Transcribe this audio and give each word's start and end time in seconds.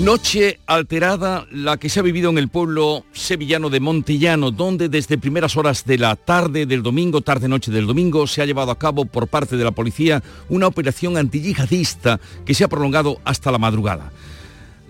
Noche 0.00 0.60
alterada 0.66 1.46
la 1.52 1.76
que 1.76 1.90
se 1.90 2.00
ha 2.00 2.02
vivido 2.02 2.30
en 2.30 2.38
el 2.38 2.48
pueblo 2.48 3.04
sevillano 3.12 3.68
de 3.68 3.80
Montellano, 3.80 4.50
donde 4.50 4.88
desde 4.88 5.18
primeras 5.18 5.58
horas 5.58 5.84
de 5.84 5.98
la 5.98 6.16
tarde 6.16 6.64
del 6.64 6.82
domingo, 6.82 7.20
tarde-noche 7.20 7.70
del 7.70 7.86
domingo, 7.86 8.26
se 8.26 8.40
ha 8.40 8.46
llevado 8.46 8.70
a 8.70 8.78
cabo 8.78 9.04
por 9.04 9.28
parte 9.28 9.58
de 9.58 9.64
la 9.64 9.72
policía 9.72 10.22
una 10.48 10.68
operación 10.68 11.18
antiyihadista 11.18 12.18
que 12.46 12.54
se 12.54 12.64
ha 12.64 12.68
prolongado 12.68 13.18
hasta 13.26 13.52
la 13.52 13.58
madrugada. 13.58 14.10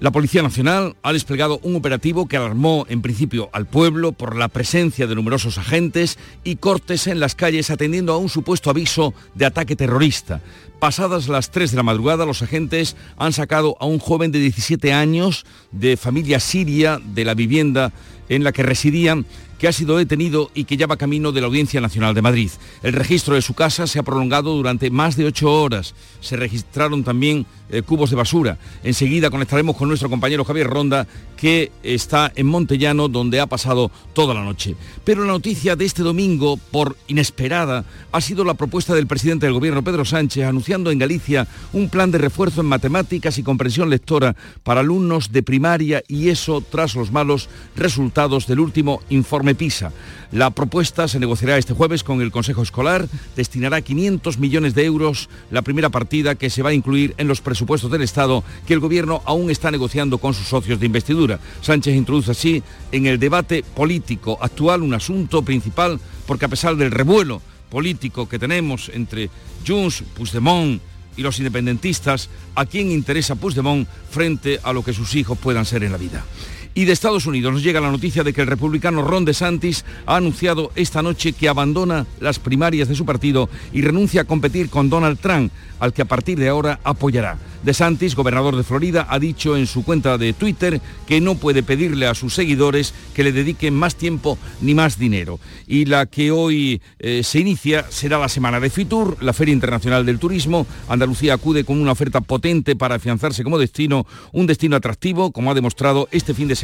La 0.00 0.12
Policía 0.12 0.42
Nacional 0.42 0.96
ha 1.02 1.12
desplegado 1.12 1.60
un 1.62 1.76
operativo 1.76 2.26
que 2.26 2.38
alarmó 2.38 2.86
en 2.88 3.02
principio 3.02 3.50
al 3.52 3.66
pueblo 3.66 4.12
por 4.12 4.34
la 4.34 4.48
presencia 4.48 5.06
de 5.06 5.14
numerosos 5.14 5.58
agentes 5.58 6.18
y 6.42 6.56
cortes 6.56 7.06
en 7.06 7.20
las 7.20 7.34
calles 7.34 7.68
atendiendo 7.68 8.14
a 8.14 8.16
un 8.16 8.30
supuesto 8.30 8.70
aviso 8.70 9.12
de 9.34 9.44
ataque 9.44 9.76
terrorista. 9.76 10.40
Pasadas 10.78 11.28
las 11.28 11.50
3 11.50 11.72
de 11.72 11.76
la 11.76 11.82
madrugada, 11.82 12.24
los 12.24 12.40
agentes 12.40 12.96
han 13.18 13.34
sacado 13.34 13.76
a 13.78 13.84
un 13.84 13.98
joven 13.98 14.32
de 14.32 14.38
17 14.38 14.94
años 14.94 15.44
de 15.70 15.98
familia 15.98 16.40
siria 16.40 16.98
de 17.04 17.26
la 17.26 17.34
vivienda 17.34 17.92
en 18.30 18.42
la 18.42 18.52
que 18.52 18.62
residían 18.62 19.26
que 19.60 19.68
ha 19.68 19.72
sido 19.72 19.98
detenido 19.98 20.50
y 20.54 20.64
que 20.64 20.78
ya 20.78 20.86
va 20.86 20.96
camino 20.96 21.32
de 21.32 21.42
la 21.42 21.46
Audiencia 21.46 21.82
Nacional 21.82 22.14
de 22.14 22.22
Madrid. 22.22 22.50
El 22.82 22.94
registro 22.94 23.34
de 23.34 23.42
su 23.42 23.52
casa 23.52 23.86
se 23.86 23.98
ha 23.98 24.02
prolongado 24.02 24.56
durante 24.56 24.90
más 24.90 25.16
de 25.16 25.26
ocho 25.26 25.52
horas. 25.52 25.94
Se 26.20 26.36
registraron 26.36 27.04
también 27.04 27.44
eh, 27.68 27.82
cubos 27.82 28.08
de 28.08 28.16
basura. 28.16 28.58
Enseguida 28.82 29.30
conectaremos 29.30 29.76
con 29.76 29.88
nuestro 29.88 30.08
compañero 30.08 30.46
Javier 30.46 30.66
Ronda, 30.66 31.06
que 31.36 31.70
está 31.82 32.32
en 32.34 32.46
Montellano, 32.46 33.08
donde 33.08 33.38
ha 33.38 33.46
pasado 33.46 33.90
toda 34.14 34.32
la 34.32 34.42
noche. 34.42 34.76
Pero 35.04 35.24
la 35.24 35.32
noticia 35.32 35.76
de 35.76 35.84
este 35.84 36.02
domingo, 36.02 36.56
por 36.56 36.96
inesperada, 37.06 37.84
ha 38.12 38.20
sido 38.22 38.44
la 38.44 38.54
propuesta 38.54 38.94
del 38.94 39.06
presidente 39.06 39.44
del 39.44 39.54
Gobierno, 39.54 39.84
Pedro 39.84 40.06
Sánchez, 40.06 40.46
anunciando 40.46 40.90
en 40.90 40.98
Galicia 40.98 41.46
un 41.74 41.90
plan 41.90 42.10
de 42.10 42.18
refuerzo 42.18 42.62
en 42.62 42.66
matemáticas 42.66 43.36
y 43.36 43.42
comprensión 43.42 43.90
lectora 43.90 44.34
para 44.62 44.80
alumnos 44.80 45.32
de 45.32 45.42
primaria 45.42 46.02
y 46.08 46.30
eso 46.30 46.62
tras 46.62 46.94
los 46.94 47.12
malos 47.12 47.50
resultados 47.76 48.46
del 48.46 48.60
último 48.60 49.02
informe 49.10 49.49
PISA. 49.54 49.92
La 50.32 50.50
propuesta 50.50 51.08
se 51.08 51.18
negociará 51.18 51.58
este 51.58 51.74
jueves 51.74 52.04
con 52.04 52.20
el 52.20 52.30
Consejo 52.30 52.62
Escolar, 52.62 53.08
destinará 53.36 53.80
500 53.82 54.38
millones 54.38 54.74
de 54.74 54.84
euros, 54.84 55.28
la 55.50 55.62
primera 55.62 55.88
partida 55.88 56.34
que 56.34 56.50
se 56.50 56.62
va 56.62 56.70
a 56.70 56.74
incluir 56.74 57.14
en 57.18 57.28
los 57.28 57.40
presupuestos 57.40 57.90
del 57.90 58.02
Estado 58.02 58.44
que 58.66 58.74
el 58.74 58.80
Gobierno 58.80 59.22
aún 59.24 59.50
está 59.50 59.70
negociando 59.70 60.18
con 60.18 60.34
sus 60.34 60.48
socios 60.48 60.78
de 60.78 60.86
investidura. 60.86 61.40
Sánchez 61.60 61.96
introduce 61.96 62.30
así 62.30 62.62
en 62.92 63.06
el 63.06 63.18
debate 63.18 63.62
político 63.62 64.38
actual 64.40 64.82
un 64.82 64.94
asunto 64.94 65.42
principal 65.42 66.00
porque 66.26 66.44
a 66.44 66.48
pesar 66.48 66.76
del 66.76 66.90
revuelo 66.90 67.42
político 67.70 68.28
que 68.28 68.38
tenemos 68.38 68.90
entre 68.94 69.30
Junts, 69.66 70.04
Puigdemont, 70.14 70.80
y 71.16 71.22
los 71.22 71.38
independentistas, 71.38 72.30
¿a 72.54 72.64
quién 72.64 72.90
interesa 72.90 73.34
Puigdemont 73.34 73.86
frente 74.10 74.60
a 74.62 74.72
lo 74.72 74.82
que 74.82 74.92
sus 74.92 75.14
hijos 75.14 75.36
puedan 75.38 75.66
ser 75.66 75.84
en 75.84 75.92
la 75.92 75.98
vida? 75.98 76.24
Y 76.72 76.84
de 76.84 76.92
Estados 76.92 77.26
Unidos 77.26 77.52
nos 77.52 77.64
llega 77.64 77.80
la 77.80 77.90
noticia 77.90 78.22
de 78.22 78.32
que 78.32 78.42
el 78.42 78.46
republicano 78.46 79.02
Ron 79.02 79.24
DeSantis 79.24 79.84
ha 80.06 80.16
anunciado 80.16 80.70
esta 80.76 81.02
noche 81.02 81.32
que 81.32 81.48
abandona 81.48 82.06
las 82.20 82.38
primarias 82.38 82.88
de 82.88 82.94
su 82.94 83.04
partido 83.04 83.48
y 83.72 83.82
renuncia 83.82 84.22
a 84.22 84.24
competir 84.24 84.70
con 84.70 84.88
Donald 84.88 85.18
Trump, 85.18 85.52
al 85.80 85.92
que 85.92 86.02
a 86.02 86.06
partir 86.06 86.38
de 86.38 86.48
ahora 86.48 86.78
apoyará. 86.84 87.38
De 87.64 87.74
Santis, 87.74 88.14
gobernador 88.14 88.56
de 88.56 88.62
Florida, 88.62 89.06
ha 89.10 89.18
dicho 89.18 89.56
en 89.56 89.66
su 89.66 89.84
cuenta 89.84 90.16
de 90.16 90.32
Twitter 90.32 90.80
que 91.06 91.20
no 91.20 91.34
puede 91.34 91.62
pedirle 91.62 92.06
a 92.06 92.14
sus 92.14 92.34
seguidores 92.34 92.94
que 93.14 93.24
le 93.24 93.32
dediquen 93.32 93.74
más 93.74 93.96
tiempo 93.96 94.38
ni 94.62 94.74
más 94.74 94.98
dinero. 94.98 95.40
Y 95.66 95.84
la 95.84 96.06
que 96.06 96.30
hoy 96.30 96.80
eh, 96.98 97.22
se 97.22 97.40
inicia 97.40 97.84
será 97.90 98.18
la 98.18 98.30
semana 98.30 98.60
de 98.60 98.70
Fitur, 98.70 99.18
la 99.20 99.34
Feria 99.34 99.52
Internacional 99.52 100.06
del 100.06 100.18
Turismo. 100.18 100.66
Andalucía 100.88 101.34
acude 101.34 101.64
con 101.64 101.80
una 101.80 101.92
oferta 101.92 102.22
potente 102.22 102.76
para 102.76 102.94
afianzarse 102.94 103.44
como 103.44 103.58
destino, 103.58 104.06
un 104.32 104.46
destino 104.46 104.76
atractivo, 104.76 105.30
como 105.30 105.50
ha 105.50 105.54
demostrado 105.54 106.08
este 106.12 106.32
fin 106.32 106.48
de 106.48 106.56
semana 106.56 106.59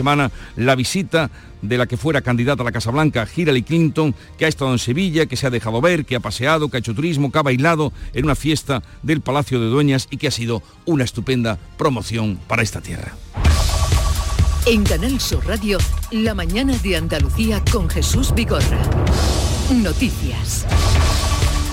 la 0.56 0.74
visita 0.74 1.30
de 1.62 1.78
la 1.78 1.86
que 1.86 1.96
fuera 1.96 2.20
candidata 2.20 2.62
a 2.62 2.64
la 2.64 2.72
Casa 2.72 2.90
Blanca, 2.90 3.26
Hillary 3.34 3.62
Clinton, 3.62 4.14
que 4.38 4.44
ha 4.44 4.48
estado 4.48 4.72
en 4.72 4.78
Sevilla, 4.78 5.26
que 5.26 5.36
se 5.36 5.46
ha 5.46 5.50
dejado 5.50 5.80
ver, 5.80 6.04
que 6.04 6.16
ha 6.16 6.20
paseado, 6.20 6.68
que 6.68 6.76
ha 6.76 6.80
hecho 6.80 6.94
turismo, 6.94 7.32
que 7.32 7.38
ha 7.38 7.42
bailado 7.42 7.92
en 8.12 8.24
una 8.24 8.34
fiesta 8.34 8.82
del 9.02 9.20
Palacio 9.20 9.60
de 9.60 9.66
Dueñas 9.66 10.08
y 10.10 10.16
que 10.16 10.28
ha 10.28 10.30
sido 10.30 10.62
una 10.84 11.04
estupenda 11.04 11.58
promoción 11.76 12.38
para 12.46 12.62
esta 12.62 12.80
tierra. 12.80 13.14
En 14.66 14.82
Canal 14.82 15.20
Sur 15.20 15.46
Radio, 15.46 15.78
la 16.10 16.34
mañana 16.34 16.76
de 16.78 16.96
Andalucía 16.96 17.62
con 17.70 17.88
Jesús 17.88 18.34
Vigorra. 18.34 18.80
Noticias. 19.70 20.66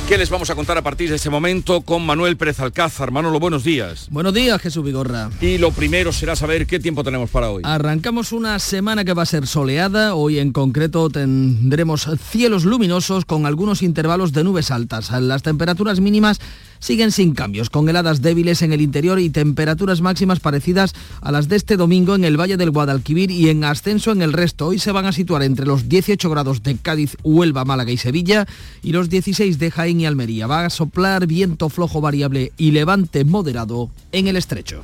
¿Qué 0.07 0.17
les 0.17 0.29
vamos 0.29 0.49
a 0.49 0.55
contar 0.55 0.77
a 0.77 0.81
partir 0.81 1.09
de 1.09 1.15
este 1.15 1.29
momento 1.29 1.79
con 1.79 2.05
Manuel 2.05 2.35
Pérez 2.35 2.59
Alcázar? 2.59 3.11
Manolo, 3.11 3.39
buenos 3.39 3.63
días. 3.63 4.07
Buenos 4.11 4.33
días, 4.33 4.61
Jesús 4.61 4.83
Vigorra. 4.83 5.29
Y 5.39 5.57
lo 5.57 5.71
primero 5.71 6.11
será 6.11 6.35
saber 6.35 6.67
qué 6.67 6.77
tiempo 6.77 7.05
tenemos 7.05 7.29
para 7.29 7.49
hoy. 7.49 7.63
Arrancamos 7.65 8.33
una 8.33 8.59
semana 8.59 9.05
que 9.05 9.13
va 9.13 9.23
a 9.23 9.25
ser 9.25 9.47
soleada. 9.47 10.13
Hoy 10.13 10.39
en 10.39 10.51
concreto 10.51 11.09
tendremos 11.09 12.09
cielos 12.29 12.65
luminosos 12.65 13.23
con 13.23 13.45
algunos 13.45 13.81
intervalos 13.81 14.33
de 14.33 14.43
nubes 14.43 14.71
altas. 14.71 15.09
Las 15.09 15.41
temperaturas 15.41 16.01
mínimas 16.01 16.41
siguen 16.83 17.13
sin 17.13 17.33
cambios, 17.33 17.69
con 17.69 17.87
heladas 17.87 18.21
débiles 18.21 18.61
en 18.61 18.73
el 18.73 18.81
interior 18.81 19.17
y 19.17 19.29
temperaturas 19.29 20.01
máximas 20.01 20.41
parecidas 20.41 20.93
a 21.21 21.31
las 21.31 21.47
de 21.47 21.55
este 21.55 21.77
domingo 21.77 22.13
en 22.13 22.25
el 22.25 22.37
Valle 22.37 22.57
del 22.57 22.71
Guadalquivir 22.71 23.31
y 23.31 23.47
en 23.47 23.63
ascenso 23.63 24.11
en 24.11 24.21
el 24.21 24.33
resto. 24.33 24.67
Hoy 24.67 24.79
se 24.79 24.91
van 24.91 25.05
a 25.05 25.13
situar 25.13 25.43
entre 25.43 25.65
los 25.65 25.87
18 25.87 26.29
grados 26.29 26.61
de 26.61 26.75
Cádiz, 26.75 27.15
Huelva, 27.23 27.63
Málaga 27.63 27.91
y 27.91 27.97
Sevilla 27.97 28.45
y 28.81 28.91
los 28.91 29.09
16 29.09 29.59
de 29.59 29.71
Jaén 29.71 30.01
y 30.01 30.05
Almería. 30.05 30.45
Va 30.45 30.65
a 30.65 30.69
soplar 30.69 31.25
viento 31.25 31.69
flojo 31.69 32.01
variable 32.01 32.51
y 32.57 32.71
levante 32.71 33.23
moderado 33.23 33.89
en 34.11 34.27
el 34.27 34.35
estrecho. 34.35 34.83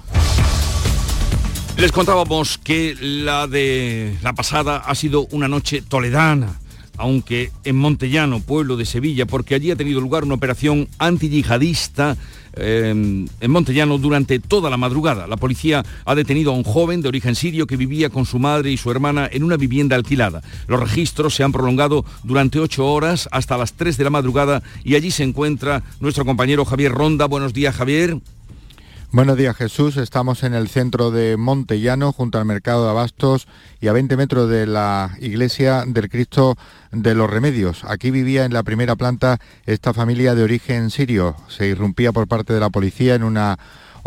Les 1.75 1.91
contábamos 1.91 2.57
que 2.57 2.95
la 2.99 3.47
de 3.47 4.17
la 4.21 4.33
pasada 4.33 4.77
ha 4.77 4.95
sido 4.95 5.27
una 5.31 5.49
noche 5.49 5.81
toledana 5.81 6.58
aunque 6.99 7.51
en 7.63 7.77
Montellano, 7.77 8.41
pueblo 8.41 8.77
de 8.77 8.85
Sevilla, 8.85 9.25
porque 9.25 9.55
allí 9.55 9.71
ha 9.71 9.75
tenido 9.75 10.01
lugar 10.01 10.25
una 10.25 10.35
operación 10.35 10.87
antiyihadista 10.99 12.17
eh, 12.53 12.89
en 12.89 13.51
Montellano 13.51 13.97
durante 13.97 14.39
toda 14.39 14.69
la 14.69 14.75
madrugada. 14.75 15.25
La 15.25 15.37
policía 15.37 15.83
ha 16.03 16.13
detenido 16.13 16.51
a 16.51 16.55
un 16.55 16.63
joven 16.63 17.01
de 17.01 17.07
origen 17.07 17.35
sirio 17.35 17.67
que 17.67 17.77
vivía 17.77 18.09
con 18.09 18.25
su 18.25 18.37
madre 18.37 18.69
y 18.69 18.77
su 18.77 18.91
hermana 18.91 19.29
en 19.31 19.43
una 19.43 19.55
vivienda 19.55 19.95
alquilada. 19.95 20.41
Los 20.67 20.79
registros 20.79 21.33
se 21.33 21.43
han 21.43 21.53
prolongado 21.53 22.03
durante 22.23 22.59
ocho 22.59 22.85
horas 22.85 23.29
hasta 23.31 23.57
las 23.57 23.73
tres 23.73 23.97
de 23.97 24.03
la 24.03 24.09
madrugada 24.09 24.61
y 24.83 24.95
allí 24.95 25.09
se 25.09 25.23
encuentra 25.23 25.83
nuestro 26.01 26.25
compañero 26.25 26.65
Javier 26.65 26.91
Ronda. 26.91 27.27
Buenos 27.27 27.53
días, 27.53 27.75
Javier. 27.75 28.19
Buenos 29.11 29.37
días 29.37 29.57
Jesús, 29.57 29.97
estamos 29.97 30.43
en 30.43 30.53
el 30.53 30.67
centro 30.67 31.09
de 31.09 31.35
Montellano, 31.35 32.13
junto 32.13 32.37
al 32.37 32.45
mercado 32.45 32.83
de 32.83 32.91
Abastos 32.91 33.47
y 33.81 33.87
a 33.87 33.93
20 33.93 34.15
metros 34.17 34.47
de 34.51 34.67
la 34.67 35.17
iglesia 35.19 35.83
del 35.87 36.09
Cristo 36.09 36.59
de 36.91 37.15
los 37.15 37.27
Remedios. 37.27 37.83
Aquí 37.85 38.11
vivía 38.11 38.45
en 38.45 38.53
la 38.53 38.61
primera 38.61 38.95
planta 38.95 39.39
esta 39.65 39.95
familia 39.95 40.35
de 40.35 40.43
origen 40.43 40.91
sirio. 40.91 41.35
Se 41.47 41.65
irrumpía 41.65 42.11
por 42.11 42.27
parte 42.27 42.53
de 42.53 42.59
la 42.59 42.69
policía 42.69 43.15
en 43.15 43.23
una 43.23 43.57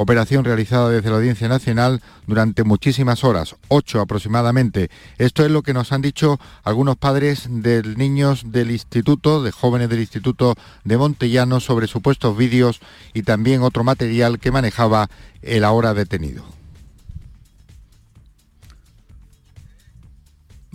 operación 0.03 0.45
realizada 0.45 0.91
desde 0.91 1.11
la 1.11 1.17
Audiencia 1.17 1.49
Nacional 1.49 2.01
durante 2.27 2.65
muchísimas 2.65 3.25
horas, 3.25 3.57
ocho 3.69 4.01
aproximadamente. 4.01 4.91
Esto 5.19 5.45
es 5.45 5.51
lo 5.51 5.63
que 5.63 5.75
nos 5.75 5.93
han 5.93 6.03
dicho 6.03 6.39
algunos 6.65 6.97
padres 6.97 7.47
de 7.49 7.83
niños 7.83 8.53
del 8.53 8.71
instituto, 8.71 9.43
de 9.43 9.53
jóvenes 9.53 9.89
del 9.89 10.01
instituto 10.01 10.55
de 10.85 10.99
Montellano 10.99 11.61
sobre 11.61 11.87
supuestos 11.87 12.37
vídeos 12.37 12.81
y 13.15 13.22
también 13.22 13.63
otro 13.63 13.84
material 13.84 14.39
que 14.39 14.51
manejaba 14.51 15.09
el 15.43 15.65
ahora 15.65 15.95
detenido. 15.95 16.61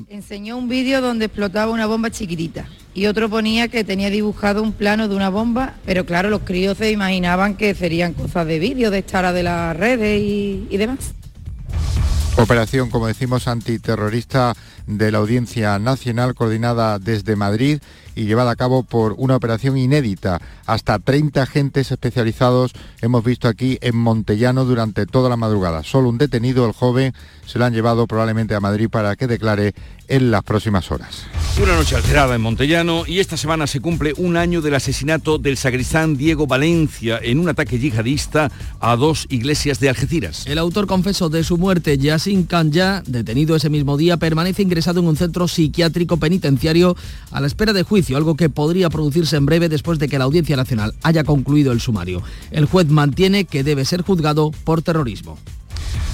Enseñó 0.09 0.57
un 0.57 0.69
vídeo 0.69 1.01
donde 1.01 1.25
explotaba 1.25 1.71
una 1.71 1.87
bomba 1.87 2.11
chiquitita 2.11 2.67
y 2.93 3.07
otro 3.07 3.29
ponía 3.29 3.67
que 3.67 3.83
tenía 3.83 4.11
dibujado 4.11 4.61
un 4.61 4.71
plano 4.71 5.07
de 5.07 5.15
una 5.15 5.29
bomba, 5.29 5.73
pero 5.87 6.05
claro, 6.05 6.29
los 6.29 6.41
críos 6.41 6.77
se 6.77 6.91
imaginaban 6.91 7.57
que 7.57 7.73
serían 7.73 8.13
cosas 8.13 8.45
de 8.45 8.59
vídeo, 8.59 8.91
de 8.91 8.99
estar 8.99 9.33
de 9.33 9.41
las 9.41 9.75
redes 9.75 10.21
y, 10.21 10.67
y 10.69 10.77
demás. 10.77 11.13
Operación, 12.37 12.91
como 12.91 13.07
decimos, 13.07 13.47
antiterrorista 13.47 14.53
de 14.85 15.11
la 15.11 15.17
Audiencia 15.17 15.79
Nacional 15.79 16.35
coordinada 16.35 16.99
desde 16.99 17.35
Madrid 17.35 17.79
y 18.17 18.25
llevada 18.25 18.51
a 18.51 18.55
cabo 18.55 18.83
por 18.83 19.13
una 19.17 19.35
operación 19.35 19.77
inédita. 19.77 20.41
Hasta 20.65 20.97
30 20.97 21.43
agentes 21.43 21.91
especializados 21.91 22.73
hemos 23.01 23.23
visto 23.23 23.47
aquí 23.47 23.77
en 23.81 23.95
Montellano 23.95 24.65
durante 24.65 25.05
toda 25.05 25.29
la 25.29 25.37
madrugada. 25.37 25.83
Solo 25.83 26.09
un 26.09 26.17
detenido, 26.17 26.65
el 26.65 26.73
joven, 26.73 27.13
se 27.45 27.59
lo 27.59 27.65
han 27.65 27.73
llevado 27.73 28.07
probablemente 28.07 28.55
a 28.55 28.59
Madrid 28.59 28.89
para 28.89 29.15
que 29.15 29.27
declare 29.27 29.75
en 30.07 30.31
las 30.31 30.43
próximas 30.43 30.91
horas. 30.91 31.25
Una 31.61 31.75
noche 31.75 31.95
alterada 31.95 32.35
en 32.35 32.41
Montellano 32.41 33.03
y 33.07 33.19
esta 33.19 33.35
semana 33.35 33.65
se 33.65 33.79
cumple 33.79 34.13
un 34.17 34.37
año 34.37 34.61
del 34.61 34.75
asesinato 34.75 35.39
del 35.39 35.57
sacristán 35.57 36.15
Diego 36.15 36.45
Valencia 36.45 37.19
en 37.21 37.39
un 37.39 37.49
ataque 37.49 37.79
yihadista 37.79 38.51
a 38.79 38.95
dos 38.95 39.25
iglesias 39.29 39.79
de 39.79 39.89
Algeciras. 39.89 40.45
El 40.45 40.59
autor 40.59 40.85
confeso 40.85 41.29
de 41.29 41.43
su 41.43 41.57
muerte, 41.57 41.97
Yassin 41.97 42.43
Kanya, 42.43 43.01
detenido 43.07 43.55
ese 43.55 43.69
mismo 43.69 43.97
día, 43.97 44.17
permanece 44.17 44.61
ingresado 44.61 44.99
en 44.99 45.07
un 45.07 45.17
centro 45.17 45.47
psiquiátrico 45.47 46.17
penitenciario 46.17 46.95
a 47.31 47.41
la 47.41 47.47
espera 47.47 47.73
de 47.73 47.83
juicio, 47.83 48.17
algo 48.17 48.35
que 48.35 48.49
podría 48.49 48.89
producirse 48.89 49.35
en 49.35 49.45
breve 49.45 49.69
después 49.69 49.97
de 49.99 50.07
que 50.07 50.19
la 50.19 50.25
Audiencia 50.25 50.55
Nacional 50.55 50.93
haya 51.03 51.23
concluido 51.23 51.71
el 51.71 51.81
sumario. 51.81 52.21
El 52.51 52.65
juez 52.65 52.87
mantiene 52.87 53.45
que 53.45 53.63
debe 53.63 53.83
ser 53.83 54.03
juzgado 54.03 54.51
por 54.63 54.81
terrorismo. 54.81 55.37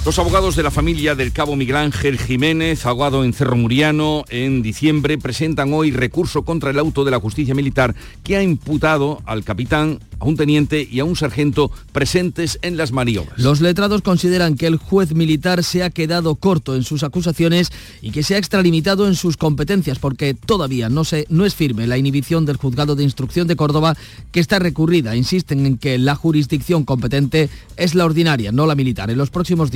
Los 0.04 0.18
abogados 0.18 0.54
de 0.54 0.62
la 0.62 0.70
familia 0.70 1.14
del 1.14 1.32
cabo 1.32 1.56
Miguel 1.56 1.76
Ángel 1.76 2.18
Jiménez, 2.18 2.84
ahogado 2.84 3.24
en 3.24 3.32
Cerro 3.32 3.56
Muriano 3.56 4.24
en 4.28 4.60
diciembre, 4.60 5.16
presentan 5.16 5.72
hoy 5.72 5.92
recurso 5.92 6.44
contra 6.44 6.70
el 6.70 6.78
auto 6.78 7.04
de 7.04 7.10
la 7.10 7.20
justicia 7.20 7.54
militar 7.54 7.94
que 8.22 8.36
ha 8.36 8.42
imputado 8.42 9.22
al 9.24 9.44
capitán, 9.44 10.00
a 10.20 10.26
un 10.26 10.36
teniente 10.36 10.86
y 10.90 11.00
a 11.00 11.04
un 11.04 11.16
sargento 11.16 11.70
presentes 11.92 12.58
en 12.62 12.76
las 12.76 12.92
maniobras. 12.92 13.38
Los 13.38 13.60
letrados 13.60 14.02
consideran 14.02 14.56
que 14.56 14.66
el 14.66 14.76
juez 14.76 15.14
militar 15.14 15.64
se 15.64 15.82
ha 15.82 15.90
quedado 15.90 16.34
corto 16.36 16.76
en 16.76 16.84
sus 16.84 17.02
acusaciones 17.02 17.72
y 18.02 18.10
que 18.10 18.22
se 18.22 18.34
ha 18.34 18.38
extralimitado 18.38 19.08
en 19.08 19.14
sus 19.14 19.36
competencias 19.36 19.98
porque 19.98 20.34
todavía 20.34 20.88
no, 20.88 21.04
se, 21.04 21.26
no 21.30 21.46
es 21.46 21.54
firme 21.54 21.86
la 21.86 21.98
inhibición 21.98 22.46
del 22.46 22.56
juzgado 22.56 22.94
de 22.94 23.04
instrucción 23.04 23.46
de 23.46 23.56
Córdoba 23.56 23.96
que 24.32 24.40
está 24.40 24.58
recurrida. 24.58 25.16
Insisten 25.16 25.66
en 25.66 25.78
que 25.78 25.98
la 25.98 26.14
jurisdicción 26.14 26.84
competente 26.84 27.48
es 27.76 27.94
la 27.94 28.04
ordinaria, 28.04 28.52
no 28.52 28.66
la 28.66 28.74
militar. 28.74 29.10
En 29.10 29.18
los 29.18 29.30
próximos 29.30 29.70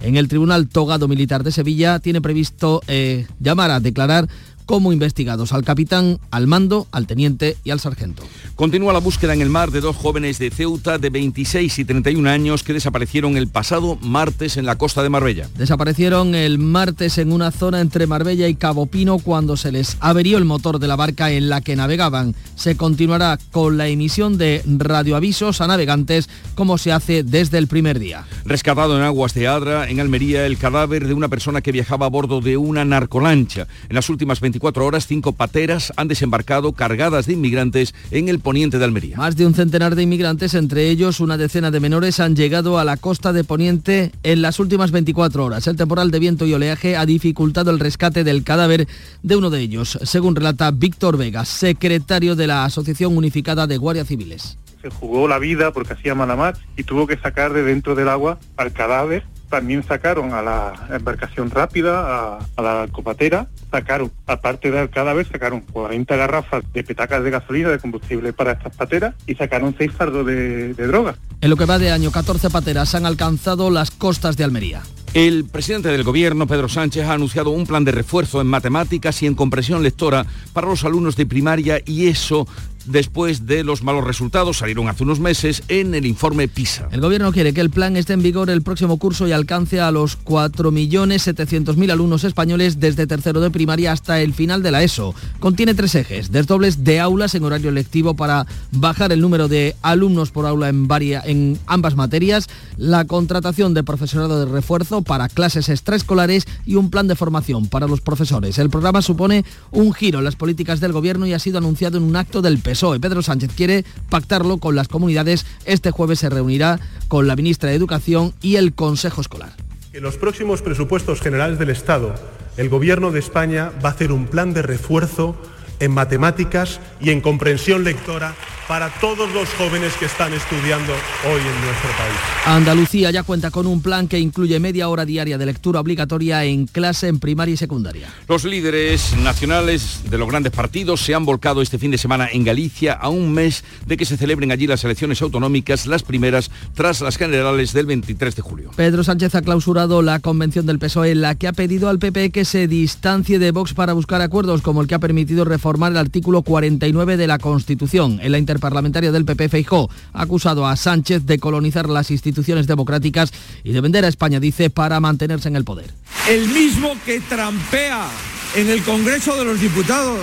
en 0.00 0.16
el 0.16 0.28
Tribunal 0.28 0.68
Togado 0.68 1.08
Militar 1.08 1.42
de 1.42 1.52
Sevilla 1.52 1.98
tiene 1.98 2.20
previsto 2.20 2.82
eh, 2.86 3.26
llamar 3.40 3.70
a 3.70 3.80
declarar 3.80 4.28
como 4.68 4.92
investigados 4.92 5.54
al 5.54 5.64
capitán, 5.64 6.20
al 6.30 6.46
mando, 6.46 6.86
al 6.92 7.06
teniente 7.06 7.56
y 7.64 7.70
al 7.70 7.80
sargento. 7.80 8.22
Continúa 8.54 8.92
la 8.92 8.98
búsqueda 8.98 9.32
en 9.32 9.40
el 9.40 9.48
mar 9.48 9.70
de 9.70 9.80
dos 9.80 9.96
jóvenes 9.96 10.38
de 10.38 10.50
Ceuta 10.50 10.98
de 10.98 11.08
26 11.08 11.78
y 11.78 11.84
31 11.86 12.28
años 12.28 12.62
que 12.62 12.74
desaparecieron 12.74 13.38
el 13.38 13.48
pasado 13.48 13.96
martes 14.02 14.58
en 14.58 14.66
la 14.66 14.76
costa 14.76 15.02
de 15.02 15.08
Marbella. 15.08 15.48
Desaparecieron 15.56 16.34
el 16.34 16.58
martes 16.58 17.16
en 17.16 17.32
una 17.32 17.50
zona 17.50 17.80
entre 17.80 18.06
Marbella 18.06 18.46
y 18.46 18.56
Cabo 18.56 18.84
Pino 18.84 19.18
cuando 19.20 19.56
se 19.56 19.72
les 19.72 19.96
averió 20.00 20.36
el 20.36 20.44
motor 20.44 20.78
de 20.78 20.86
la 20.86 20.96
barca 20.96 21.30
en 21.30 21.48
la 21.48 21.62
que 21.62 21.74
navegaban. 21.74 22.34
Se 22.54 22.76
continuará 22.76 23.38
con 23.50 23.78
la 23.78 23.88
emisión 23.88 24.36
de 24.36 24.62
radioavisos 24.66 25.62
a 25.62 25.66
navegantes 25.66 26.28
como 26.54 26.76
se 26.76 26.92
hace 26.92 27.22
desde 27.22 27.56
el 27.56 27.68
primer 27.68 27.98
día. 27.98 28.26
Rescatado 28.44 28.98
en 28.98 29.02
aguas 29.02 29.32
de 29.32 29.48
Adra, 29.48 29.88
en 29.88 29.98
Almería, 29.98 30.44
el 30.44 30.58
cadáver 30.58 31.06
de 31.06 31.14
una 31.14 31.28
persona 31.28 31.62
que 31.62 31.72
viajaba 31.72 32.04
a 32.04 32.10
bordo 32.10 32.42
de 32.42 32.58
una 32.58 32.84
narcolancha. 32.84 33.66
En 33.88 33.94
las 33.94 34.10
últimas 34.10 34.40
24 34.40 34.57
24 34.58 34.86
horas, 34.86 35.06
cinco 35.06 35.30
pateras 35.30 35.92
han 35.96 36.08
desembarcado 36.08 36.72
cargadas 36.72 37.26
de 37.26 37.34
inmigrantes 37.34 37.94
en 38.10 38.28
el 38.28 38.40
poniente 38.40 38.78
de 38.78 38.84
Almería. 38.84 39.16
Más 39.16 39.36
de 39.36 39.46
un 39.46 39.54
centenar 39.54 39.94
de 39.94 40.02
inmigrantes, 40.02 40.54
entre 40.54 40.90
ellos 40.90 41.20
una 41.20 41.36
decena 41.36 41.70
de 41.70 41.78
menores, 41.78 42.18
han 42.18 42.34
llegado 42.34 42.80
a 42.80 42.84
la 42.84 42.96
costa 42.96 43.32
de 43.32 43.44
Poniente 43.44 44.10
en 44.24 44.42
las 44.42 44.58
últimas 44.58 44.90
24 44.90 45.44
horas. 45.44 45.68
El 45.68 45.76
temporal 45.76 46.10
de 46.10 46.18
viento 46.18 46.44
y 46.44 46.54
oleaje 46.54 46.96
ha 46.96 47.06
dificultado 47.06 47.70
el 47.70 47.78
rescate 47.78 48.24
del 48.24 48.42
cadáver 48.42 48.88
de 49.22 49.36
uno 49.36 49.48
de 49.48 49.60
ellos, 49.60 49.96
según 50.02 50.34
relata 50.34 50.72
Víctor 50.72 51.16
Vega, 51.16 51.44
secretario 51.44 52.34
de 52.34 52.48
la 52.48 52.64
Asociación 52.64 53.16
Unificada 53.16 53.68
de 53.68 53.76
Guardias 53.76 54.08
Civiles. 54.08 54.58
Se 54.82 54.90
jugó 54.90 55.28
la 55.28 55.38
vida 55.38 55.72
porque 55.72 55.94
hacía 55.94 56.14
mala 56.14 56.36
mar 56.36 56.56
y 56.76 56.84
tuvo 56.84 57.06
que 57.06 57.16
sacar 57.18 57.52
de 57.52 57.62
dentro 57.62 57.94
del 57.94 58.08
agua 58.08 58.38
al 58.56 58.72
cadáver 58.72 59.24
también 59.48 59.82
sacaron 59.82 60.32
a 60.32 60.42
la 60.42 60.88
embarcación 60.90 61.50
rápida, 61.50 62.38
a, 62.56 62.62
la 62.62 62.88
copatera, 62.92 63.48
sacaron, 63.70 64.12
aparte 64.26 64.70
del 64.70 64.90
cadáver, 64.90 65.26
sacaron 65.26 65.60
40 65.60 66.16
garrafas 66.16 66.64
de 66.72 66.84
petacas 66.84 67.24
de 67.24 67.30
gasolina, 67.30 67.70
de 67.70 67.78
combustible 67.78 68.32
para 68.32 68.52
estas 68.52 68.76
pateras 68.76 69.14
y 69.26 69.34
sacaron 69.34 69.74
6 69.76 69.92
fardos 69.92 70.26
de, 70.26 70.74
de 70.74 70.86
droga. 70.86 71.16
En 71.40 71.50
lo 71.50 71.56
que 71.56 71.64
va 71.64 71.78
de 71.78 71.90
año, 71.90 72.10
14 72.10 72.50
pateras 72.50 72.94
han 72.94 73.06
alcanzado 73.06 73.70
las 73.70 73.90
costas 73.90 74.36
de 74.36 74.44
Almería. 74.44 74.82
El 75.14 75.46
presidente 75.46 75.88
del 75.88 76.04
gobierno, 76.04 76.46
Pedro 76.46 76.68
Sánchez, 76.68 77.06
ha 77.06 77.14
anunciado 77.14 77.50
un 77.50 77.66
plan 77.66 77.82
de 77.82 77.92
refuerzo 77.92 78.42
en 78.42 78.46
matemáticas 78.46 79.22
y 79.22 79.26
en 79.26 79.34
comprensión 79.34 79.82
lectora 79.82 80.26
para 80.52 80.68
los 80.68 80.84
alumnos 80.84 81.16
de 81.16 81.24
primaria 81.24 81.80
y 81.86 82.08
eso 82.08 82.46
después 82.88 83.46
de 83.46 83.64
los 83.64 83.82
malos 83.82 84.04
resultados, 84.04 84.58
salieron 84.58 84.88
hace 84.88 85.04
unos 85.04 85.20
meses 85.20 85.62
en 85.68 85.94
el 85.94 86.06
informe 86.06 86.48
PISA. 86.48 86.88
El 86.90 87.00
gobierno 87.00 87.32
quiere 87.32 87.52
que 87.52 87.60
el 87.60 87.70
plan 87.70 87.96
esté 87.96 88.14
en 88.14 88.22
vigor 88.22 88.50
el 88.50 88.62
próximo 88.62 88.98
curso 88.98 89.28
y 89.28 89.32
alcance 89.32 89.80
a 89.80 89.90
los 89.90 90.18
4.700.000 90.24 91.92
alumnos 91.92 92.24
españoles 92.24 92.80
desde 92.80 93.06
tercero 93.06 93.40
de 93.40 93.50
primaria 93.50 93.92
hasta 93.92 94.20
el 94.20 94.34
final 94.34 94.62
de 94.62 94.70
la 94.70 94.82
ESO. 94.82 95.14
Contiene 95.40 95.74
tres 95.74 95.94
ejes, 95.94 96.32
desdobles 96.32 96.84
de 96.84 97.00
aulas 97.00 97.34
en 97.34 97.44
horario 97.44 97.70
lectivo 97.70 98.14
para 98.14 98.46
bajar 98.72 99.12
el 99.12 99.20
número 99.20 99.48
de 99.48 99.76
alumnos 99.82 100.30
por 100.30 100.46
aula 100.46 100.68
en, 100.68 100.88
en 101.24 101.58
ambas 101.66 101.96
materias, 101.96 102.48
la 102.76 103.04
contratación 103.04 103.74
de 103.74 103.84
profesorado 103.84 104.44
de 104.44 104.50
refuerzo 104.50 105.02
para 105.02 105.28
clases 105.28 105.68
extraescolares 105.68 106.46
y 106.64 106.76
un 106.76 106.90
plan 106.90 107.08
de 107.08 107.16
formación 107.16 107.66
para 107.66 107.86
los 107.86 108.00
profesores. 108.00 108.58
El 108.58 108.70
programa 108.70 109.02
supone 109.02 109.44
un 109.70 109.92
giro 109.92 110.18
en 110.18 110.24
las 110.24 110.36
políticas 110.36 110.80
del 110.80 110.92
gobierno 110.92 111.26
y 111.26 111.34
ha 111.34 111.38
sido 111.38 111.58
anunciado 111.58 111.98
en 111.98 112.04
un 112.04 112.16
acto 112.16 112.42
del 112.42 112.58
PES 112.58 112.77
PSOE. 112.78 113.00
Pedro 113.00 113.22
Sánchez 113.22 113.50
quiere 113.56 113.84
pactarlo 114.08 114.58
con 114.58 114.76
las 114.76 114.86
comunidades. 114.86 115.46
Este 115.64 115.90
jueves 115.90 116.20
se 116.20 116.30
reunirá 116.30 116.78
con 117.08 117.26
la 117.26 117.34
ministra 117.34 117.70
de 117.70 117.74
Educación 117.74 118.34
y 118.40 118.54
el 118.54 118.72
Consejo 118.72 119.20
Escolar. 119.20 119.50
En 119.92 120.04
los 120.04 120.16
próximos 120.16 120.62
presupuestos 120.62 121.20
generales 121.20 121.58
del 121.58 121.70
Estado, 121.70 122.14
el 122.56 122.68
Gobierno 122.68 123.10
de 123.10 123.18
España 123.18 123.72
va 123.84 123.88
a 123.88 123.92
hacer 123.92 124.12
un 124.12 124.26
plan 124.26 124.54
de 124.54 124.62
refuerzo 124.62 125.34
en 125.80 125.90
matemáticas 125.90 126.78
y 127.00 127.10
en 127.10 127.20
comprensión 127.20 127.82
lectora 127.82 128.36
para 128.68 128.90
todos 129.00 129.32
los 129.32 129.48
jóvenes 129.54 129.94
que 129.94 130.04
están 130.04 130.32
estudiando 130.34 130.92
hoy 130.92 131.40
en 131.40 131.64
nuestro 131.64 131.90
país. 131.96 132.16
Andalucía 132.44 133.10
ya 133.10 133.22
cuenta 133.22 133.50
con 133.50 133.66
un 133.66 133.80
plan 133.80 134.06
que 134.06 134.18
incluye 134.18 134.60
media 134.60 134.90
hora 134.90 135.06
diaria 135.06 135.38
de 135.38 135.46
lectura 135.46 135.80
obligatoria 135.80 136.44
en 136.44 136.66
clase 136.66 137.08
en 137.08 137.18
primaria 137.18 137.54
y 137.54 137.56
secundaria. 137.56 138.08
Los 138.28 138.44
líderes 138.44 139.16
nacionales 139.16 140.02
de 140.10 140.18
los 140.18 140.28
grandes 140.28 140.52
partidos 140.52 141.00
se 141.00 141.14
han 141.14 141.24
volcado 141.24 141.62
este 141.62 141.78
fin 141.78 141.90
de 141.90 141.98
semana 141.98 142.28
en 142.30 142.44
Galicia 142.44 142.92
a 142.92 143.08
un 143.08 143.32
mes 143.32 143.64
de 143.86 143.96
que 143.96 144.04
se 144.04 144.18
celebren 144.18 144.52
allí 144.52 144.66
las 144.66 144.84
elecciones 144.84 145.22
autonómicas, 145.22 145.86
las 145.86 146.02
primeras 146.02 146.50
tras 146.74 147.00
las 147.00 147.16
generales 147.16 147.72
del 147.72 147.86
23 147.86 148.36
de 148.36 148.42
julio. 148.42 148.70
Pedro 148.76 149.02
Sánchez 149.02 149.34
ha 149.34 149.42
clausurado 149.42 150.02
la 150.02 150.20
convención 150.20 150.66
del 150.66 150.78
PSOE 150.78 151.12
en 151.12 151.22
la 151.22 151.34
que 151.36 151.48
ha 151.48 151.52
pedido 151.54 151.88
al 151.88 151.98
PP 151.98 152.30
que 152.30 152.44
se 152.44 152.68
distancie 152.68 153.38
de 153.38 153.50
Vox 153.50 153.72
para 153.72 153.94
buscar 153.94 154.20
acuerdos 154.20 154.60
como 154.60 154.82
el 154.82 154.88
que 154.88 154.94
ha 154.94 154.98
permitido 154.98 155.46
reformar 155.46 155.92
el 155.92 155.98
artículo 155.98 156.42
49 156.42 157.16
de 157.16 157.26
la 157.26 157.38
Constitución. 157.38 158.20
En 158.22 158.32
la 158.32 158.38
parlamentario 158.58 159.12
del 159.12 159.24
PP, 159.24 159.48
Feijó, 159.48 159.90
ha 160.12 160.22
acusado 160.22 160.66
a 160.66 160.76
Sánchez 160.76 161.24
de 161.24 161.38
colonizar 161.38 161.88
las 161.88 162.10
instituciones 162.10 162.66
democráticas 162.66 163.32
y 163.64 163.72
de 163.72 163.80
vender 163.80 164.04
a 164.04 164.08
España, 164.08 164.40
dice, 164.40 164.70
para 164.70 165.00
mantenerse 165.00 165.48
en 165.48 165.56
el 165.56 165.64
poder. 165.64 165.92
El 166.28 166.48
mismo 166.48 166.92
que 167.04 167.20
trampea 167.20 168.08
en 168.54 168.70
el 168.70 168.82
Congreso 168.82 169.36
de 169.36 169.44
los 169.44 169.60
Diputados, 169.60 170.20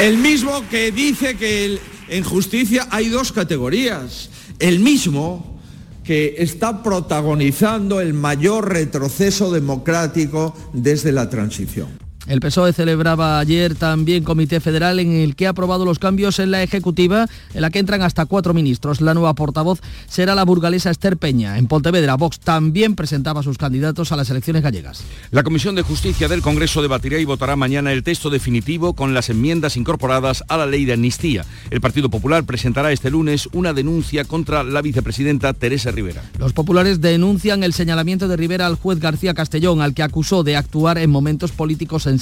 el 0.00 0.18
mismo 0.18 0.62
que 0.68 0.92
dice 0.92 1.36
que 1.36 1.78
en 2.08 2.24
justicia 2.24 2.86
hay 2.90 3.08
dos 3.08 3.32
categorías, 3.32 4.30
el 4.58 4.80
mismo 4.80 5.58
que 6.04 6.36
está 6.38 6.82
protagonizando 6.82 8.00
el 8.00 8.14
mayor 8.14 8.72
retroceso 8.72 9.52
democrático 9.52 10.56
desde 10.72 11.12
la 11.12 11.28
transición. 11.28 12.07
El 12.28 12.40
PSOE 12.40 12.74
celebraba 12.74 13.38
ayer 13.38 13.74
también 13.74 14.22
Comité 14.22 14.60
Federal 14.60 15.00
en 15.00 15.12
el 15.12 15.34
que 15.34 15.46
ha 15.46 15.50
aprobado 15.50 15.86
los 15.86 15.98
cambios 15.98 16.38
en 16.38 16.50
la 16.50 16.62
Ejecutiva, 16.62 17.26
en 17.54 17.62
la 17.62 17.70
que 17.70 17.78
entran 17.78 18.02
hasta 18.02 18.26
cuatro 18.26 18.52
ministros. 18.52 19.00
La 19.00 19.14
nueva 19.14 19.32
portavoz 19.34 19.80
será 20.08 20.34
la 20.34 20.44
burgalesa 20.44 20.90
Esther 20.90 21.16
Peña. 21.16 21.56
En 21.56 21.68
Pontevedra, 21.68 22.16
Vox 22.16 22.38
también 22.38 22.96
presentaba 22.96 23.42
sus 23.42 23.56
candidatos 23.56 24.12
a 24.12 24.16
las 24.16 24.28
elecciones 24.28 24.62
gallegas. 24.62 25.02
La 25.30 25.42
Comisión 25.42 25.74
de 25.74 25.80
Justicia 25.80 26.28
del 26.28 26.42
Congreso 26.42 26.82
debatirá 26.82 27.18
y 27.18 27.24
votará 27.24 27.56
mañana 27.56 27.94
el 27.94 28.02
texto 28.02 28.28
definitivo 28.28 28.92
con 28.92 29.14
las 29.14 29.30
enmiendas 29.30 29.78
incorporadas 29.78 30.44
a 30.48 30.58
la 30.58 30.66
ley 30.66 30.84
de 30.84 30.92
amnistía. 30.92 31.46
El 31.70 31.80
Partido 31.80 32.10
Popular 32.10 32.44
presentará 32.44 32.92
este 32.92 33.10
lunes 33.10 33.48
una 33.54 33.72
denuncia 33.72 34.24
contra 34.24 34.64
la 34.64 34.82
vicepresidenta 34.82 35.54
Teresa 35.54 35.92
Rivera. 35.92 36.22
Los 36.38 36.52
populares 36.52 37.00
denuncian 37.00 37.62
el 37.62 37.72
señalamiento 37.72 38.28
de 38.28 38.36
Rivera 38.36 38.66
al 38.66 38.74
juez 38.74 39.00
García 39.00 39.32
Castellón, 39.32 39.80
al 39.80 39.94
que 39.94 40.02
acusó 40.02 40.44
de 40.44 40.56
actuar 40.58 40.98
en 40.98 41.08
momentos 41.08 41.52
políticos 41.52 42.06
en 42.06 42.17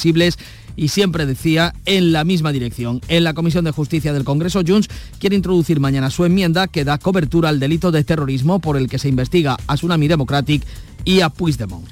y 0.76 0.88
siempre 0.88 1.26
decía 1.26 1.75
en 1.87 2.12
la 2.12 2.25
misma 2.25 2.53
dirección. 2.53 3.00
En 3.09 3.25
la 3.25 3.35
Comisión 3.35 3.65
de 3.65 3.71
Justicia 3.71 4.12
del 4.12 4.25
Congreso, 4.25 4.62
Junts 4.67 4.88
quiere 5.19 5.37
introducir 5.37 5.81
mañana 5.81 6.11
su 6.11 6.25
enmienda 6.25 6.69
que 6.69 6.85
da 6.85 6.99
cobertura 6.99 7.49
al 7.49 7.61
delito 7.61 7.91
de 7.91 8.05
terrorismo 8.05 8.61
por 8.61 8.76
el 8.76 8.88
que 8.88 8.99
se 8.99 9.09
investiga 9.09 9.57
a 9.67 9.75
Tsunami 9.75 10.09
Democratic 10.09 10.62
y 11.06 11.22
a 11.22 11.30
Puigdemont. 11.30 11.86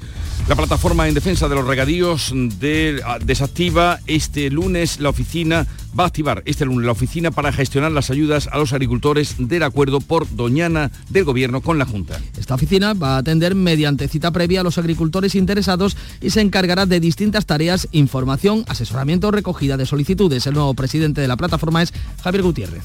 La 0.47 0.55
plataforma 0.55 1.07
en 1.07 1.15
defensa 1.15 1.49
de 1.49 1.55
los 1.55 1.65
regadíos 1.65 2.31
de, 2.31 3.01
desactiva 3.25 3.99
este 4.05 4.51
lunes 4.51 4.99
la 4.99 5.09
oficina, 5.09 5.65
va 5.99 6.03
a 6.03 6.07
activar 6.07 6.43
este 6.45 6.65
lunes 6.65 6.85
la 6.85 6.91
oficina 6.91 7.31
para 7.31 7.51
gestionar 7.51 7.91
las 7.91 8.11
ayudas 8.11 8.47
a 8.51 8.59
los 8.59 8.71
agricultores 8.71 9.37
del 9.39 9.63
acuerdo 9.63 10.01
por 10.01 10.29
Doñana 10.35 10.91
del 11.09 11.23
Gobierno 11.23 11.61
con 11.61 11.79
la 11.79 11.85
Junta. 11.85 12.19
Esta 12.37 12.53
oficina 12.53 12.93
va 12.93 13.15
a 13.15 13.17
atender 13.17 13.55
mediante 13.55 14.07
cita 14.07 14.29
previa 14.29 14.61
a 14.61 14.63
los 14.63 14.77
agricultores 14.77 15.33
interesados 15.33 15.97
y 16.21 16.29
se 16.29 16.41
encargará 16.41 16.85
de 16.85 16.99
distintas 16.99 17.47
tareas, 17.47 17.87
información, 17.91 18.65
asesoramiento, 18.67 19.31
recogida 19.31 19.77
de 19.77 19.87
solicitudes. 19.87 20.45
El 20.45 20.53
nuevo 20.53 20.75
presidente 20.75 21.21
de 21.21 21.27
la 21.27 21.37
plataforma 21.37 21.81
es 21.81 21.91
Javier 22.23 22.43
Gutiérrez. 22.43 22.83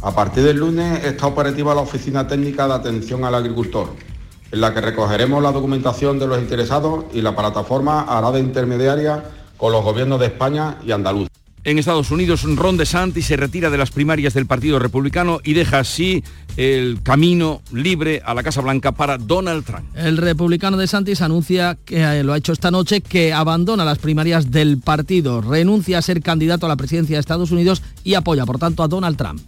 A 0.00 0.14
partir 0.14 0.44
del 0.44 0.56
lunes 0.56 1.04
está 1.04 1.26
operativa 1.26 1.74
la 1.74 1.82
Oficina 1.82 2.26
Técnica 2.26 2.66
de 2.66 2.74
Atención 2.74 3.22
al 3.24 3.34
Agricultor 3.34 4.15
en 4.52 4.60
la 4.60 4.72
que 4.72 4.80
recogeremos 4.80 5.42
la 5.42 5.52
documentación 5.52 6.18
de 6.18 6.26
los 6.26 6.38
interesados 6.38 7.04
y 7.12 7.20
la 7.20 7.34
plataforma 7.34 8.02
hará 8.02 8.30
de 8.32 8.40
intermediaria 8.40 9.24
con 9.56 9.72
los 9.72 9.82
gobiernos 9.82 10.20
de 10.20 10.26
España 10.26 10.78
y 10.84 10.92
Andalucía. 10.92 11.30
En 11.66 11.80
Estados 11.80 12.12
Unidos, 12.12 12.44
Ron 12.44 12.76
DeSantis 12.76 13.26
se 13.26 13.36
retira 13.36 13.70
de 13.70 13.76
las 13.76 13.90
primarias 13.90 14.34
del 14.34 14.46
Partido 14.46 14.78
Republicano 14.78 15.40
y 15.42 15.52
deja 15.52 15.80
así 15.80 16.22
el 16.56 17.02
camino 17.02 17.60
libre 17.72 18.22
a 18.24 18.34
la 18.34 18.44
Casa 18.44 18.60
Blanca 18.60 18.92
para 18.92 19.18
Donald 19.18 19.64
Trump. 19.64 19.84
El 19.96 20.16
republicano 20.16 20.76
DeSantis 20.76 21.22
anuncia 21.22 21.76
que 21.84 22.04
eh, 22.04 22.22
lo 22.22 22.34
ha 22.34 22.38
hecho 22.38 22.52
esta 22.52 22.70
noche 22.70 23.00
que 23.00 23.32
abandona 23.32 23.84
las 23.84 23.98
primarias 23.98 24.52
del 24.52 24.78
partido, 24.78 25.40
renuncia 25.40 25.98
a 25.98 26.02
ser 26.02 26.22
candidato 26.22 26.66
a 26.66 26.68
la 26.68 26.76
presidencia 26.76 27.16
de 27.16 27.20
Estados 27.20 27.50
Unidos 27.50 27.82
y 28.04 28.14
apoya, 28.14 28.46
por 28.46 28.60
tanto, 28.60 28.84
a 28.84 28.88
Donald 28.88 29.16
Trump. 29.16 29.40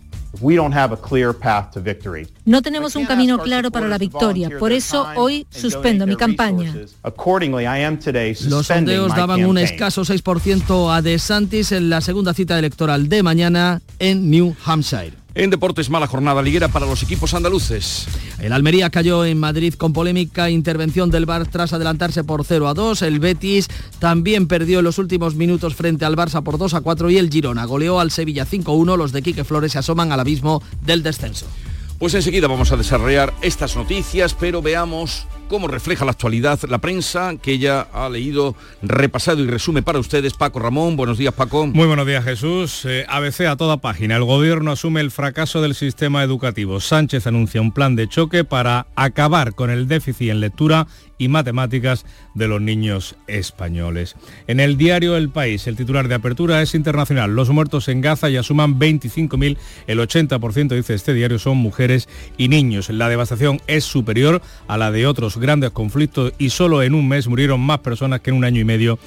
No 2.45 2.63
tenemos 2.63 2.97
un 2.97 3.07
camino 3.07 3.39
claro 3.39 3.71
para 3.71 3.89
la 3.89 3.99
victoria, 3.99 4.51
por 4.59 4.73
eso 4.73 5.07
hoy 5.17 5.47
suspendo 5.51 6.07
mi 6.07 6.17
campaña. 6.17 6.75
Los 8.49 8.67
sondeos 8.67 9.15
daban 9.15 9.45
un 9.45 9.59
escaso 9.59 10.03
6% 10.03 10.95
a 10.95 11.03
DeSantis 11.03 11.73
en 11.73 11.91
la 11.91 12.01
segunda 12.01 12.35
cita 12.35 12.59
electoral 12.59 13.09
de 13.09 13.23
mañana 13.23 13.81
en 13.99 14.31
New 14.31 14.55
Hampshire. 14.65 15.13
En 15.39 15.51
deportes, 15.51 15.89
mala 15.89 16.09
jornada 16.09 16.43
liguera 16.43 16.67
para 16.67 16.85
los 16.85 17.05
equipos 17.05 17.33
andaluces. 17.33 18.09
El 18.41 18.53
Almería 18.53 18.91
cayó 18.91 19.25
en 19.25 19.39
Madrid 19.39 19.73
con 19.75 19.93
polémica 19.93 20.51
intervención 20.51 21.13
del 21.13 21.27
Bar 21.27 21.47
tras 21.47 21.73
adelantarse 21.73 22.25
por 22.25 22.45
0 22.45 22.67
a 22.67 22.75
2. 22.75 23.03
El 23.03 23.21
Betis 23.21 23.69
también 24.01 24.49
perdió 24.49 24.81
en 24.81 24.85
los 24.85 24.99
últimos 24.99 25.37
minutos 25.37 25.77
frente 25.77 26.05
al 26.05 26.17
Barça 26.17 26.43
por 26.43 26.59
2 26.59 26.75
a 26.75 26.81
4 26.81 27.11
y 27.11 27.19
el 27.19 27.31
Girona 27.31 27.67
goleó 27.67 28.01
al 28.01 28.11
Sevilla 28.11 28.45
5-1. 28.45 28.97
Los 28.97 29.13
de 29.13 29.23
Quique 29.23 29.45
Flores 29.45 29.71
se 29.71 29.79
asoman 29.79 30.11
al 30.11 30.19
abismo 30.19 30.61
del 30.85 31.05
descenso. 31.05 31.47
Pues 32.01 32.15
enseguida 32.15 32.49
vamos 32.49 32.73
a 32.73 32.77
desarrollar 32.77 33.33
estas 33.41 33.77
noticias, 33.77 34.35
pero 34.35 34.61
veamos 34.61 35.29
cómo 35.49 35.67
refleja 35.67 36.05
la 36.05 36.13
actualidad 36.13 36.61
la 36.69 36.79
prensa 36.79 37.35
que 37.41 37.59
ya 37.59 37.89
ha 37.93 38.09
leído, 38.09 38.55
repasado 38.83 39.43
y 39.43 39.47
resume 39.47 39.83
para 39.83 39.99
ustedes. 39.99 40.35
Paco 40.35 40.59
Ramón, 40.59 40.97
buenos 40.97 41.19
días 41.19 41.35
Paco. 41.35 41.67
Muy 41.67 41.87
buenos 41.87 42.07
días 42.07 42.25
Jesús. 42.25 42.85
Eh, 42.85 43.07
ABC 43.09 43.47
a 43.47 43.57
toda 43.57 43.79
página. 43.79 44.17
El 44.17 44.25
gobierno 44.25 44.71
asume 44.71 45.01
el 45.01 45.11
fracaso 45.11 45.63
del 45.63 45.75
sistema 45.75 46.23
educativo. 46.23 46.81
Sánchez 46.81 47.27
anuncia 47.27 47.61
un 47.61 47.73
plan 47.73 47.97
de 47.97 48.09
choque 48.09 48.45
para 48.45 48.87
acabar 48.95 49.55
con 49.55 49.71
el 49.71 49.89
déficit 49.89 50.31
en 50.31 50.41
lectura 50.41 50.87
y 51.19 51.29
matemáticas 51.29 52.07
de 52.35 52.49
los 52.49 52.61
niños 52.61 53.17
españoles. 53.27 54.15
En 54.47 54.61
el 54.61 54.77
diario 54.77 55.17
El 55.17 55.31
País, 55.31 55.67
el 55.67 55.77
titular 55.77 56.09
de 56.09 56.15
apertura 56.15 56.63
es 56.63 56.75
internacional. 56.75 57.35
Los 57.35 57.51
muertos 57.51 57.89
en 57.89 58.01
Gaza 58.01 58.29
ya 58.29 58.43
suman 58.43 58.79
25.000, 58.79 59.59
el 59.89 59.99
80% 59.99 60.69
dice 60.69 60.95
este 60.95 61.13
diario 61.13 61.39
son 61.39 61.57
mujeres 61.59 62.09
y 62.37 62.49
niños. 62.49 62.89
La 62.89 63.09
devastación 63.09 63.61
es 63.67 63.85
superior 63.85 64.41
a 64.69 64.79
la 64.79 64.93
de 64.93 65.07
otros 65.07 65.38
grandes 65.41 65.71
conflictos 65.71 66.33
y 66.39 66.51
solo 66.51 66.83
en 66.83 66.95
un 66.95 67.09
mes 67.09 67.29
murieron 67.29 67.61
más 67.61 67.81
personas 67.81 68.21
que 68.21 68.31
en 68.31 68.37
un 68.37 68.45
año 68.45 68.61
y 68.61 68.65
medio 68.65 68.99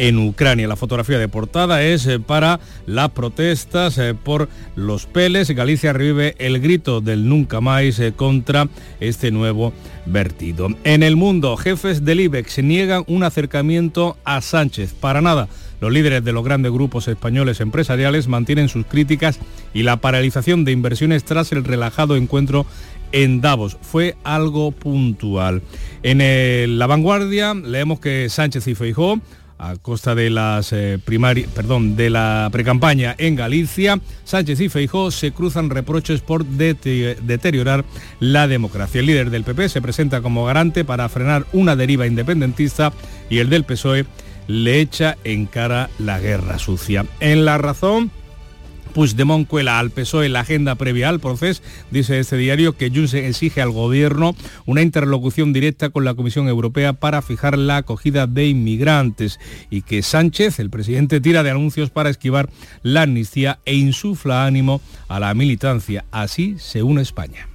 en 0.00 0.18
Ucrania. 0.18 0.66
La 0.66 0.76
fotografía 0.76 1.18
de 1.18 1.28
portada 1.28 1.82
es 1.82 2.06
eh, 2.06 2.18
para 2.18 2.58
las 2.86 3.10
protestas 3.10 3.98
eh, 3.98 4.14
por 4.14 4.48
los 4.74 5.04
peles. 5.04 5.50
Galicia 5.50 5.92
revive 5.92 6.34
el 6.38 6.58
grito 6.60 7.02
del 7.02 7.28
nunca 7.28 7.60
más 7.60 7.98
eh, 7.98 8.12
contra 8.16 8.68
este 8.98 9.30
nuevo 9.30 9.74
vertido. 10.06 10.68
En 10.84 11.02
el 11.02 11.16
mundo, 11.16 11.56
jefes 11.58 12.04
del 12.04 12.20
IBEX 12.20 12.62
niegan 12.62 13.04
un 13.08 13.24
acercamiento 13.24 14.16
a 14.24 14.40
Sánchez. 14.40 14.94
Para 14.94 15.20
nada. 15.20 15.48
Los 15.80 15.92
líderes 15.92 16.22
de 16.22 16.32
los 16.32 16.44
grandes 16.44 16.72
grupos 16.72 17.08
españoles 17.08 17.60
empresariales 17.60 18.28
mantienen 18.28 18.68
sus 18.68 18.84
críticas 18.84 19.38
y 19.72 19.82
la 19.82 19.96
paralización 19.96 20.64
de 20.64 20.72
inversiones 20.72 21.24
tras 21.24 21.52
el 21.52 21.64
relajado 21.64 22.16
encuentro 22.16 22.66
en 23.12 23.40
Davos. 23.40 23.76
Fue 23.80 24.16
algo 24.24 24.72
puntual. 24.72 25.62
En 26.02 26.78
la 26.78 26.86
vanguardia 26.86 27.54
leemos 27.54 28.00
que 28.00 28.28
Sánchez 28.28 28.66
y 28.68 28.74
Feijó 28.74 29.20
a 29.60 29.76
costa 29.76 30.14
de 30.14 30.30
las 30.30 30.72
eh, 30.72 30.98
primarias, 31.04 31.50
perdón, 31.54 31.94
de 31.94 32.08
la 32.08 32.48
precampaña 32.50 33.14
en 33.18 33.36
Galicia, 33.36 34.00
Sánchez 34.24 34.58
y 34.60 34.68
Feijó 34.70 35.10
se 35.10 35.32
cruzan 35.32 35.68
reproches 35.68 36.22
por 36.22 36.46
deteriorar 36.46 37.84
la 38.20 38.48
democracia. 38.48 39.00
El 39.00 39.06
líder 39.06 39.30
del 39.30 39.44
PP 39.44 39.68
se 39.68 39.82
presenta 39.82 40.22
como 40.22 40.46
garante 40.46 40.84
para 40.84 41.08
frenar 41.10 41.44
una 41.52 41.76
deriva 41.76 42.06
independentista 42.06 42.92
y 43.28 43.38
el 43.38 43.50
del 43.50 43.64
PSOE 43.64 44.06
le 44.46 44.80
echa 44.80 45.18
en 45.24 45.44
cara 45.44 45.90
la 45.98 46.18
guerra 46.18 46.58
sucia. 46.58 47.04
En 47.20 47.44
la 47.44 47.58
razón, 47.58 48.10
Puigdemont 48.90 49.46
cuela 49.46 49.78
al 49.78 49.90
PSOE 49.90 50.28
la 50.28 50.40
agenda 50.40 50.74
previa 50.74 51.08
al 51.08 51.20
proceso, 51.20 51.62
dice 51.90 52.18
este 52.18 52.36
diario 52.36 52.76
que 52.76 52.90
Junts 52.90 53.14
exige 53.14 53.62
al 53.62 53.70
gobierno 53.70 54.34
una 54.66 54.82
interlocución 54.82 55.52
directa 55.52 55.90
con 55.90 56.04
la 56.04 56.14
Comisión 56.14 56.48
Europea 56.48 56.92
para 56.92 57.22
fijar 57.22 57.56
la 57.58 57.78
acogida 57.78 58.26
de 58.26 58.48
inmigrantes 58.48 59.40
y 59.70 59.82
que 59.82 60.02
Sánchez, 60.02 60.58
el 60.58 60.70
presidente, 60.70 61.20
tira 61.20 61.42
de 61.42 61.50
anuncios 61.50 61.90
para 61.90 62.10
esquivar 62.10 62.50
la 62.82 63.02
amnistía 63.02 63.60
e 63.64 63.74
insufla 63.74 64.44
ánimo 64.44 64.80
a 65.08 65.20
la 65.20 65.32
militancia. 65.34 66.04
Así 66.10 66.56
se 66.58 66.82
une 66.82 67.02
España. 67.02 67.48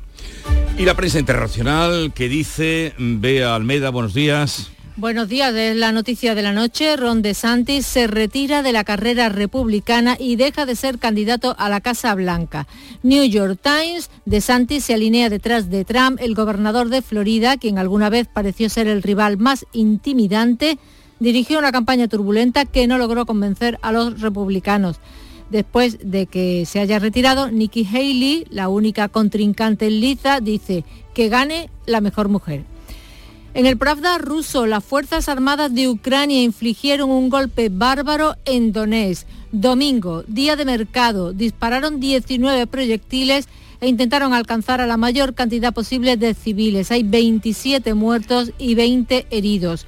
Y 0.78 0.84
la 0.84 0.94
prensa 0.96 1.20
internacional 1.20 2.12
que 2.14 2.28
dice, 2.28 2.94
Bea 2.98 3.56
Almeda, 3.56 3.92
buenos 3.92 4.14
días. 4.14 4.75
Buenos 4.98 5.28
días, 5.28 5.54
es 5.54 5.76
la 5.76 5.92
noticia 5.92 6.36
de 6.36 6.42
la 6.42 6.54
noche. 6.54 6.96
Ron 6.96 7.22
DeSantis 7.22 7.86
se 7.86 8.08
retira 8.08 8.64
de 8.64 8.72
la 8.72 8.86
carrera 8.86 9.28
republicana 9.28 10.16
y 10.18 10.38
deja 10.38 10.66
de 10.66 10.78
ser 10.78 11.00
candidato 11.00 11.54
a 11.60 11.68
la 11.68 11.82
Casa 11.82 12.16
Blanca. 12.16 12.66
New 13.04 13.26
York 13.26 13.60
Times, 13.62 14.10
DeSantis 14.24 14.86
se 14.86 14.94
alinea 14.94 15.30
detrás 15.30 15.70
de 15.70 15.84
Trump, 15.84 16.18
el 16.22 16.34
gobernador 16.34 16.88
de 16.88 17.02
Florida, 17.02 17.58
quien 17.58 17.78
alguna 17.78 18.10
vez 18.10 18.30
pareció 18.34 18.70
ser 18.70 18.88
el 18.88 19.04
rival 19.04 19.38
más 19.38 19.66
intimidante, 19.74 20.80
dirigió 21.20 21.60
una 21.60 21.74
campaña 21.74 22.08
turbulenta 22.08 22.64
que 22.64 22.88
no 22.88 22.98
logró 22.98 23.26
convencer 23.26 23.78
a 23.82 23.92
los 23.92 24.22
republicanos. 24.22 25.02
Después 25.50 25.98
de 26.10 26.26
que 26.26 26.66
se 26.66 26.80
haya 26.80 27.00
retirado, 27.00 27.52
Nikki 27.52 27.86
Haley, 27.86 28.48
la 28.50 28.70
única 28.70 29.10
contrincante 29.10 29.88
en 29.88 30.00
liza, 30.00 30.40
dice 30.40 30.86
que 31.14 31.28
gane 31.28 31.70
la 31.86 32.00
mejor 32.00 32.30
mujer. 32.30 32.64
En 33.56 33.66
el 33.66 33.78
Pravda 33.78 34.18
ruso, 34.18 34.66
las 34.66 34.84
Fuerzas 34.84 35.30
Armadas 35.30 35.74
de 35.74 35.88
Ucrania 35.88 36.44
infligieron 36.44 37.10
un 37.10 37.30
golpe 37.30 37.70
bárbaro 37.70 38.36
en 38.44 38.74
Donetsk. 38.74 39.26
Domingo, 39.54 40.24
día 40.28 40.58
de 40.58 40.66
mercado, 40.66 41.32
dispararon 41.32 42.02
19 42.02 42.68
proyectiles 42.68 43.48
e 43.80 43.88
intentaron 43.88 44.34
alcanzar 44.34 44.82
a 44.82 44.88
la 44.88 44.98
mayor 44.98 45.36
cantidad 45.36 45.74
posible 45.74 46.18
de 46.18 46.34
civiles. 46.34 46.92
Hay 46.92 47.04
27 47.04 47.94
muertos 47.94 48.52
y 48.58 48.76
20 48.76 49.28
heridos. 49.30 49.86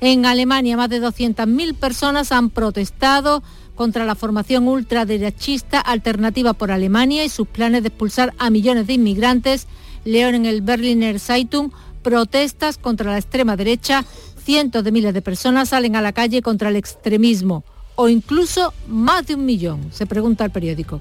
En 0.00 0.24
Alemania, 0.24 0.76
más 0.76 0.88
de 0.88 1.02
200.000 1.02 1.74
personas 1.74 2.30
han 2.30 2.48
protestado 2.48 3.42
contra 3.74 4.04
la 4.04 4.14
formación 4.14 4.68
ultraderechista 4.68 5.80
Alternativa 5.80 6.52
por 6.52 6.70
Alemania 6.70 7.24
y 7.24 7.28
sus 7.28 7.48
planes 7.48 7.82
de 7.82 7.88
expulsar 7.88 8.34
a 8.38 8.50
millones 8.50 8.86
de 8.86 8.92
inmigrantes. 8.92 9.66
León 10.04 10.36
en 10.36 10.46
el 10.46 10.62
Berliner 10.62 11.18
Zeitung 11.18 11.72
protestas 12.02 12.78
contra 12.78 13.10
la 13.10 13.18
extrema 13.18 13.56
derecha, 13.56 14.04
cientos 14.44 14.84
de 14.84 14.92
miles 14.92 15.14
de 15.14 15.22
personas 15.22 15.70
salen 15.70 15.96
a 15.96 16.02
la 16.02 16.12
calle 16.12 16.42
contra 16.42 16.68
el 16.68 16.76
extremismo, 16.76 17.64
o 17.94 18.08
incluso 18.08 18.72
más 18.88 19.26
de 19.26 19.34
un 19.34 19.44
millón, 19.44 19.92
se 19.92 20.06
pregunta 20.06 20.44
el 20.44 20.50
periódico. 20.50 21.00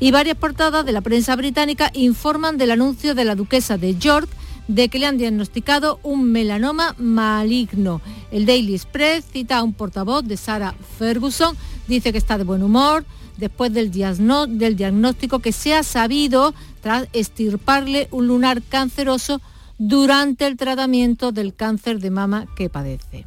Y 0.00 0.10
varias 0.10 0.36
portadas 0.36 0.84
de 0.84 0.92
la 0.92 1.00
prensa 1.00 1.36
británica 1.36 1.90
informan 1.94 2.58
del 2.58 2.72
anuncio 2.72 3.14
de 3.14 3.24
la 3.24 3.36
duquesa 3.36 3.78
de 3.78 3.96
York 3.96 4.28
de 4.66 4.88
que 4.88 4.98
le 4.98 5.06
han 5.06 5.18
diagnosticado 5.18 6.00
un 6.02 6.32
melanoma 6.32 6.94
maligno. 6.98 8.00
El 8.30 8.46
Daily 8.46 8.74
Express 8.74 9.24
cita 9.30 9.58
a 9.58 9.62
un 9.62 9.72
portavoz 9.72 10.24
de 10.24 10.36
Sarah 10.36 10.74
Ferguson, 10.98 11.56
dice 11.86 12.12
que 12.12 12.18
está 12.18 12.38
de 12.38 12.44
buen 12.44 12.62
humor 12.62 13.04
después 13.36 13.72
del, 13.72 13.90
del 13.90 14.76
diagnóstico 14.76 15.40
que 15.40 15.52
se 15.52 15.74
ha 15.74 15.82
sabido 15.82 16.54
tras 16.80 17.08
estirparle 17.12 18.08
un 18.10 18.26
lunar 18.26 18.62
canceroso 18.62 19.40
durante 19.78 20.46
el 20.46 20.56
tratamiento 20.56 21.32
del 21.32 21.54
cáncer 21.54 22.00
de 22.00 22.10
mama 22.10 22.46
que 22.56 22.68
padece. 22.68 23.26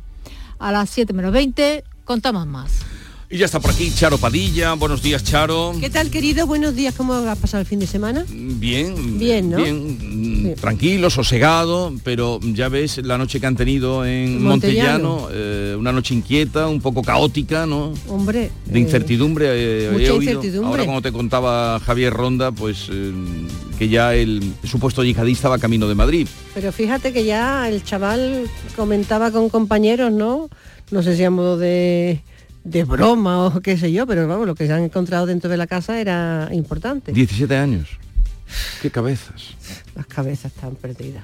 A 0.60 0.72
las 0.72 0.90
7 0.90 1.14
menos 1.14 1.32
20 1.32 1.84
contamos 2.06 2.48
más. 2.48 2.86
Y 3.30 3.40
ya 3.40 3.46
está 3.46 3.60
por 3.60 3.72
aquí 3.72 3.92
Charo 3.94 4.18
Padilla. 4.18 4.74
Buenos 4.76 5.02
días, 5.04 5.22
Charo. 5.22 5.74
¿Qué 5.82 5.90
tal, 5.90 6.10
querido? 6.10 6.48
Buenos 6.48 6.76
días. 6.76 6.96
¿Cómo 6.96 7.14
has 7.14 7.38
pasado 7.38 7.60
el 7.60 7.68
fin 7.68 7.78
de 7.78 7.86
semana? 7.86 8.26
Bien. 8.30 9.20
Bien, 9.20 9.50
¿no? 9.50 9.58
Bien, 9.58 10.54
mm, 10.54 10.56
tranquilo, 10.56 11.10
sosegado, 11.10 11.94
pero 12.06 12.40
ya 12.42 12.70
ves 12.70 13.00
la 13.00 13.18
noche 13.18 13.42
que 13.42 13.46
han 13.48 13.58
tenido 13.58 14.06
en 14.06 14.42
Montellano, 14.42 15.10
Montellano. 15.10 15.30
eh, 15.34 15.76
una 15.78 15.92
noche 15.92 16.14
inquieta, 16.14 16.70
un 16.70 16.80
poco 16.80 17.02
caótica, 17.04 17.66
¿no? 17.66 17.94
Hombre. 18.08 18.50
De 18.66 18.80
eh, 18.80 18.82
incertidumbre, 18.82 19.48
eh, 19.50 19.90
mucha 19.92 20.06
he 20.06 20.10
oído. 20.12 20.32
incertidumbre. 20.32 20.70
Ahora 20.70 20.86
cuando 20.86 21.02
te 21.02 21.12
contaba 21.12 21.82
Javier 21.82 22.14
Ronda, 22.14 22.54
pues 22.54 22.88
eh, 22.90 23.12
que 23.78 23.90
ya 23.90 24.16
el 24.16 24.54
supuesto 24.64 25.04
yihadista 25.04 25.50
va 25.50 25.60
camino 25.60 25.90
de 25.90 25.96
Madrid. 25.96 26.30
Pero 26.54 26.72
fíjate 26.72 27.12
que 27.12 27.26
ya 27.26 27.68
el 27.68 27.84
chaval 27.84 28.50
comentaba 28.78 29.32
con 29.32 29.50
compañeros, 29.50 30.14
¿no? 30.14 30.50
No 30.92 31.04
sé 31.04 31.18
si 31.18 31.26
a 31.26 31.30
modo 31.30 31.58
de, 31.58 32.22
de 32.68 32.84
broma 32.84 33.46
o 33.46 33.62
qué 33.62 33.78
sé 33.78 33.92
yo, 33.92 34.06
pero 34.06 34.28
vamos, 34.28 34.46
lo 34.46 34.56
que 34.56 34.68
se 34.68 34.74
han 34.74 34.84
encontrado 34.84 35.26
dentro 35.26 35.50
de 35.50 35.58
la 35.58 35.68
casa 35.68 36.00
era 36.00 36.50
importante. 36.52 37.12
17 37.12 37.56
años. 37.56 37.98
Qué 38.82 38.92
cabezas. 38.92 39.56
Las 39.96 40.06
cabezas 40.08 40.54
están 40.54 40.76
perdidas. 40.76 41.24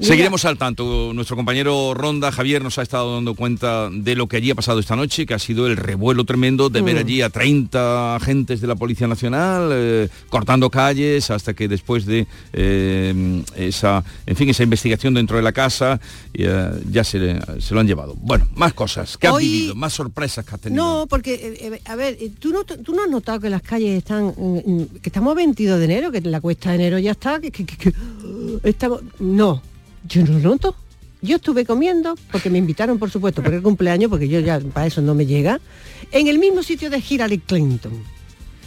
Seguiremos 0.00 0.44
al 0.44 0.56
tanto. 0.58 1.12
Nuestro 1.14 1.36
compañero 1.36 1.92
Ronda, 1.94 2.32
Javier, 2.32 2.62
nos 2.62 2.78
ha 2.78 2.82
estado 2.82 3.14
dando 3.14 3.34
cuenta 3.34 3.90
de 3.90 4.14
lo 4.16 4.26
que 4.28 4.38
allí 4.38 4.50
ha 4.50 4.54
pasado 4.54 4.78
esta 4.80 4.96
noche, 4.96 5.26
que 5.26 5.34
ha 5.34 5.38
sido 5.38 5.66
el 5.66 5.76
revuelo 5.76 6.24
tremendo 6.24 6.70
de 6.70 6.80
ver 6.82 6.96
Mm. 6.96 6.98
allí 6.98 7.22
a 7.22 7.30
30 7.30 8.16
agentes 8.16 8.60
de 8.60 8.66
la 8.66 8.76
Policía 8.76 9.06
Nacional 9.06 9.70
eh, 9.72 10.08
cortando 10.28 10.70
calles 10.70 11.30
hasta 11.30 11.54
que 11.54 11.68
después 11.68 12.06
de 12.06 12.26
eh, 12.52 13.42
esa, 13.56 14.02
en 14.26 14.36
fin, 14.36 14.48
esa 14.48 14.62
investigación 14.62 15.14
dentro 15.14 15.36
de 15.36 15.42
la 15.42 15.52
casa 15.52 16.00
eh, 16.34 16.70
ya 16.90 17.04
se, 17.04 17.38
se 17.60 17.74
lo 17.74 17.80
han 17.80 17.86
llevado. 17.86 18.14
Bueno, 18.16 18.48
más 18.54 18.72
cosas. 18.72 19.16
¿Qué 19.18 19.26
has 19.26 19.34
Hoy- 19.34 19.44
vivido? 19.44 19.74
Más 19.74 19.92
sorpresas 19.92 20.44
que 20.44 20.54
has 20.54 20.60
tenido. 20.60 20.82
No, 20.82 21.06
porque, 21.08 21.80
a 21.84 21.94
ver, 21.96 22.16
¿tú 22.38 22.50
no, 22.52 22.64
¿tú 22.64 22.94
no 22.94 23.02
has 23.04 23.10
notado 23.10 23.40
que 23.40 23.50
las 23.50 23.62
calles 23.62 23.98
están, 23.98 24.26
mm, 24.36 24.58
mm, 24.64 24.84
que 25.02 25.08
estamos 25.08 25.32
a 25.32 25.34
22 25.34 25.78
de 25.78 25.84
enero, 25.84 26.10
que 26.10 26.20
la 26.22 26.40
cuesta 26.40 26.70
de 26.70 26.76
enero 26.76 26.98
ya 26.98 27.12
está, 27.12 27.40
que, 27.40 27.50
que- 27.50 27.66
que- 27.66 27.76
que- 27.76 27.92
estamos, 28.64 29.00
no, 29.18 29.62
yo 30.08 30.24
no 30.24 30.38
lo 30.38 30.50
noto. 30.50 30.76
Yo 31.22 31.36
estuve 31.36 31.66
comiendo, 31.66 32.16
porque 32.32 32.48
me 32.48 32.58
invitaron, 32.58 32.98
por 32.98 33.10
supuesto, 33.10 33.42
por 33.42 33.52
el 33.52 33.62
cumpleaños, 33.62 34.08
porque 34.08 34.26
yo 34.26 34.40
ya 34.40 34.58
para 34.58 34.86
eso 34.86 35.02
no 35.02 35.14
me 35.14 35.26
llega, 35.26 35.60
en 36.12 36.28
el 36.28 36.38
mismo 36.38 36.62
sitio 36.62 36.88
de 36.88 37.02
Hillary 37.06 37.38
Clinton. 37.38 37.92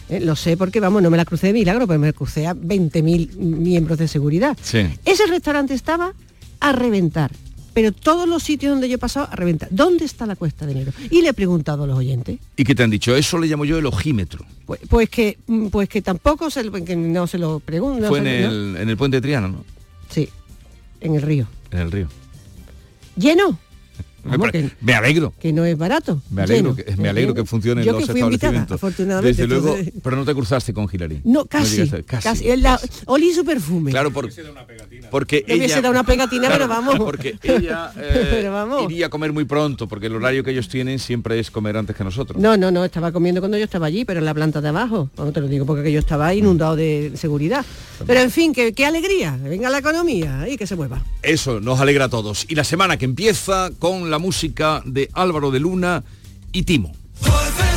Eh, 0.09 0.19
lo 0.19 0.35
sé 0.35 0.55
porque, 0.55 0.79
vamos, 0.79 1.01
no 1.01 1.09
me 1.09 1.17
la 1.17 1.25
crucé 1.25 1.47
de 1.47 1.53
milagro, 1.53 1.87
pero 1.87 1.99
me 1.99 2.07
la 2.07 2.13
crucé 2.13 2.45
a 2.45 2.53
20.000 2.53 3.35
miembros 3.37 3.97
de 3.97 4.07
seguridad. 4.07 4.55
Sí. 4.61 4.85
Ese 5.05 5.25
restaurante 5.25 5.73
estaba 5.73 6.13
a 6.59 6.71
reventar, 6.73 7.31
pero 7.73 7.91
todos 7.91 8.27
los 8.27 8.43
sitios 8.43 8.71
donde 8.71 8.87
yo 8.87 8.95
he 8.95 8.99
pasado 8.99 9.27
a 9.31 9.35
reventar. 9.35 9.69
¿Dónde 9.71 10.05
está 10.05 10.27
la 10.27 10.35
cuesta 10.35 10.67
de 10.67 10.73
enero? 10.73 10.91
Y 11.09 11.23
le 11.23 11.29
he 11.29 11.33
preguntado 11.33 11.85
a 11.85 11.87
los 11.87 11.97
oyentes. 11.97 12.37
¿Y 12.55 12.63
qué 12.63 12.75
te 12.75 12.83
han 12.83 12.91
dicho? 12.91 13.15
Eso 13.15 13.39
le 13.39 13.47
llamo 13.47 13.65
yo 13.65 13.79
el 13.79 13.85
ojímetro. 13.87 14.45
Pues, 14.67 14.79
pues 14.87 15.09
que 15.09 15.39
pues 15.71 15.89
que 15.89 16.01
tampoco 16.01 16.51
se 16.51 16.63
lo, 16.63 16.71
que 16.71 16.95
no 16.95 17.25
se 17.25 17.39
lo 17.39 17.59
pregunto. 17.59 18.07
Fue 18.07 18.19
en 18.19 18.27
el, 18.27 18.77
en 18.79 18.89
el 18.89 18.95
puente 18.95 19.17
de 19.17 19.21
Triana, 19.21 19.47
¿no? 19.47 19.65
Sí, 20.09 20.29
en 21.03 21.15
el 21.15 21.21
río. 21.21 21.47
En 21.71 21.79
el 21.79 21.91
río. 21.91 22.07
¿Lleno? 23.15 23.59
Me, 24.23 24.31
Vamos, 24.31 24.47
pare- 24.47 24.61
que, 24.69 24.71
me 24.81 24.93
alegro. 24.93 25.33
que 25.39 25.51
no 25.53 25.65
es 25.65 25.77
barato. 25.77 26.21
Me 26.31 26.43
alegro, 26.43 26.73
lleno. 26.73 26.75
que, 26.75 26.95
me 27.01 27.09
alegro 27.09 27.31
Lleno. 27.33 27.43
que 27.43 27.49
funcionen 27.49 27.83
Yo 27.83 27.91
los 27.91 28.05
que 28.05 28.11
fui 28.11 28.21
invitada, 28.21 28.33
establecimientos. 28.53 28.75
afortunadamente. 28.75 29.27
Desde 29.41 29.47
luego, 29.47 29.75
entonces- 29.77 30.01
pero 30.03 30.15
no 30.15 30.25
te 30.25 30.33
cruzaste 30.33 30.73
con 30.73 30.87
Hillary. 30.91 31.21
No, 31.25 31.45
casi, 31.45 31.83
llegaste- 31.83 32.03
casi. 32.05 32.47
El 32.49 32.61
la- 32.63 32.79
olí 33.05 33.33
su 33.33 33.43
perfume. 33.43 33.91
Claro, 33.91 34.11
por- 34.11 34.29
porque 35.11 35.43
ella, 35.47 35.75
dado 35.81 35.91
una 35.91 36.03
pegatina, 36.05 36.49
pero 36.49 36.67
vamos. 36.67 36.95
porque 36.99 37.35
ella 37.43 37.91
eh, 37.97 38.27
Pero 38.31 38.51
vamos. 38.53 38.83
iría 38.91 39.07
a 39.07 39.09
comer 39.09 39.31
muy 39.33 39.45
pronto, 39.45 39.87
porque 39.87 40.07
el 40.07 40.15
horario 40.15 40.43
que 40.43 40.51
ellos 40.51 40.67
tienen 40.69 40.99
siempre 40.99 41.39
es 41.39 41.51
comer 41.51 41.77
antes 41.77 41.95
que 41.95 42.03
nosotros. 42.03 42.41
No, 42.41 42.55
no, 42.57 42.71
no, 42.71 42.85
estaba 42.85 43.11
comiendo 43.11 43.41
cuando 43.41 43.57
yo 43.57 43.65
estaba 43.65 43.87
allí, 43.87 44.05
pero 44.05 44.19
en 44.19 44.25
la 44.25 44.33
planta 44.33 44.61
de 44.61 44.69
abajo. 44.69 45.09
No 45.17 45.31
te 45.31 45.41
lo 45.41 45.47
digo 45.47 45.65
porque 45.65 45.91
yo 45.91 45.99
estaba 45.99 46.33
inundado 46.33 46.75
de 46.75 47.11
seguridad. 47.15 47.65
Pero 48.07 48.19
en 48.19 48.31
fin, 48.31 48.53
que- 48.53 48.73
qué 48.73 48.85
alegría. 48.85 49.37
que 49.43 49.49
Venga 49.49 49.69
la 49.69 49.79
economía 49.79 50.47
y 50.49 50.57
que 50.57 50.65
se 50.67 50.75
mueva. 50.75 51.03
Eso 51.21 51.59
nos 51.59 51.79
alegra 51.79 52.05
a 52.05 52.09
todos. 52.09 52.45
Y 52.49 52.55
la 52.55 52.63
semana 52.63 52.97
que 52.97 53.05
empieza 53.05 53.71
con 53.79 54.09
la 54.09 54.12
música 54.19 54.81
de 54.85 55.09
Álvaro 55.13 55.51
de 55.51 55.59
Luna 55.59 56.03
y 56.51 56.63
Timo. 56.63 56.93
la. 57.21 57.73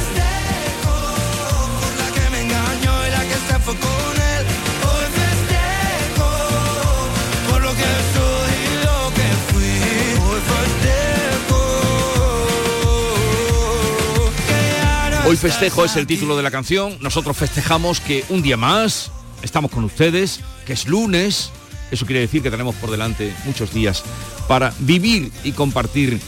Hoy 15.28 15.36
festejo 15.36 15.84
es 15.84 15.96
el 15.96 16.06
título 16.06 16.36
de 16.36 16.44
la 16.44 16.52
canción. 16.52 16.98
Nosotros 17.00 17.36
festejamos 17.36 17.98
que 17.98 18.24
un 18.28 18.42
día 18.42 18.56
más 18.56 19.10
estamos 19.42 19.72
con 19.72 19.82
ustedes, 19.82 20.38
que 20.64 20.72
es 20.72 20.86
lunes. 20.86 21.50
Eso 21.90 22.06
quiere 22.06 22.20
decir 22.20 22.42
que 22.42 22.50
tenemos 22.50 22.74
por 22.76 22.90
delante 22.90 23.32
muchos 23.44 23.72
días 23.72 24.02
para 24.48 24.72
vivir 24.80 25.30
y 25.44 25.52
compartir 25.52 26.20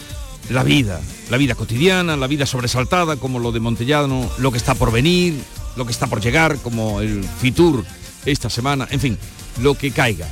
la 0.51 0.63
vida, 0.63 1.01
la 1.31 1.37
vida 1.37 1.55
cotidiana, 1.55 2.17
la 2.17 2.27
vida 2.27 2.47
sobresaltada 2.47 3.17
como 3.17 3.39
lo 3.39 3.53
de 3.53 3.61
Montellano, 3.61 4.31
lo 4.39 4.51
que 4.51 4.59
está 4.59 4.75
por 4.75 4.93
venir, 4.93 5.35
lo 5.77 5.85
que 5.85 5.93
está 5.93 6.07
por 6.07 6.21
llegar 6.21 6.59
como 6.59 7.01
el 7.01 7.25
Fitur 7.25 7.85
esta 8.25 8.51
semana, 8.51 8.89
en 8.91 9.01
fin, 9.01 9.19
lo 9.61 9.75
que 9.75 9.91
caiga. 9.91 10.27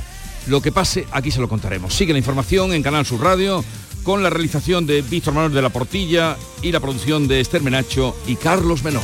Lo 0.47 0.61
que 0.61 0.71
pase, 0.71 1.05
aquí 1.11 1.29
se 1.29 1.41
lo 1.41 1.49
contaremos. 1.49 1.93
Sigue 1.93 2.13
la 2.13 2.19
información 2.19 2.73
en 2.73 2.81
Canal 2.81 3.05
Sur 3.05 3.21
Radio 3.21 3.63
con 4.03 4.23
la 4.23 4.29
realización 4.29 4.85
de 4.87 5.01
Víctor 5.01 5.33
Manuel 5.33 5.53
de 5.53 5.61
la 5.61 5.69
Portilla 5.69 6.37
y 6.61 6.71
la 6.71 6.79
producción 6.79 7.27
de 7.27 7.41
Esther 7.41 7.61
Menacho 7.61 8.15
y 8.25 8.37
Carlos 8.37 8.81
Menor. 8.81 9.03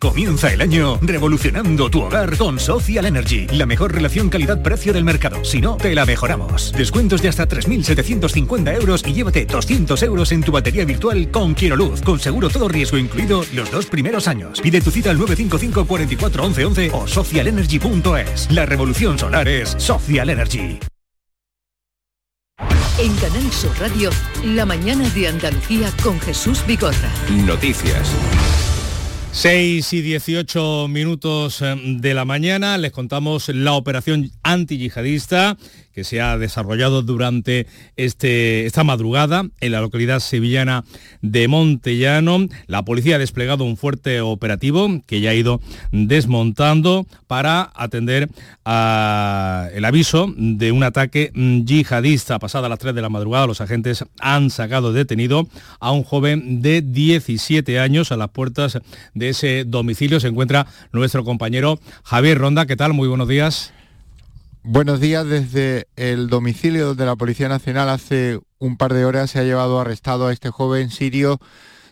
Comienza 0.00 0.52
el 0.52 0.60
año 0.60 0.96
revolucionando 1.02 1.90
tu 1.90 2.02
hogar 2.02 2.36
con 2.36 2.60
Social 2.60 3.04
Energy, 3.06 3.48
la 3.48 3.66
mejor 3.66 3.92
relación 3.92 4.28
calidad-precio 4.28 4.92
del 4.92 5.02
mercado. 5.02 5.44
Si 5.44 5.60
no, 5.60 5.76
te 5.76 5.92
la 5.92 6.06
mejoramos. 6.06 6.70
Descuentos 6.70 7.20
de 7.20 7.28
hasta 7.28 7.48
3.750 7.48 8.76
euros 8.76 9.02
y 9.04 9.12
llévate 9.12 9.44
200 9.44 10.00
euros 10.04 10.30
en 10.30 10.44
tu 10.44 10.52
batería 10.52 10.84
virtual 10.84 11.32
con 11.32 11.56
Luz, 11.76 12.00
con 12.02 12.20
seguro 12.20 12.48
todo 12.48 12.68
riesgo 12.68 12.96
incluido 12.96 13.44
los 13.52 13.72
dos 13.72 13.86
primeros 13.86 14.28
años. 14.28 14.60
Pide 14.60 14.80
tu 14.80 14.92
cita 14.92 15.10
al 15.10 15.18
955 15.18 15.84
44 15.84 16.44
11 16.44 16.64
11 16.64 16.90
o 16.92 17.08
socialenergy.es. 17.08 18.52
La 18.52 18.66
revolución 18.66 19.18
solar 19.18 19.48
es 19.48 19.70
Social 19.78 20.30
Energy. 20.30 20.78
En 23.00 23.16
Canal 23.16 23.50
Sur 23.50 23.76
Radio, 23.80 24.10
la 24.44 24.64
mañana 24.64 25.08
de 25.10 25.26
Andalucía 25.26 25.90
con 26.04 26.20
Jesús 26.20 26.64
Vigorra. 26.68 27.10
Noticias. 27.44 28.14
6 29.32 29.92
y 29.92 30.02
18 30.02 30.88
minutos 30.88 31.62
eh, 31.62 31.76
de 31.76 32.14
la 32.14 32.24
mañana. 32.24 32.78
Les 32.78 32.92
contamos 32.92 33.48
la 33.48 33.72
operación 33.74 34.30
antiyihadista 34.42 35.56
que 35.98 36.04
se 36.04 36.20
ha 36.20 36.38
desarrollado 36.38 37.02
durante 37.02 37.66
este, 37.96 38.66
esta 38.66 38.84
madrugada 38.84 39.48
en 39.58 39.72
la 39.72 39.80
localidad 39.80 40.20
sevillana 40.20 40.84
de 41.22 41.48
Montellano. 41.48 42.46
La 42.68 42.84
policía 42.84 43.16
ha 43.16 43.18
desplegado 43.18 43.64
un 43.64 43.76
fuerte 43.76 44.20
operativo 44.20 45.02
que 45.08 45.20
ya 45.20 45.30
ha 45.30 45.34
ido 45.34 45.60
desmontando 45.90 47.04
para 47.26 47.72
atender 47.74 48.28
a 48.64 49.70
el 49.74 49.84
aviso 49.84 50.32
de 50.36 50.70
un 50.70 50.84
ataque 50.84 51.32
yihadista. 51.34 52.38
Pasada 52.38 52.68
las 52.68 52.78
3 52.78 52.94
de 52.94 53.02
la 53.02 53.08
madrugada, 53.08 53.48
los 53.48 53.60
agentes 53.60 54.04
han 54.20 54.50
sacado 54.50 54.92
detenido 54.92 55.48
a 55.80 55.90
un 55.90 56.04
joven 56.04 56.62
de 56.62 56.80
17 56.80 57.80
años 57.80 58.12
a 58.12 58.16
las 58.16 58.28
puertas 58.28 58.78
de 59.14 59.30
ese 59.30 59.64
domicilio. 59.66 60.20
Se 60.20 60.28
encuentra 60.28 60.68
nuestro 60.92 61.24
compañero 61.24 61.80
Javier 62.04 62.38
Ronda. 62.38 62.66
¿Qué 62.66 62.76
tal? 62.76 62.92
Muy 62.92 63.08
buenos 63.08 63.26
días. 63.26 63.72
Buenos 64.64 65.00
días. 65.00 65.26
Desde 65.26 65.86
el 65.96 66.28
domicilio 66.28 66.94
de 66.94 67.06
la 67.06 67.16
Policía 67.16 67.48
Nacional 67.48 67.88
hace 67.88 68.40
un 68.58 68.76
par 68.76 68.92
de 68.92 69.04
horas 69.04 69.30
se 69.30 69.38
ha 69.38 69.44
llevado 69.44 69.80
arrestado 69.80 70.26
a 70.26 70.32
este 70.32 70.50
joven 70.50 70.90
sirio 70.90 71.38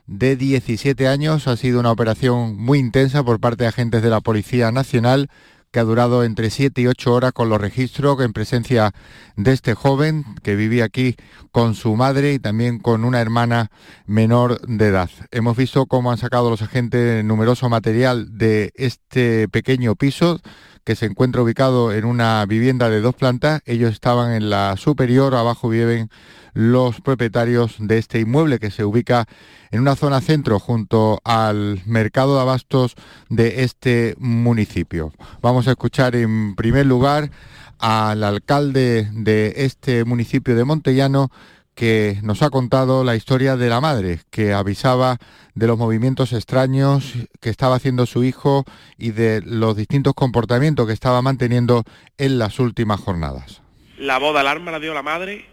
de 0.07 0.37
17 0.37 1.07
años. 1.07 1.47
Ha 1.47 1.57
sido 1.57 1.79
una 1.81 1.93
operación 1.93 2.57
muy 2.57 2.79
intensa 2.79 3.23
por 3.23 3.41
parte 3.41 3.65
de 3.65 3.69
agentes 3.69 4.03
de 4.03 4.11
la 4.11 4.21
Policía 4.21 4.73
Nacional 4.73 5.31
que 5.71 5.81
ha 5.81 5.85
durado 5.85 6.25
entre 6.25 6.51
7 6.51 6.81
y 6.81 6.87
8 6.87 7.13
horas 7.13 7.33
con 7.33 7.49
los 7.49 7.61
registros 7.61 8.21
en 8.21 8.33
presencia 8.33 8.93
de 9.37 9.53
este 9.53 9.75
joven 9.75 10.25
que 10.43 10.57
vivía 10.57 10.85
aquí 10.85 11.17
con 11.53 11.75
su 11.75 11.95
madre 11.97 12.35
y 12.35 12.39
también 12.39 12.79
con 12.79 13.05
una 13.05 13.21
hermana 13.21 13.71
menor 14.07 14.61
de 14.67 14.89
edad. 14.89 15.11
Hemos 15.31 15.57
visto 15.57 15.87
cómo 15.87 16.11
han 16.11 16.19
sacado 16.19 16.51
los 16.51 16.63
agentes 16.63 17.25
numeroso 17.25 17.69
material 17.69 18.39
de 18.39 18.73
este 18.75 19.49
pequeño 19.49 19.95
piso 19.95 20.41
que 20.87 20.95
se 20.95 21.07
encuentra 21.07 21.43
ubicado 21.43 21.93
en 21.93 22.05
una 22.05 22.47
vivienda 22.47 22.89
de 22.89 23.01
dos 23.01 23.17
plantas. 23.17 23.61
Ellos 23.67 23.93
estaban 23.93 24.33
en 24.33 24.51
la 24.51 24.77
superior, 24.77 25.35
abajo 25.35 25.69
viven 25.69 26.11
los 26.55 27.01
propietarios 27.01 27.75
de 27.81 27.99
este 27.99 28.21
inmueble 28.21 28.61
que 28.61 28.71
se 28.71 28.85
ubica 28.85 29.27
en 29.73 29.81
una 29.81 29.97
zona 29.97 30.21
centro 30.21 30.61
junto 30.61 31.21
al 31.25 31.83
mercado 31.87 32.37
de 32.37 32.41
abastos 32.43 32.95
de 33.29 33.65
este 33.65 34.15
municipio. 34.19 35.13
Vamos 35.43 35.67
a 35.67 35.73
escuchar 35.73 36.15
en 36.15 36.55
primer 36.55 36.87
lugar 36.87 37.33
al 37.81 38.23
alcalde 38.23 39.11
de 39.13 39.55
este 39.57 40.05
municipio 40.05 40.55
de 40.55 40.65
Montellano 40.65 41.33
que 41.77 42.19
nos 42.23 42.43
ha 42.43 42.49
contado 42.49 43.05
la 43.05 43.17
historia 43.17 43.57
de 43.57 43.69
la 43.69 43.83
madre, 43.83 44.21
que 44.31 44.55
avisaba 44.55 45.19
de 45.55 45.67
los 45.67 45.77
movimientos 45.77 46.33
extraños 46.33 47.13
que 47.41 47.51
estaba 47.51 47.77
haciendo 47.77 48.07
su 48.07 48.25
hijo 48.25 48.65
y 48.97 49.11
de 49.11 49.43
los 49.45 49.77
distintos 49.77 50.15
comportamientos 50.15 50.87
que 50.87 50.95
estaba 50.95 51.21
manteniendo 51.21 51.85
en 52.17 52.39
las 52.39 52.59
últimas 52.61 52.99
jornadas. 52.99 53.61
La 53.99 54.19
voz 54.19 54.33
de 54.33 54.41
alarma 54.41 54.73
la 54.73 54.81
dio 54.81 54.95
la 54.95 55.03
madre 55.03 55.45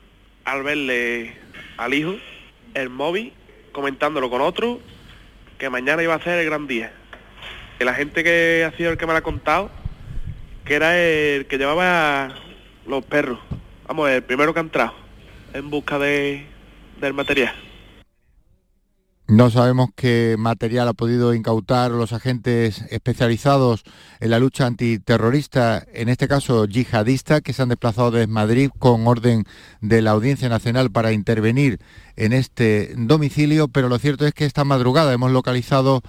al 0.45 0.63
verle 0.63 1.35
al 1.77 1.93
hijo 1.93 2.15
el 2.73 2.89
móvil 2.89 3.33
comentándolo 3.73 4.29
con 4.29 4.39
otro 4.39 4.79
que 5.57 5.69
mañana 5.69 6.03
iba 6.03 6.15
a 6.15 6.23
ser 6.23 6.39
el 6.39 6.45
gran 6.45 6.67
día. 6.67 6.93
Que 7.77 7.83
la 7.83 7.95
gente 7.95 8.23
que 8.23 8.65
ha 8.65 8.75
sido 8.77 8.91
el 8.91 8.97
que 8.97 9.05
me 9.05 9.11
lo 9.11 9.19
ha 9.19 9.23
contado, 9.23 9.69
que 10.63 10.75
era 10.75 10.97
el 10.97 11.47
que 11.47 11.57
llevaba 11.57 12.33
los 12.87 13.03
perros, 13.03 13.39
vamos, 13.87 14.09
el 14.09 14.23
primero 14.23 14.53
que 14.53 14.59
ha 14.61 14.63
entrado 14.63 15.02
en 15.53 15.69
busca 15.69 15.99
de, 15.99 16.45
del 16.99 17.13
material. 17.13 17.53
No 19.25 19.49
sabemos 19.49 19.89
qué 19.95 20.35
material 20.37 20.89
ha 20.89 20.93
podido 20.93 21.33
incautar 21.33 21.91
los 21.91 22.11
agentes 22.11 22.83
especializados 22.89 23.83
en 24.19 24.31
la 24.31 24.37
lucha 24.37 24.65
antiterrorista, 24.65 25.81
en 25.93 26.09
este 26.09 26.27
caso 26.27 26.65
yihadista, 26.65 27.39
que 27.39 27.53
se 27.53 27.61
han 27.61 27.69
desplazado 27.69 28.11
desde 28.11 28.27
Madrid 28.27 28.69
con 28.77 29.07
orden 29.07 29.45
de 29.79 30.01
la 30.01 30.11
Audiencia 30.11 30.49
Nacional 30.49 30.91
para 30.91 31.13
intervenir 31.13 31.79
en 32.17 32.33
este 32.33 32.93
domicilio, 32.97 33.69
pero 33.69 33.87
lo 33.87 33.97
cierto 33.97 34.27
es 34.27 34.33
que 34.33 34.45
esta 34.45 34.65
madrugada 34.65 35.13
hemos 35.13 35.31
localizado 35.31 36.01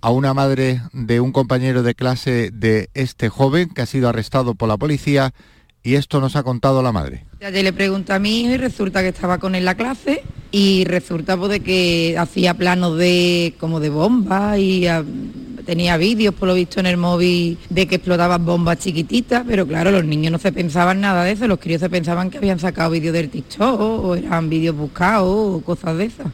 a 0.00 0.10
una 0.10 0.32
madre 0.32 0.80
de 0.92 1.20
un 1.20 1.30
compañero 1.30 1.82
de 1.82 1.94
clase 1.94 2.50
de 2.52 2.88
este 2.94 3.28
joven 3.28 3.68
que 3.68 3.82
ha 3.82 3.86
sido 3.86 4.08
arrestado 4.08 4.54
por 4.54 4.68
la 4.68 4.78
policía 4.78 5.34
y 5.82 5.96
esto 5.96 6.20
nos 6.20 6.36
ha 6.36 6.42
contado 6.42 6.82
la 6.82 6.90
madre. 6.90 7.26
Ya 7.42 7.50
le 7.50 7.72
pregunto 7.72 8.14
a 8.14 8.20
mi 8.20 8.42
hijo 8.42 8.52
y 8.52 8.56
resulta 8.56 9.02
que 9.02 9.08
estaba 9.08 9.38
con 9.38 9.56
él 9.56 9.64
la 9.64 9.74
clase 9.74 10.22
y 10.52 10.84
resulta 10.84 11.36
pues, 11.36 11.50
de 11.50 11.58
que 11.58 12.14
hacía 12.16 12.54
planos 12.54 12.96
de 12.96 13.54
como 13.58 13.80
de 13.80 13.90
bombas 13.90 14.60
y 14.60 14.86
ah, 14.86 15.02
tenía 15.66 15.96
vídeos 15.96 16.36
por 16.36 16.46
lo 16.46 16.54
visto 16.54 16.78
en 16.78 16.86
el 16.86 16.98
móvil 16.98 17.58
de 17.68 17.88
que 17.88 17.96
explotaban 17.96 18.46
bombas 18.46 18.78
chiquititas, 18.78 19.42
pero 19.44 19.66
claro, 19.66 19.90
los 19.90 20.04
niños 20.04 20.30
no 20.30 20.38
se 20.38 20.52
pensaban 20.52 21.00
nada 21.00 21.24
de 21.24 21.32
eso, 21.32 21.48
los 21.48 21.58
críos 21.58 21.80
se 21.80 21.90
pensaban 21.90 22.30
que 22.30 22.38
habían 22.38 22.60
sacado 22.60 22.92
vídeos 22.92 23.12
del 23.12 23.28
TikTok 23.28 23.80
o 23.80 24.14
eran 24.14 24.48
vídeos 24.48 24.76
buscados 24.76 25.56
o 25.56 25.60
cosas 25.62 25.98
de 25.98 26.04
esas. 26.04 26.28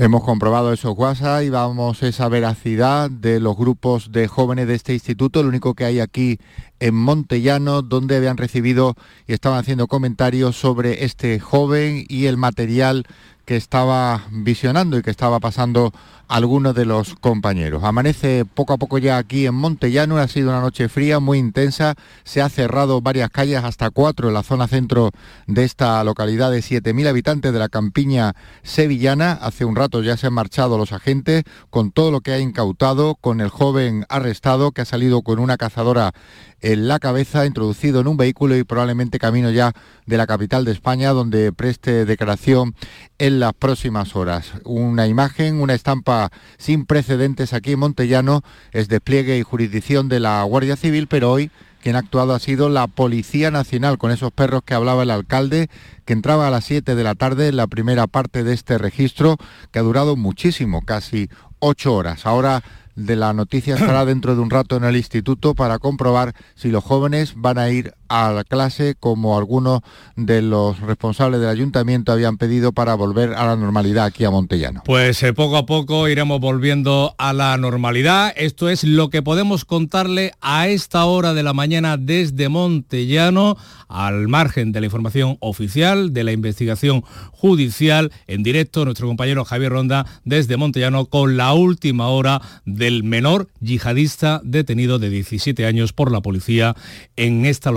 Hemos 0.00 0.22
comprobado 0.22 0.72
esos 0.72 0.96
WhatsApp 0.96 1.42
y 1.42 1.50
vamos 1.50 2.04
esa 2.04 2.28
veracidad 2.28 3.10
de 3.10 3.40
los 3.40 3.56
grupos 3.56 4.12
de 4.12 4.28
jóvenes 4.28 4.68
de 4.68 4.76
este 4.76 4.94
instituto, 4.94 5.42
lo 5.42 5.48
único 5.48 5.74
que 5.74 5.84
hay 5.86 5.98
aquí 5.98 6.38
en 6.78 6.94
Montellano, 6.94 7.82
donde 7.82 8.16
habían 8.16 8.36
recibido 8.36 8.94
y 9.26 9.32
estaban 9.32 9.58
haciendo 9.58 9.88
comentarios 9.88 10.54
sobre 10.54 11.04
este 11.04 11.40
joven 11.40 12.04
y 12.08 12.26
el 12.26 12.36
material 12.36 13.06
que 13.48 13.56
estaba 13.56 14.26
visionando 14.30 14.98
y 14.98 15.02
que 15.02 15.10
estaba 15.10 15.40
pasando 15.40 15.90
algunos 16.28 16.74
de 16.74 16.84
los 16.84 17.14
compañeros. 17.14 17.82
Amanece 17.82 18.44
poco 18.44 18.74
a 18.74 18.76
poco 18.76 18.98
ya 18.98 19.16
aquí 19.16 19.46
en 19.46 19.54
Montellano, 19.54 20.18
ha 20.18 20.28
sido 20.28 20.50
una 20.50 20.60
noche 20.60 20.90
fría, 20.90 21.18
muy 21.18 21.38
intensa, 21.38 21.94
se 22.24 22.42
ha 22.42 22.50
cerrado 22.50 23.00
varias 23.00 23.30
calles, 23.30 23.64
hasta 23.64 23.88
cuatro 23.88 24.28
en 24.28 24.34
la 24.34 24.42
zona 24.42 24.68
centro 24.68 25.12
de 25.46 25.64
esta 25.64 26.04
localidad 26.04 26.50
de 26.50 26.58
7.000 26.58 27.08
habitantes 27.08 27.50
de 27.50 27.58
la 27.58 27.70
campiña 27.70 28.34
sevillana. 28.62 29.32
Hace 29.32 29.64
un 29.64 29.76
rato 29.76 30.02
ya 30.02 30.18
se 30.18 30.26
han 30.26 30.34
marchado 30.34 30.76
los 30.76 30.92
agentes 30.92 31.44
con 31.70 31.90
todo 31.90 32.10
lo 32.10 32.20
que 32.20 32.32
ha 32.32 32.38
incautado, 32.38 33.14
con 33.14 33.40
el 33.40 33.48
joven 33.48 34.04
arrestado 34.10 34.72
que 34.72 34.82
ha 34.82 34.84
salido 34.84 35.22
con 35.22 35.38
una 35.38 35.56
cazadora 35.56 36.12
en 36.60 36.88
la 36.88 36.98
cabeza, 36.98 37.46
introducido 37.46 38.00
en 38.00 38.08
un 38.08 38.16
vehículo 38.16 38.56
y 38.56 38.64
probablemente 38.64 39.18
camino 39.18 39.50
ya 39.50 39.72
de 40.06 40.16
la 40.16 40.26
capital 40.26 40.64
de 40.64 40.72
España, 40.72 41.10
donde 41.10 41.52
preste 41.52 42.04
declaración 42.04 42.74
en 43.18 43.40
las 43.40 43.52
próximas 43.54 44.16
horas. 44.16 44.52
Una 44.64 45.06
imagen, 45.06 45.60
una 45.60 45.74
estampa 45.74 46.30
sin 46.56 46.86
precedentes 46.86 47.52
aquí 47.52 47.72
en 47.72 47.80
Montellano, 47.80 48.42
es 48.72 48.88
despliegue 48.88 49.38
y 49.38 49.42
jurisdicción 49.42 50.08
de 50.08 50.20
la 50.20 50.42
Guardia 50.42 50.76
Civil, 50.76 51.06
pero 51.06 51.32
hoy 51.32 51.50
quien 51.82 51.94
ha 51.96 52.00
actuado 52.00 52.34
ha 52.34 52.40
sido 52.40 52.68
la 52.68 52.86
Policía 52.88 53.50
Nacional, 53.50 53.98
con 53.98 54.10
esos 54.10 54.32
perros 54.32 54.62
que 54.64 54.74
hablaba 54.74 55.04
el 55.04 55.10
alcalde, 55.10 55.68
que 56.04 56.12
entraba 56.12 56.48
a 56.48 56.50
las 56.50 56.64
7 56.64 56.94
de 56.94 57.04
la 57.04 57.14
tarde 57.14 57.48
en 57.48 57.56
la 57.56 57.68
primera 57.68 58.06
parte 58.06 58.42
de 58.42 58.52
este 58.52 58.78
registro, 58.78 59.36
que 59.70 59.78
ha 59.78 59.82
durado 59.82 60.16
muchísimo, 60.16 60.82
casi 60.82 61.28
ocho 61.60 61.94
horas. 61.94 62.26
Ahora 62.26 62.62
de 62.98 63.14
la 63.14 63.32
noticia 63.32 63.76
estará 63.76 64.04
dentro 64.04 64.34
de 64.34 64.42
un 64.42 64.50
rato 64.50 64.76
en 64.76 64.84
el 64.84 64.96
instituto 64.96 65.54
para 65.54 65.78
comprobar 65.78 66.34
si 66.56 66.68
los 66.68 66.82
jóvenes 66.82 67.34
van 67.36 67.58
a 67.58 67.70
ir 67.70 67.94
a 68.08 68.32
la 68.32 68.44
clase 68.44 68.94
como 68.98 69.38
algunos 69.38 69.80
de 70.16 70.42
los 70.42 70.80
responsables 70.80 71.40
del 71.40 71.48
ayuntamiento 71.48 72.12
habían 72.12 72.36
pedido 72.36 72.72
para 72.72 72.94
volver 72.94 73.34
a 73.34 73.46
la 73.46 73.56
normalidad 73.56 74.06
aquí 74.06 74.24
a 74.24 74.30
Montellano. 74.30 74.82
Pues 74.84 75.22
eh, 75.22 75.32
poco 75.32 75.56
a 75.56 75.66
poco 75.66 76.08
iremos 76.08 76.40
volviendo 76.40 77.14
a 77.18 77.32
la 77.32 77.56
normalidad. 77.56 78.32
Esto 78.36 78.68
es 78.68 78.84
lo 78.84 79.10
que 79.10 79.22
podemos 79.22 79.64
contarle 79.64 80.32
a 80.40 80.68
esta 80.68 81.04
hora 81.04 81.34
de 81.34 81.42
la 81.42 81.52
mañana 81.52 81.96
desde 81.96 82.48
Montellano, 82.48 83.56
al 83.88 84.28
margen 84.28 84.72
de 84.72 84.80
la 84.80 84.86
información 84.86 85.36
oficial, 85.40 86.12
de 86.12 86.24
la 86.24 86.32
investigación 86.32 87.02
judicial, 87.32 88.12
en 88.26 88.42
directo 88.42 88.84
nuestro 88.84 89.06
compañero 89.06 89.44
Javier 89.44 89.72
Ronda 89.72 90.06
desde 90.24 90.56
Montellano 90.56 91.06
con 91.06 91.36
la 91.36 91.52
última 91.54 92.08
hora 92.08 92.40
del 92.64 93.04
menor 93.04 93.48
yihadista 93.60 94.40
detenido 94.44 94.98
de 94.98 95.10
17 95.10 95.66
años 95.66 95.92
por 95.92 96.12
la 96.12 96.20
policía 96.20 96.74
en 97.16 97.46
esta 97.46 97.70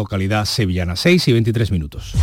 sevillana. 0.46 0.96
6 0.96 1.28
y 1.28 1.34
23 1.34 1.72
minutos. 1.72 2.14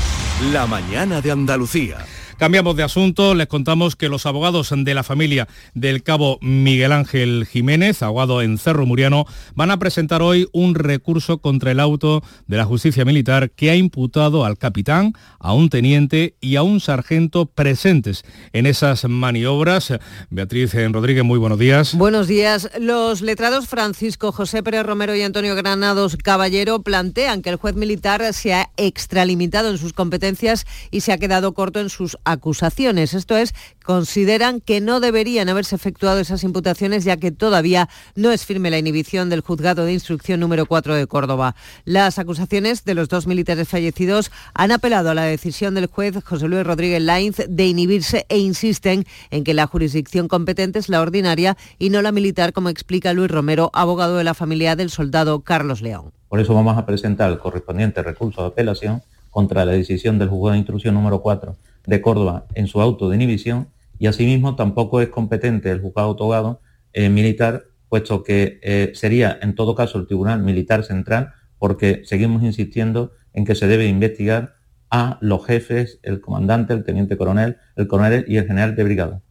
La 0.53 0.67
mañana 0.67 1.21
de 1.21 1.31
Andalucía. 1.31 1.99
Cambiamos 2.39 2.77
de 2.77 2.85
asunto, 2.85 3.35
les 3.35 3.49
contamos 3.49 3.97
que 3.97 4.09
los 4.09 4.25
abogados 4.25 4.73
de 4.73 4.95
la 4.95 5.03
familia 5.03 5.49
del 5.75 6.05
cabo 6.05 6.39
Miguel 6.41 6.93
Ángel 6.93 7.49
Jiménez, 7.51 8.01
abogado 8.01 8.43
en 8.43 8.59
Cerro 8.59 8.87
Muriano, 8.87 9.27
van 9.57 9.73
a 9.73 9.81
presentar 9.81 10.23
hoy 10.23 10.47
un 10.53 10.77
recurso 10.77 11.39
contra 11.39 11.73
el 11.73 11.81
auto 11.81 12.23
de 12.47 12.57
la 12.57 12.65
justicia 12.65 13.05
militar 13.05 13.51
que 13.51 13.73
ha 13.73 13.75
imputado 13.75 14.45
al 14.45 14.57
capitán, 14.57 15.15
a 15.41 15.53
un 15.53 15.69
teniente 15.69 16.37
y 16.41 16.55
a 16.55 16.63
un 16.63 16.79
sargento 16.79 17.47
presentes 17.47 18.25
en 18.53 18.67
esas 18.67 19.05
maniobras. 19.07 19.93
Beatriz 20.31 20.75
Rodríguez, 20.93 21.25
muy 21.25 21.41
buenos 21.41 21.59
días. 21.59 21.97
Buenos 21.97 22.29
días. 22.29 22.71
Los 22.79 23.21
letrados 23.21 23.67
Francisco 23.67 24.31
José 24.31 24.63
Pérez 24.63 24.87
Romero 24.87 25.17
y 25.17 25.23
Antonio 25.23 25.57
Granados 25.57 26.17
Caballero 26.17 26.83
plantean 26.83 27.43
que 27.43 27.51
el 27.51 27.57
juez 27.57 27.75
militar 27.75 28.33
se 28.33 28.55
ha 28.55 28.71
extralimitado 28.77 29.71
en 29.71 29.79
sus 29.79 29.93
competencias 29.93 30.67
y 30.93 31.01
se 31.01 31.11
ha 31.11 31.19
quedado 31.19 31.53
corto 31.53 31.81
en 31.81 31.89
sus 31.91 32.17
acusaciones. 32.29 33.15
Esto 33.15 33.37
es, 33.37 33.55
consideran 33.85 34.61
que 34.61 34.81
no 34.81 35.01
deberían 35.01 35.49
haberse 35.49 35.75
efectuado 35.75 36.21
esas 36.21 36.45
imputaciones 36.45 37.05
ya 37.05 37.17
que 37.17 37.33
todavía 37.33 37.89
no 38.15 38.31
es 38.33 38.45
firme 38.45 38.71
la 38.71 38.79
inhibición 38.79 39.31
del 39.31 39.41
juzgado 39.41 39.85
de 39.85 39.95
instrucción 39.95 40.41
número 40.41 40.67
4 40.67 40.95
de 40.95 41.07
Córdoba. 41.07 41.57
Las 41.85 42.19
acusaciones 42.19 42.85
de 42.85 42.95
los 42.95 43.09
dos 43.09 43.27
militares 43.27 43.69
fallecidos 43.69 44.31
han 44.53 44.73
apelado 44.73 45.11
a 45.11 45.15
la 45.15 45.23
decisión 45.23 45.75
del 45.75 45.87
juez 45.87 46.23
José 46.23 46.49
Luis 46.49 46.65
Rodríguez 46.65 47.03
Lainz 47.03 47.39
de 47.49 47.67
inhibirse 47.67 48.27
e 48.29 48.39
insisten 48.39 49.07
en 49.31 49.43
que 49.43 49.55
la 49.55 49.67
jurisdicción 49.67 50.29
competente 50.29 50.79
es 50.79 50.89
la 50.89 51.01
ordinaria 51.01 51.57
y 51.79 51.89
no 51.91 52.03
la 52.03 52.13
militar, 52.13 52.53
como 52.53 52.69
explica 52.69 53.15
Luis 53.15 53.31
Romero, 53.31 53.71
abogado 53.73 54.17
de 54.17 54.25
la 54.25 54.35
familia 54.35 54.77
del 54.77 54.91
soldado 54.91 55.41
Carlos 55.41 55.81
León. 55.81 56.13
Por 56.29 56.41
eso 56.41 56.55
vamos 56.55 56.77
a 56.77 56.85
presentar 56.85 57.31
el 57.31 57.39
correspondiente 57.39 58.03
recurso 58.03 58.43
de 58.43 58.49
apelación 58.49 59.03
contra 59.31 59.65
la 59.65 59.73
decisión 59.73 60.19
del 60.19 60.29
juzgado 60.29 60.53
de 60.53 60.59
instrucción 60.59 60.95
número 60.95 61.21
4 61.23 61.57
de 61.89 62.03
Córdoba 62.03 62.47
en 62.55 62.67
su 62.67 62.83
auto 62.83 63.09
de 63.09 63.17
inhibición 63.17 63.69
y 63.99 64.07
asimismo 64.07 64.57
tampoco 64.57 65.01
es 65.01 65.09
competente 65.09 65.71
el 65.71 65.81
juzgado 65.81 66.15
togado 66.17 66.61
eh, 66.93 67.09
militar, 67.09 67.65
puesto 67.89 68.23
que 68.23 68.61
eh, 68.63 68.93
sería 68.95 69.39
en 69.41 69.55
todo 69.55 69.75
caso 69.75 69.99
el 69.99 70.07
Tribunal 70.07 70.43
Militar 70.43 70.85
Central, 70.85 71.33
porque 71.59 72.03
seguimos 72.05 72.43
insistiendo 72.43 73.13
en 73.33 73.47
que 73.47 73.55
se 73.55 73.67
debe 73.67 73.87
investigar 73.87 74.57
a 74.91 75.19
los 75.23 75.45
jefes, 75.47 75.99
el 76.03 76.21
comandante, 76.21 76.75
el 76.75 76.85
teniente 76.85 77.17
coronel, 77.17 77.57
el 77.77 77.89
coronel 77.89 78.25
y 78.29 78.37
el 78.37 78.47
general 78.47 78.77
de 78.77 78.85
brigada. 78.85 79.23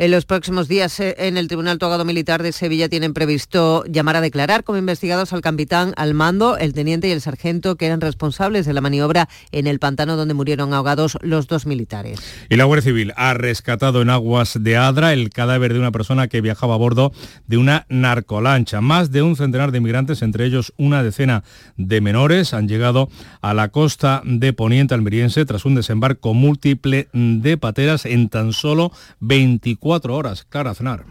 En 0.00 0.12
los 0.12 0.26
próximos 0.26 0.68
días 0.68 1.00
eh, 1.00 1.16
en 1.18 1.36
el 1.36 1.48
Tribunal 1.48 1.78
Togado 1.78 2.04
Militar 2.04 2.40
de 2.40 2.52
Sevilla 2.52 2.88
tienen 2.88 3.14
previsto 3.14 3.82
llamar 3.86 4.14
a 4.14 4.20
declarar 4.20 4.62
como 4.62 4.78
investigados 4.78 5.32
al 5.32 5.40
capitán 5.40 5.92
al 5.96 6.14
mando, 6.14 6.56
el 6.56 6.72
teniente 6.72 7.08
y 7.08 7.10
el 7.10 7.20
sargento 7.20 7.74
que 7.74 7.86
eran 7.86 8.00
responsables 8.00 8.64
de 8.64 8.74
la 8.74 8.80
maniobra 8.80 9.28
en 9.50 9.66
el 9.66 9.80
pantano 9.80 10.16
donde 10.16 10.34
murieron 10.34 10.72
ahogados 10.72 11.18
los 11.20 11.48
dos 11.48 11.66
militares. 11.66 12.20
Y 12.48 12.54
la 12.54 12.62
Guardia 12.62 12.84
Civil 12.84 13.12
ha 13.16 13.34
rescatado 13.34 14.00
en 14.00 14.10
aguas 14.10 14.62
de 14.62 14.76
Adra 14.76 15.12
el 15.12 15.30
cadáver 15.30 15.72
de 15.72 15.80
una 15.80 15.90
persona 15.90 16.28
que 16.28 16.42
viajaba 16.42 16.74
a 16.74 16.78
bordo 16.78 17.10
de 17.48 17.56
una 17.56 17.84
narcolancha. 17.88 18.80
Más 18.80 19.10
de 19.10 19.22
un 19.22 19.34
centenar 19.34 19.72
de 19.72 19.78
inmigrantes, 19.78 20.22
entre 20.22 20.44
ellos 20.44 20.72
una 20.76 21.02
decena 21.02 21.42
de 21.76 22.00
menores, 22.00 22.54
han 22.54 22.68
llegado 22.68 23.08
a 23.40 23.52
la 23.52 23.70
costa 23.70 24.22
de 24.24 24.52
Poniente 24.52 24.94
almeriense 24.94 25.44
tras 25.44 25.64
un 25.64 25.74
desembarco 25.74 26.34
múltiple 26.34 27.08
de 27.12 27.56
pateras 27.56 28.06
en 28.06 28.28
tan 28.28 28.52
solo 28.52 28.92
24 29.18 29.87
cuatro 29.88 30.14
horas. 30.14 30.44
Clara 30.44 30.72
Aznar. 30.72 31.06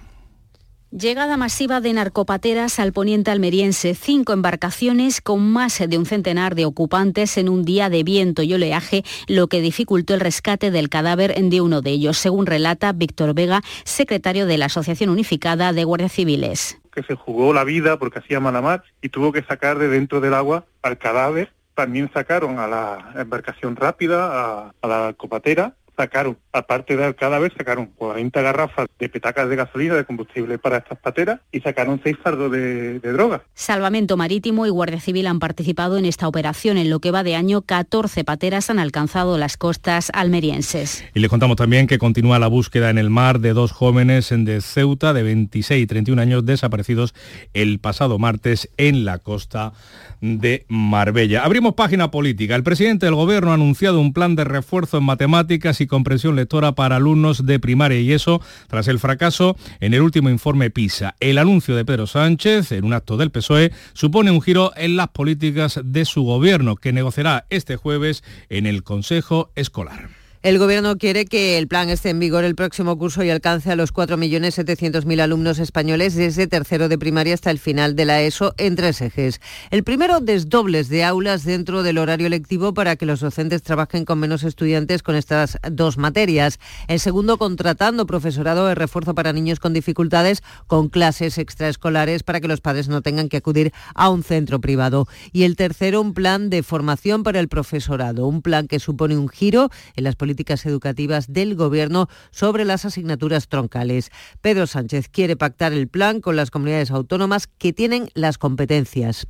Llegada 0.92 1.36
masiva 1.36 1.82
de 1.82 1.94
narcopateras 1.94 2.78
al 2.78 2.94
poniente 2.94 3.32
almeriense, 3.32 3.96
cinco 3.96 4.34
embarcaciones 4.34 5.20
con 5.20 5.52
más 5.52 5.80
de 5.80 5.98
un 5.98 6.06
centenar 6.06 6.54
de 6.54 6.66
ocupantes 6.66 7.40
en 7.40 7.50
un 7.50 7.66
día 7.66 7.90
de 7.90 8.04
viento 8.04 8.44
y 8.44 8.54
oleaje, 8.54 9.04
lo 9.28 9.48
que 9.48 9.62
dificultó 9.62 10.14
el 10.14 10.20
rescate 10.20 10.70
del 10.70 10.90
cadáver 10.90 11.34
de 11.34 11.60
uno 11.60 11.82
de 11.82 11.90
ellos, 11.90 12.20
según 12.20 12.46
relata 12.46 12.94
Víctor 12.94 13.34
Vega, 13.34 13.64
secretario 13.84 14.46
de 14.46 14.60
la 14.60 14.66
Asociación 14.66 15.10
Unificada 15.10 15.74
de 15.74 15.84
Guardias 15.84 16.12
Civiles. 16.12 16.78
Que 16.94 17.02
se 17.02 17.16
jugó 17.16 17.54
la 17.54 17.64
vida 17.64 17.98
porque 17.98 18.20
hacía 18.20 18.40
mala 18.40 18.62
mar 18.62 18.84
y 19.02 19.10
tuvo 19.10 19.32
que 19.32 19.42
sacar 19.42 19.80
de 19.80 19.88
dentro 19.88 20.22
del 20.22 20.36
agua 20.36 20.66
al 20.84 21.00
cadáver. 21.00 21.52
También 21.74 22.12
sacaron 22.14 22.60
a 22.60 22.68
la 22.68 23.14
embarcación 23.16 23.76
rápida, 23.76 24.68
a, 24.68 24.74
a 24.80 24.88
la 24.88 25.14
copatera, 25.18 25.74
sacaron, 25.98 26.38
aparte 26.54 26.96
del 26.96 27.16
cadáver, 27.16 27.52
sacaron 27.58 27.88
40 27.88 28.42
garrafas 28.42 28.88
de 29.00 29.10
petacas 29.10 29.50
de 29.50 29.56
gasolina, 29.56 29.96
de 29.96 30.06
combustible 30.06 30.58
para 30.60 30.78
estas 30.78 31.00
pateras 31.00 31.40
y 31.52 31.60
sacaron 31.60 32.00
seis 32.04 32.18
fardos 32.22 32.52
de, 32.52 33.00
de 33.00 33.12
droga. 33.12 33.44
Salvamento 33.56 34.16
Marítimo 34.16 34.66
y 34.66 34.70
Guardia 34.70 35.00
Civil 35.00 35.28
han 35.28 35.40
participado 35.40 35.98
en 35.98 36.06
esta 36.06 36.28
operación. 36.28 36.78
En 36.78 36.90
lo 36.90 37.00
que 37.00 37.12
va 37.12 37.24
de 37.24 37.36
año, 37.36 37.62
14 37.62 38.24
pateras 38.24 38.70
han 38.70 38.80
alcanzado 38.80 39.38
las 39.38 39.58
costas 39.58 40.12
almerienses. 40.14 41.04
Y 41.14 41.20
les 41.20 41.30
contamos 41.30 41.56
también 41.56 41.88
que 41.88 41.98
continúa 41.98 42.40
la 42.40 42.48
búsqueda 42.48 42.90
en 42.90 42.98
el 42.98 43.10
mar 43.10 43.40
de 43.40 43.54
dos 43.54 43.72
jóvenes 43.72 44.30
de 44.32 44.62
Ceuta 44.62 45.14
de 45.14 45.24
26 45.24 45.84
y 45.84 45.88
31 45.88 46.22
años 46.22 46.46
desaparecidos 46.46 47.16
el 47.54 47.80
pasado 47.80 48.20
martes 48.20 48.70
en 48.78 49.06
la 49.06 49.20
costa 49.20 49.74
de 50.22 50.66
Marbella. 50.68 51.44
Abrimos 51.44 51.74
página 51.74 52.12
política. 52.12 52.56
El 52.56 52.64
presidente 52.64 53.06
del 53.06 53.16
gobierno 53.16 53.52
ha 53.52 53.56
anunciado 53.56 54.00
un 54.00 54.14
plan 54.14 54.36
de 54.36 54.44
refuerzo 54.44 54.98
en 54.98 55.04
matemáticas 55.04 55.82
y 55.82 55.87
comprensión 55.88 56.36
lectora 56.36 56.74
para 56.74 56.98
alumnos 56.98 57.46
de 57.46 57.60
primaria 57.60 58.00
y 58.00 58.14
eso 58.14 58.42
tras 58.68 58.88
el 58.88 59.00
fracaso 59.00 59.56
en 59.80 59.94
el 59.94 60.02
último 60.02 60.30
informe 60.30 60.70
PISA. 60.70 61.16
El 61.20 61.38
anuncio 61.38 61.76
de 61.76 61.86
Pedro 61.86 62.08
Sánchez 62.08 62.72
en 62.72 62.86
un 62.86 62.94
acto 62.94 63.18
del 63.18 63.32
PSOE 63.32 63.72
supone 63.94 64.32
un 64.32 64.42
giro 64.42 64.72
en 64.76 64.96
las 64.96 65.10
políticas 65.10 65.80
de 65.84 66.06
su 66.06 66.24
gobierno 66.24 66.76
que 66.76 66.94
negociará 66.94 67.46
este 67.50 67.76
jueves 67.76 68.24
en 68.50 68.66
el 68.66 68.84
Consejo 68.84 69.52
Escolar. 69.56 70.27
El 70.44 70.60
Gobierno 70.60 71.00
quiere 71.00 71.26
que 71.26 71.58
el 71.58 71.68
plan 71.68 71.90
esté 71.90 72.12
en 72.12 72.20
vigor 72.20 72.44
el 72.44 72.54
próximo 72.54 72.96
curso 72.96 73.24
y 73.24 73.32
alcance 73.32 73.72
a 73.72 73.76
los 73.76 73.92
4.700.000 73.92 75.20
alumnos 75.20 75.58
españoles 75.58 76.14
desde 76.14 76.46
tercero 76.46 76.90
de 76.90 77.00
primaria 77.00 77.34
hasta 77.34 77.50
el 77.50 77.58
final 77.58 77.96
de 77.96 78.06
la 78.06 78.22
ESO 78.22 78.54
en 78.58 78.76
tres 78.76 79.02
ejes. 79.02 79.42
El 79.72 79.84
primero, 79.84 80.20
desdobles 80.20 80.90
de 80.90 81.04
aulas 81.04 81.44
dentro 81.44 81.82
del 81.82 81.98
horario 81.98 82.30
lectivo 82.30 82.76
para 82.76 82.96
que 82.98 83.08
los 83.08 83.20
docentes 83.20 83.64
trabajen 83.64 84.06
con 84.06 84.20
menos 84.20 84.44
estudiantes 84.44 85.02
con 85.02 85.16
estas 85.16 85.58
dos 85.72 85.98
materias. 85.98 86.60
El 86.88 87.00
segundo, 87.00 87.40
contratando 87.40 88.06
profesorado 88.06 88.68
de 88.68 88.76
refuerzo 88.76 89.16
para 89.16 89.34
niños 89.34 89.60
con 89.60 89.74
dificultades 89.74 90.44
con 90.68 90.90
clases 90.90 91.40
extraescolares 91.40 92.22
para 92.22 92.42
que 92.42 92.48
los 92.48 92.62
padres 92.62 92.90
no 92.90 93.02
tengan 93.02 93.28
que 93.28 93.38
acudir 93.38 93.74
a 93.96 94.10
un 94.10 94.22
centro 94.22 94.62
privado. 94.62 95.08
Y 95.32 95.44
el 95.44 95.56
tercero, 95.56 96.00
un 96.00 96.14
plan 96.14 96.52
de 96.52 96.62
formación 96.62 97.24
para 97.24 97.40
el 97.40 97.48
profesorado, 97.48 98.28
un 98.28 98.44
plan 98.44 98.68
que 98.68 98.80
supone 98.80 99.18
un 99.18 99.30
giro 99.30 99.72
en 99.96 100.04
las 100.04 100.16
políticas 100.16 100.27
educativas 100.66 101.32
del 101.32 101.56
Gobierno 101.56 102.08
sobre 102.32 102.66
las 102.66 102.86
asignaturas 102.86 103.48
troncales. 103.48 104.12
Pedro 104.42 104.68
Sánchez 104.68 105.10
quiere 105.10 105.36
pactar 105.36 105.74
el 105.74 105.88
plan 105.88 106.22
con 106.22 106.36
las 106.36 106.52
comunidades 106.52 106.92
autónomas 106.92 107.48
que 107.48 107.74
tienen 107.74 108.10
las 108.14 108.38
competencias 108.38 109.28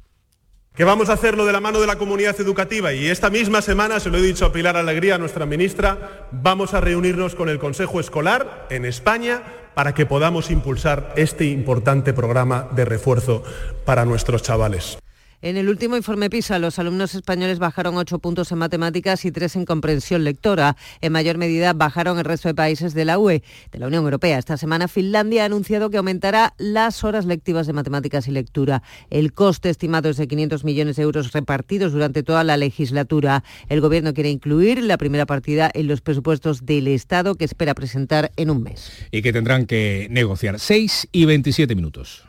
que 0.77 0.83
vamos 0.83 1.09
a 1.09 1.13
hacerlo 1.13 1.47
de 1.47 1.53
la 1.53 1.59
mano 1.59 1.81
de 1.81 1.87
la 1.87 1.95
comunidad 1.95 2.39
educativa 2.39 2.93
y 2.93 3.07
esta 3.07 3.31
misma 3.31 3.63
semana, 3.63 3.99
se 3.99 4.11
lo 4.11 4.19
he 4.19 4.21
dicho 4.21 4.45
a 4.45 4.53
Pilar 4.53 4.77
Alegría, 4.77 5.17
nuestra 5.17 5.47
ministra, 5.47 6.27
vamos 6.31 6.75
a 6.75 6.81
reunirnos 6.81 7.33
con 7.33 7.49
el 7.49 7.57
Consejo 7.57 7.99
Escolar 7.99 8.67
en 8.69 8.85
España 8.85 9.41
para 9.73 9.95
que 9.95 10.05
podamos 10.05 10.51
impulsar 10.51 11.13
este 11.17 11.45
importante 11.45 12.13
programa 12.13 12.67
de 12.75 12.85
refuerzo 12.85 13.43
para 13.85 14.05
nuestros 14.05 14.43
chavales. 14.43 14.99
En 15.39 15.55
el 15.55 15.69
último 15.69 15.95
informe 15.95 16.31
PISA, 16.31 16.57
los 16.57 16.79
alumnos 16.79 17.13
españoles 17.13 17.59
bajaron 17.59 17.95
8 17.95 18.17
puntos 18.17 18.51
en 18.51 18.57
matemáticas 18.57 19.23
y 19.23 19.31
3 19.31 19.57
en 19.57 19.65
comprensión 19.65 20.23
lectora. 20.23 20.75
En 20.99 21.11
mayor 21.11 21.37
medida 21.37 21.73
bajaron 21.73 22.17
el 22.17 22.25
resto 22.25 22.47
de 22.47 22.55
países 22.55 22.95
de 22.95 23.05
la 23.05 23.19
UE, 23.19 23.43
de 23.71 23.77
la 23.77 23.85
Unión 23.85 24.03
Europea. 24.03 24.39
Esta 24.39 24.57
semana 24.57 24.87
Finlandia 24.87 25.43
ha 25.43 25.45
anunciado 25.45 25.91
que 25.91 25.97
aumentará 25.97 26.55
las 26.57 27.03
horas 27.03 27.25
lectivas 27.25 27.67
de 27.67 27.73
matemáticas 27.73 28.27
y 28.27 28.31
lectura. 28.31 28.81
El 29.11 29.31
coste 29.31 29.69
estimado 29.69 30.09
es 30.09 30.17
de 30.17 30.27
500 30.27 30.63
millones 30.63 30.95
de 30.95 31.03
euros 31.03 31.31
repartidos 31.33 31.91
durante 31.93 32.23
toda 32.23 32.43
la 32.43 32.57
legislatura. 32.57 33.43
El 33.69 33.79
Gobierno 33.79 34.15
quiere 34.15 34.31
incluir 34.31 34.81
la 34.81 34.97
primera 34.97 35.27
partida 35.27 35.69
en 35.71 35.85
los 35.85 36.01
presupuestos 36.01 36.65
del 36.65 36.87
Estado 36.87 37.35
que 37.35 37.45
espera 37.45 37.75
presentar 37.75 38.31
en 38.37 38.49
un 38.49 38.63
mes. 38.63 38.91
Y 39.11 39.21
que 39.21 39.31
tendrán 39.31 39.67
que 39.67 40.07
negociar 40.09 40.59
6 40.59 41.09
y 41.11 41.25
27 41.25 41.75
minutos. 41.75 42.23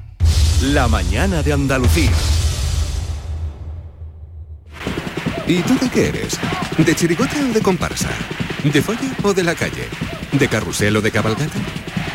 La 0.60 0.88
mañana 0.88 1.42
de 1.42 1.54
Andalucía. 1.54 2.12
¿Y 5.48 5.62
tú 5.62 5.78
de 5.78 5.88
qué 5.88 6.08
eres? 6.08 6.38
¿De 6.76 6.94
chirigota 6.94 7.34
o 7.40 7.54
de 7.54 7.62
comparsa? 7.62 8.10
¿De 8.62 8.82
folla 8.82 9.10
o 9.22 9.32
de 9.32 9.42
la 9.42 9.54
calle? 9.54 9.88
¿De 10.32 10.46
carrusel 10.46 10.94
o 10.96 11.00
de 11.00 11.10
cabalgata? 11.10 11.58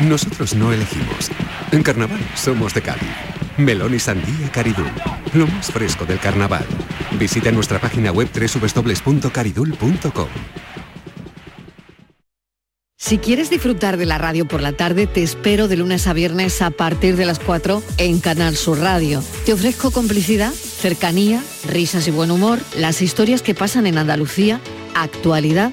Nosotros 0.00 0.54
no 0.54 0.72
elegimos. 0.72 1.32
En 1.72 1.82
carnaval 1.82 2.20
somos 2.36 2.72
de 2.74 2.82
Cádiz. 2.82 3.10
Melón 3.56 3.92
y 3.92 3.98
sandía 3.98 4.52
Caridul. 4.52 4.86
Lo 5.32 5.48
más 5.48 5.66
fresco 5.72 6.06
del 6.06 6.20
carnaval. 6.20 6.64
Visita 7.18 7.50
nuestra 7.50 7.80
página 7.80 8.12
web 8.12 8.28
www.caridul.com. 8.32 10.28
Si 12.96 13.18
quieres 13.18 13.50
disfrutar 13.50 13.96
de 13.96 14.06
la 14.06 14.18
radio 14.18 14.46
por 14.46 14.62
la 14.62 14.72
tarde, 14.72 15.06
te 15.06 15.22
espero 15.22 15.66
de 15.66 15.76
lunes 15.76 16.06
a 16.06 16.12
viernes 16.12 16.62
a 16.62 16.70
partir 16.70 17.16
de 17.16 17.26
las 17.26 17.40
4 17.40 17.82
en 17.98 18.20
Canal 18.20 18.56
Sur 18.56 18.78
Radio. 18.78 19.22
Te 19.44 19.52
ofrezco 19.52 19.90
complicidad, 19.90 20.52
cercanía, 20.52 21.42
risas 21.66 22.06
y 22.06 22.12
buen 22.12 22.30
humor, 22.30 22.60
las 22.76 23.02
historias 23.02 23.42
que 23.42 23.54
pasan 23.54 23.88
en 23.88 23.98
Andalucía, 23.98 24.60
actualidad, 24.94 25.72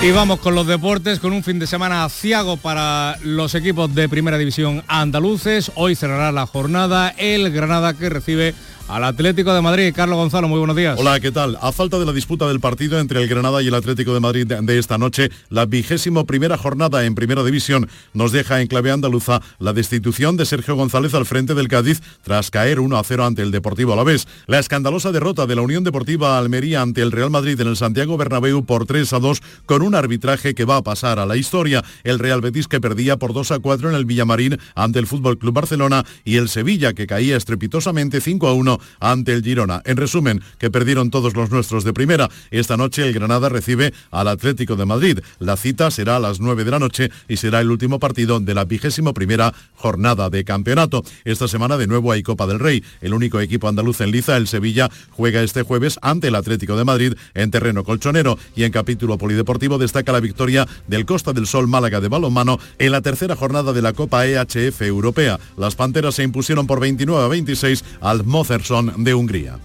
Y 0.00 0.12
vamos 0.12 0.38
con 0.38 0.54
los 0.54 0.64
deportes, 0.68 1.18
con 1.18 1.32
un 1.32 1.42
fin 1.42 1.58
de 1.58 1.66
semana 1.66 2.04
aciago 2.04 2.56
para 2.56 3.16
los 3.24 3.56
equipos 3.56 3.92
de 3.92 4.08
Primera 4.08 4.38
División 4.38 4.84
andaluces. 4.86 5.72
Hoy 5.74 5.96
cerrará 5.96 6.30
la 6.30 6.46
jornada 6.46 7.12
el 7.18 7.50
Granada 7.50 7.94
que 7.94 8.08
recibe 8.08 8.54
al 8.88 9.04
Atlético 9.04 9.52
de 9.52 9.60
Madrid. 9.60 9.92
Carlos 9.94 10.16
Gonzalo, 10.16 10.48
muy 10.48 10.58
buenos 10.58 10.76
días. 10.76 10.98
Hola, 10.98 11.20
¿qué 11.20 11.30
tal? 11.30 11.58
A 11.60 11.72
falta 11.72 11.98
de 11.98 12.06
la 12.06 12.12
disputa 12.12 12.48
del 12.48 12.60
partido 12.60 12.98
entre 12.98 13.22
el 13.22 13.28
Granada 13.28 13.62
y 13.62 13.68
el 13.68 13.74
Atlético 13.74 14.14
de 14.14 14.20
Madrid 14.20 14.46
de 14.46 14.78
esta 14.78 14.98
noche, 14.98 15.30
la 15.50 15.66
vigésimo 15.66 16.24
primera 16.24 16.56
jornada 16.56 17.04
en 17.04 17.14
Primera 17.14 17.44
División 17.44 17.88
nos 18.14 18.32
deja 18.32 18.60
en 18.60 18.66
clave 18.66 18.90
andaluza 18.90 19.42
la 19.58 19.72
destitución 19.72 20.36
de 20.36 20.46
Sergio 20.46 20.74
González 20.74 21.14
al 21.14 21.26
frente 21.26 21.54
del 21.54 21.68
Cádiz 21.68 22.00
tras 22.22 22.50
caer 22.50 22.80
1 22.80 22.96
a 22.96 23.04
0 23.04 23.24
ante 23.26 23.42
el 23.42 23.50
Deportivo 23.50 23.92
Alavés. 23.92 24.26
La 24.46 24.58
escandalosa 24.58 25.12
derrota 25.12 25.46
de 25.46 25.54
la 25.54 25.62
Unión 25.62 25.84
Deportiva 25.84 26.38
Almería 26.38 26.80
ante 26.80 27.02
el 27.02 27.12
Real 27.12 27.30
Madrid 27.30 27.60
en 27.60 27.68
el 27.68 27.76
Santiago 27.76 28.16
Bernabéu 28.16 28.64
por 28.64 28.86
3 28.86 29.12
a 29.12 29.18
2 29.18 29.42
con 29.66 29.82
un 29.82 29.94
arbitraje 29.94 30.54
que 30.54 30.64
va 30.64 30.76
a 30.76 30.82
pasar 30.82 31.18
a 31.18 31.26
la 31.26 31.36
historia. 31.36 31.84
El 32.04 32.18
Real 32.18 32.40
Betis 32.40 32.68
que 32.68 32.80
perdía 32.80 33.18
por 33.18 33.34
2 33.34 33.52
a 33.52 33.58
4 33.58 33.90
en 33.90 33.96
el 33.96 34.06
Villamarín 34.06 34.58
ante 34.74 34.98
el 34.98 35.06
Fútbol 35.06 35.38
Club 35.38 35.54
Barcelona 35.54 36.04
y 36.24 36.36
el 36.36 36.48
Sevilla 36.48 36.94
que 36.94 37.06
caía 37.06 37.36
estrepitosamente 37.36 38.20
5 38.20 38.48
a 38.48 38.54
1 38.54 38.77
1 38.78 38.88
ante 39.00 39.32
el 39.32 39.42
Girona. 39.42 39.82
En 39.84 39.96
resumen, 39.96 40.42
que 40.58 40.70
perdieron 40.70 41.10
todos 41.10 41.34
los 41.34 41.50
nuestros 41.50 41.84
de 41.84 41.92
primera. 41.92 42.28
Esta 42.50 42.76
noche 42.76 43.06
el 43.06 43.14
Granada 43.14 43.48
recibe 43.48 43.92
al 44.10 44.28
Atlético 44.28 44.76
de 44.76 44.86
Madrid. 44.86 45.20
La 45.38 45.56
cita 45.56 45.90
será 45.90 46.16
a 46.16 46.20
las 46.20 46.40
9 46.40 46.64
de 46.64 46.70
la 46.70 46.78
noche 46.78 47.10
y 47.28 47.36
será 47.36 47.60
el 47.60 47.70
último 47.70 47.98
partido 47.98 48.40
de 48.40 48.54
la 48.54 48.64
vigésimo 48.64 49.14
primera 49.14 49.54
jornada 49.74 50.30
de 50.30 50.44
campeonato. 50.44 51.04
Esta 51.24 51.48
semana 51.48 51.76
de 51.76 51.86
nuevo 51.86 52.12
hay 52.12 52.22
Copa 52.22 52.46
del 52.46 52.58
Rey. 52.58 52.84
El 53.00 53.14
único 53.14 53.40
equipo 53.40 53.68
andaluz 53.68 54.00
en 54.00 54.10
liza, 54.10 54.36
el 54.36 54.48
Sevilla, 54.48 54.90
juega 55.10 55.42
este 55.42 55.62
jueves 55.62 55.98
ante 56.02 56.28
el 56.28 56.34
Atlético 56.34 56.76
de 56.76 56.84
Madrid 56.84 57.14
en 57.34 57.50
terreno 57.50 57.84
colchonero 57.84 58.38
y 58.56 58.64
en 58.64 58.72
capítulo 58.72 59.18
polideportivo 59.18 59.78
destaca 59.78 60.12
la 60.12 60.20
victoria 60.20 60.66
del 60.86 61.06
Costa 61.06 61.32
del 61.32 61.46
Sol 61.46 61.68
Málaga 61.68 62.00
de 62.00 62.08
balonmano 62.08 62.58
en 62.78 62.92
la 62.92 63.00
tercera 63.00 63.36
jornada 63.36 63.72
de 63.72 63.82
la 63.82 63.92
Copa 63.92 64.26
EHF 64.26 64.82
Europea. 64.82 65.38
Las 65.56 65.74
Panteras 65.74 66.14
se 66.14 66.22
impusieron 66.22 66.66
por 66.66 66.80
29 66.80 67.24
a 67.24 67.28
26 67.28 67.84
al 68.00 68.24
Mozerson 68.70 69.02
de 69.04 69.14
Hungría. 69.14 69.58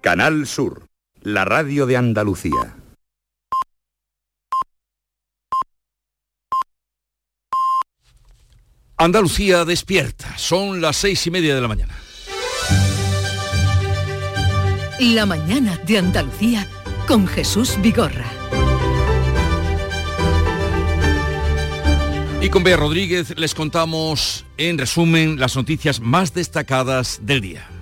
Canal 0.00 0.46
Sur, 0.46 0.86
la 1.22 1.44
radio 1.44 1.86
de 1.86 1.96
Andalucía. 1.96 2.83
Andalucía 8.96 9.64
despierta. 9.64 10.38
Son 10.38 10.80
las 10.80 10.96
seis 10.96 11.26
y 11.26 11.30
media 11.30 11.54
de 11.54 11.60
la 11.60 11.68
mañana. 11.68 11.94
La 15.00 15.26
mañana 15.26 15.78
de 15.84 15.98
Andalucía 15.98 16.68
con 17.08 17.26
Jesús 17.26 17.76
Vigorra. 17.82 18.30
Y 22.40 22.48
con 22.50 22.62
Bea 22.62 22.76
Rodríguez 22.76 23.36
les 23.36 23.54
contamos 23.54 24.44
en 24.58 24.78
resumen 24.78 25.40
las 25.40 25.56
noticias 25.56 26.00
más 26.00 26.32
destacadas 26.32 27.20
del 27.22 27.40
día. 27.40 27.73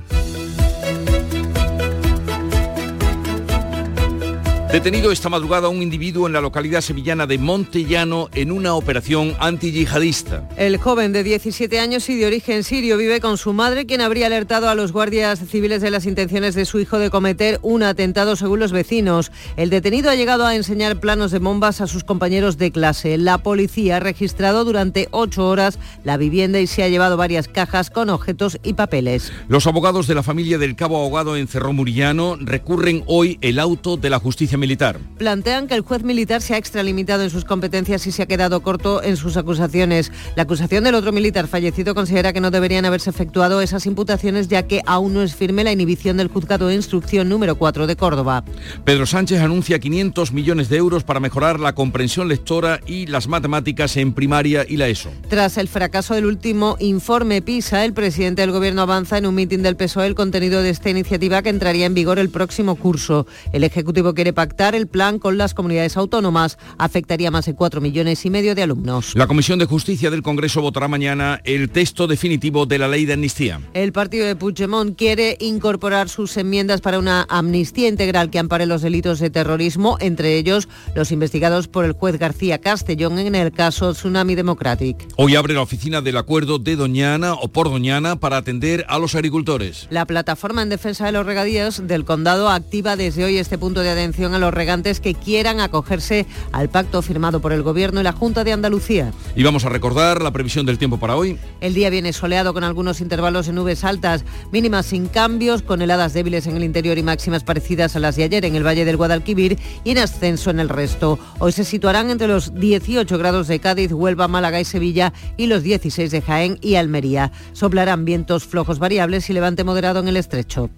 Detenido 4.73 5.13
esta 5.13 5.29
madrugada 5.29 5.69
un 5.69 5.83
individuo 5.83 6.27
en 6.27 6.33
la 6.33 6.41
localidad 6.41 6.81
sevillana 6.81 7.27
de 7.27 7.37
Montellano 7.37 8.31
en 8.33 8.51
una 8.51 8.73
operación 8.73 9.37
antiyihadista. 9.39 10.49
El 10.57 10.79
joven 10.79 11.13
de 11.13 11.23
17 11.23 11.79
años 11.79 12.09
y 12.09 12.17
de 12.17 12.25
origen 12.25 12.65
sirio 12.65 12.97
vive 12.97 13.21
con 13.21 13.37
su 13.37 13.53
madre, 13.53 13.85
quien 13.85 14.01
habría 14.01 14.29
alertado 14.29 14.71
a 14.71 14.75
los 14.75 14.91
guardias 14.91 15.41
civiles 15.47 15.83
de 15.83 15.91
las 15.91 16.07
intenciones 16.07 16.55
de 16.55 16.65
su 16.65 16.81
hijo 16.81 16.99
de 16.99 17.11
cometer 17.11 17.59
un 17.61 17.83
atentado 17.83 18.35
según 18.35 18.61
los 18.61 18.73
vecinos. 18.73 19.31
El 19.59 19.69
detenido 19.69 20.09
ha 20.09 20.15
llegado 20.15 20.47
a 20.47 20.57
enseñar 20.57 20.99
planos 20.99 21.33
de 21.33 21.39
bombas 21.39 21.83
a 21.83 21.87
sus 21.87 22.03
compañeros 22.03 22.57
de 22.57 22.71
clase. 22.71 23.19
La 23.19 23.37
policía 23.37 23.99
ha 23.99 24.01
registrado 24.01 24.65
durante 24.65 25.07
ocho 25.11 25.47
horas 25.49 25.79
la 26.03 26.17
vivienda 26.17 26.61
y 26.61 26.67
se 26.67 26.83
ha 26.83 26.89
llevado 26.89 27.19
varias 27.19 27.47
cajas 27.47 27.91
con 27.91 28.09
objetos 28.09 28.59
y 28.63 28.73
papeles. 28.73 29.35
Los 29.49 29.67
abogados 29.67 30.07
de 30.07 30.15
la 30.15 30.23
familia 30.23 30.57
del 30.57 30.77
cabo 30.77 30.97
ahogado 30.97 31.37
en 31.37 31.47
Cerro 31.47 31.75
Murillano 31.75 32.39
recurren 32.41 33.05
hoy 33.07 33.37
el 33.43 33.59
auto 33.59 33.99
de 33.99 34.09
la 34.09 34.19
justicia 34.19 34.62
militar. 34.63 35.01
Plantean 35.19 35.67
que 35.67 35.75
el 35.75 35.81
juez 35.81 36.05
militar 36.05 36.41
se 36.41 36.55
ha 36.55 36.57
extralimitado 36.57 37.25
en 37.25 37.31
sus 37.31 37.45
competencias 37.45 38.07
y 38.07 38.13
se 38.13 38.23
ha 38.23 38.27
quedado 38.27 38.63
corto 38.63 39.03
en 39.03 39.17
sus 39.17 39.37
acusaciones. 39.37 40.13
La 40.37 40.45
acusación 40.45 40.85
del 40.85 40.95
otro 40.95 41.11
militar 41.11 41.49
fallecido 41.49 41.97
considera 41.97 42.33
que 42.33 42.41
no 42.41 42.53
deberían 42.53 42.85
haberse 42.85 43.11
efectuado 43.11 43.61
esas 43.61 43.87
imputaciones 43.87 44.47
ya 44.47 44.63
que 44.69 44.81
aún 44.87 45.15
no 45.15 45.23
es 45.23 45.35
firme 45.35 45.65
la 45.65 45.73
inhibición 45.73 46.17
del 46.17 46.29
juzgado 46.29 46.69
de 46.69 46.77
instrucción 46.77 47.29
número 47.29 47.57
4 47.57 47.89
de 47.89 47.97
Córdoba. 47.97 48.45
Pedro 48.85 49.05
Sánchez 49.05 49.41
anuncia 49.41 49.81
500 49.81 50.33
millones 50.33 50.69
de 50.69 50.77
euros 50.77 51.03
para 51.03 51.19
mejorar 51.19 51.59
la 51.59 51.75
comprensión 51.75 52.29
lectora 52.29 52.79
y 52.87 53.07
las 53.07 53.27
matemáticas 53.27 53.97
en 53.97 54.13
primaria 54.13 54.65
y 54.69 54.77
la 54.77 54.87
ESO. 54.87 55.11
Tras 55.29 55.59
el 55.59 55.67
fracaso 55.67 56.15
del 56.15 56.27
último 56.27 56.77
informe 56.79 57.43
PISA, 57.43 57.85
el 57.85 57.95
presidente 57.95 58.43
del 58.43 58.53
gobierno 58.53 58.83
avanza 58.83 59.19
en 59.19 59.27
un 59.27 59.35
mitin 59.35 59.65
del 59.65 59.75
PSOE 59.75 60.07
el 60.07 60.15
contenido 60.15 60.63
de 60.63 60.71
esta 60.71 60.89
iniciativa 60.89 61.43
que 61.43 61.49
entraría 61.49 61.87
en 61.87 61.95
vigor 61.95 62.21
el 62.21 62.31
próximo 62.31 62.77
curso. 62.77 63.27
El 63.53 63.65
Ejecutivo 63.65 64.15
quiere 64.15 64.33
pactar 64.33 64.52
el 64.53 64.87
plan 64.87 65.19
con 65.19 65.39
las 65.39 65.55
comunidades 65.55 65.97
autónomas. 65.97 66.59
Afectaría 66.79 67.31
más 67.31 67.47
de 67.47 67.55
4 67.55 67.81
millones 67.81 68.25
y 68.25 68.31
medio 68.31 68.55
de 68.55 68.63
alumnos. 68.63 69.15
La 69.15 69.27
Comisión 69.27 69.59
de 69.59 69.65
Justicia 69.65 70.11
del 70.11 70.23
Congreso 70.23 70.63
votará 70.63 70.89
mañana 70.89 71.41
el 71.45 71.71
texto 71.71 72.07
definitivo 72.07 72.67
de 72.67 72.79
la 72.79 72.89
ley 72.89 73.05
de 73.05 73.15
amnistía. 73.15 73.61
El 73.75 73.93
partido 73.93 74.27
de 74.27 74.37
Puigdemont 74.37 74.97
quiere 74.97 75.37
incorporar 75.41 76.09
sus 76.09 76.37
enmiendas 76.37 76.81
para 76.81 76.99
una 76.99 77.27
amnistía 77.29 77.89
integral 77.89 78.31
que 78.31 78.39
ampare 78.39 78.67
los 78.67 78.83
delitos 78.83 79.19
de 79.19 79.31
terrorismo, 79.31 79.97
entre 80.01 80.37
ellos 80.37 80.69
los 80.95 81.11
investigados 81.11 81.69
por 81.69 81.85
el 81.85 81.93
juez 81.93 82.19
García 82.19 82.59
Castellón 82.59 83.19
en 83.19 83.35
el 83.35 83.53
caso 83.53 83.93
Tsunami 83.93 84.35
Democratic. 84.35 85.09
Hoy 85.17 85.35
abre 85.35 85.55
la 85.55 85.63
oficina 85.63 86.01
del 86.01 86.17
acuerdo 86.17 86.59
de 86.59 86.77
Doñana 86.77 87.35
o 87.35 87.49
por 87.49 87.71
Doñana 87.71 88.17
para 88.17 88.37
atender 88.37 88.85
a 88.89 88.99
los 88.99 89.15
agricultores. 89.15 89.87
La 89.91 90.07
plataforma 90.07 90.63
en 90.63 90.69
defensa 90.69 91.07
de 91.07 91.13
los 91.13 91.27
regadíos 91.27 91.87
del 91.87 92.05
condado 92.05 92.49
activa 92.49 92.97
desde 92.97 93.25
hoy 93.25 93.39
este 93.39 93.59
punto 93.59 93.81
de 93.81 93.91
atención 93.91 94.35
a 94.35 94.39
los 94.43 94.53
regantes 94.53 95.01
que 95.01 95.15
quieran 95.15 95.61
acogerse 95.61 96.27
al 96.53 96.69
pacto 96.69 97.01
firmado 97.01 97.41
por 97.41 97.53
el 97.53 97.63
Gobierno 97.63 98.01
y 98.01 98.05
la 98.05 98.13
Junta 98.13 98.45
de 98.45 98.53
Andalucía. 98.53 99.13
Y 99.35 99.43
vamos 99.43 99.65
a 99.65 99.69
recordar 99.69 100.21
la 100.21 100.33
previsión 100.33 100.67
del 100.67 100.79
tiempo 100.79 100.99
para 100.99 101.17
hoy. 101.17 101.39
El 101.61 101.75
día 101.75 101.89
viene 101.91 102.13
soleado 102.13 102.53
con 102.53 102.65
algunos 102.65 103.01
intervalos 103.01 103.47
de 103.47 103.53
nubes 103.53 103.85
altas, 103.85 104.25
mínimas 104.51 104.87
sin 104.87 105.07
cambios, 105.07 105.63
con 105.63 105.81
heladas 105.81 106.13
débiles 106.13 106.47
en 106.47 106.57
el 106.57 106.65
interior 106.65 106.99
y 106.99 107.03
máximas 107.03 107.45
parecidas 107.45 107.97
a 107.97 108.01
las 108.01 108.17
de 108.17 108.25
ayer 108.25 108.45
en 108.45 108.57
el 108.57 108.67
Valle 108.67 108.85
del 108.85 108.97
Guadalquivir 108.97 109.59
y 109.85 109.93
en 109.93 109.99
ascenso 109.99 110.51
en 110.51 110.61
el 110.61 110.69
resto. 110.69 111.19
Hoy 111.39 111.53
se 111.53 111.65
situarán 111.65 112.11
entre 112.11 112.29
los 112.29 112.55
18 112.55 113.17
grados 113.19 113.47
de 113.47 113.61
Cádiz, 113.61 113.93
Huelva, 113.93 114.29
Málaga 114.29 114.61
y 114.61 114.65
Sevilla 114.65 115.13
y 115.37 115.47
los 115.47 115.63
16 115.63 116.11
de 116.11 116.21
Jaén 116.21 116.59
y 116.61 116.75
Almería. 116.75 117.31
Soplarán 117.53 118.05
vientos 118.05 118.45
flojos 118.45 118.79
variables 118.79 119.31
y 119.31 119.33
levante 119.33 119.65
moderado 119.65 120.01
en 120.01 120.09
el 120.09 120.17
estrecho. 120.17 120.69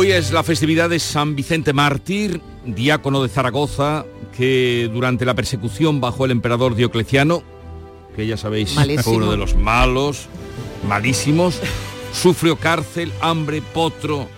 Hoy 0.00 0.12
es 0.12 0.30
la 0.30 0.44
festividad 0.44 0.88
de 0.88 1.00
San 1.00 1.34
Vicente 1.34 1.72
Mártir, 1.72 2.40
diácono 2.64 3.20
de 3.20 3.28
Zaragoza, 3.28 4.06
que 4.36 4.88
durante 4.92 5.24
la 5.24 5.34
persecución 5.34 6.00
bajo 6.00 6.24
el 6.24 6.30
emperador 6.30 6.76
Diocleciano, 6.76 7.42
que 8.14 8.24
ya 8.24 8.36
sabéis 8.36 8.76
Malísimo. 8.76 9.02
fue 9.02 9.16
uno 9.16 9.32
de 9.32 9.36
los 9.36 9.56
malos, 9.56 10.28
malísimos, 10.86 11.60
sufrió 12.12 12.54
cárcel, 12.54 13.12
hambre, 13.20 13.60
potro, 13.74 14.28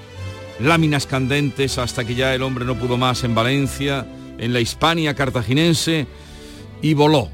láminas 0.60 1.04
candentes, 1.04 1.76
hasta 1.76 2.06
que 2.06 2.14
ya 2.14 2.34
el 2.34 2.42
hombre 2.42 2.64
no 2.64 2.78
pudo 2.78 2.96
más 2.96 3.22
en 3.24 3.34
Valencia, 3.34 4.06
en 4.38 4.54
la 4.54 4.60
Hispania 4.60 5.14
cartaginense, 5.14 6.06
y 6.80 6.94
voló 6.94 7.28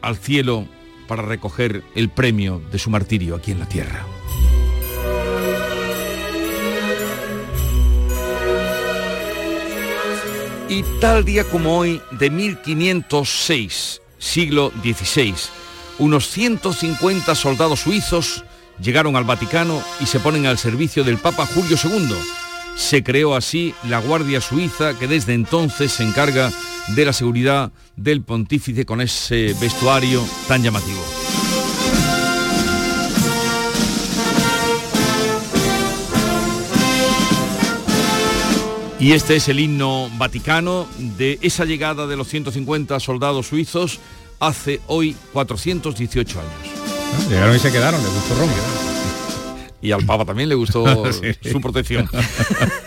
al 0.00 0.16
cielo 0.16 0.64
para 1.06 1.20
recoger 1.20 1.82
el 1.94 2.08
premio 2.08 2.62
de 2.72 2.78
su 2.78 2.88
martirio 2.88 3.36
aquí 3.36 3.52
en 3.52 3.58
la 3.58 3.68
tierra. 3.68 4.06
Y 10.72 10.84
tal 11.02 11.26
día 11.26 11.44
como 11.44 11.76
hoy, 11.76 12.00
de 12.12 12.30
1506, 12.30 14.00
siglo 14.16 14.72
XVI, 14.82 15.34
unos 15.98 16.30
150 16.30 17.34
soldados 17.34 17.80
suizos 17.80 18.42
llegaron 18.80 19.14
al 19.16 19.24
Vaticano 19.24 19.82
y 20.00 20.06
se 20.06 20.18
ponen 20.18 20.46
al 20.46 20.56
servicio 20.56 21.04
del 21.04 21.18
Papa 21.18 21.44
Julio 21.44 21.76
II. 21.84 22.14
Se 22.74 23.04
creó 23.04 23.34
así 23.34 23.74
la 23.86 23.98
Guardia 23.98 24.40
Suiza 24.40 24.98
que 24.98 25.08
desde 25.08 25.34
entonces 25.34 25.92
se 25.92 26.04
encarga 26.04 26.50
de 26.96 27.04
la 27.04 27.12
seguridad 27.12 27.70
del 27.96 28.22
pontífice 28.22 28.86
con 28.86 29.02
ese 29.02 29.54
vestuario 29.60 30.24
tan 30.48 30.62
llamativo. 30.62 31.02
Y 39.02 39.14
este 39.14 39.34
es 39.34 39.48
el 39.48 39.58
himno 39.58 40.08
vaticano 40.16 40.86
de 40.96 41.36
esa 41.42 41.64
llegada 41.64 42.06
de 42.06 42.16
los 42.16 42.28
150 42.28 43.00
soldados 43.00 43.48
suizos 43.48 43.98
hace 44.38 44.80
hoy 44.86 45.16
418 45.32 46.38
años. 46.38 47.28
Llegaron 47.28 47.56
y 47.56 47.58
se 47.58 47.72
quedaron, 47.72 48.00
les 48.00 48.14
gustó 48.14 48.36
Roma. 48.36 48.52
Y 49.80 49.90
al 49.90 50.06
Papa 50.06 50.24
también 50.24 50.48
le 50.48 50.54
gustó 50.54 51.12
Sí, 51.12 51.32
sí. 51.42 51.50
su 51.50 51.60
protección. 51.60 52.08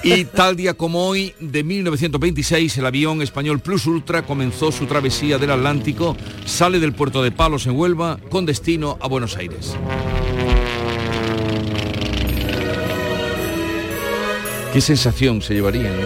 Y 0.04 0.24
tal 0.24 0.56
día 0.56 0.76
como 0.76 1.06
hoy, 1.06 1.36
de 1.42 1.66
1926, 1.66 2.78
el 2.78 2.86
avión 2.86 3.22
español 3.22 3.60
Plus 3.60 3.86
Ultra 3.86 4.26
comenzó 4.26 4.72
su 4.72 4.86
travesía 4.86 5.38
del 5.38 5.52
Atlántico, 5.52 6.16
sale 6.46 6.80
del 6.80 6.94
puerto 6.94 7.24
de 7.24 7.32
Palos 7.34 7.68
en 7.68 7.78
Huelva 7.78 8.20
con 8.30 8.46
destino 8.46 8.98
a 9.02 9.10
Buenos 9.10 9.36
Aires. 9.36 9.76
¿Qué 14.76 14.82
sensación 14.82 15.42
se 15.42 15.54
llevarían? 15.54 15.86
eh? 15.86 16.06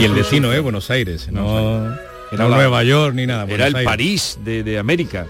Y 0.00 0.04
el 0.04 0.14
destino 0.14 0.50
es 0.50 0.62
Buenos 0.62 0.90
Aires, 0.90 1.30
no 1.30 1.94
Era 2.32 2.48
Nueva 2.48 2.82
York 2.84 3.14
ni 3.14 3.26
nada. 3.26 3.44
Era 3.46 3.66
el 3.66 3.84
París 3.84 4.38
de, 4.42 4.62
de 4.62 4.78
América. 4.78 5.26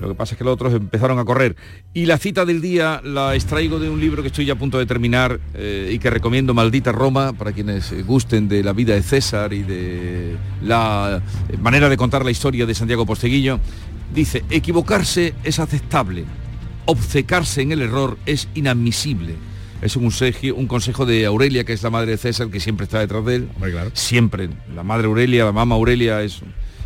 Lo 0.00 0.08
que 0.08 0.16
pasa 0.16 0.34
es 0.34 0.38
que 0.38 0.42
los 0.42 0.52
otros 0.52 0.74
empezaron 0.74 1.16
a 1.20 1.24
correr. 1.24 1.54
Y 1.92 2.06
la 2.06 2.18
cita 2.18 2.44
del 2.44 2.60
día 2.60 3.00
la 3.04 3.36
extraigo 3.36 3.78
de 3.78 3.88
un 3.88 4.00
libro 4.00 4.20
que 4.22 4.26
estoy 4.30 4.46
ya 4.46 4.54
a 4.54 4.58
punto 4.58 4.80
de 4.80 4.86
terminar 4.86 5.38
eh, 5.54 5.92
y 5.92 6.00
que 6.00 6.10
recomiendo, 6.10 6.54
Maldita 6.54 6.90
Roma, 6.90 7.32
para 7.34 7.52
quienes 7.52 8.04
gusten 8.04 8.48
de 8.48 8.64
la 8.64 8.72
vida 8.72 8.94
de 8.94 9.02
César 9.04 9.52
y 9.52 9.62
de 9.62 10.36
la 10.60 11.22
eh, 11.50 11.56
manera 11.58 11.88
de 11.88 11.96
contar 11.96 12.24
la 12.24 12.32
historia 12.32 12.66
de 12.66 12.74
Santiago 12.74 13.06
Posteguillo. 13.06 13.60
Dice, 14.12 14.44
equivocarse 14.50 15.34
es 15.44 15.60
aceptable, 15.60 16.24
obcecarse 16.86 17.62
en 17.62 17.70
el 17.70 17.82
error 17.82 18.18
es 18.26 18.48
inadmisible. 18.56 19.36
Es 19.84 19.96
un 19.96 20.04
consejo, 20.04 20.54
un 20.56 20.66
consejo 20.66 21.04
de 21.04 21.26
Aurelia, 21.26 21.62
que 21.64 21.74
es 21.74 21.82
la 21.82 21.90
madre 21.90 22.12
de 22.12 22.16
César, 22.16 22.48
que 22.48 22.58
siempre 22.58 22.84
está 22.84 23.00
detrás 23.00 23.22
de 23.26 23.34
él. 23.36 23.48
Siempre. 23.92 24.48
La 24.74 24.82
madre 24.82 25.08
Aurelia, 25.08 25.44
la 25.44 25.52
mamá 25.52 25.74
Aurelia, 25.74 26.22
es, 26.22 26.40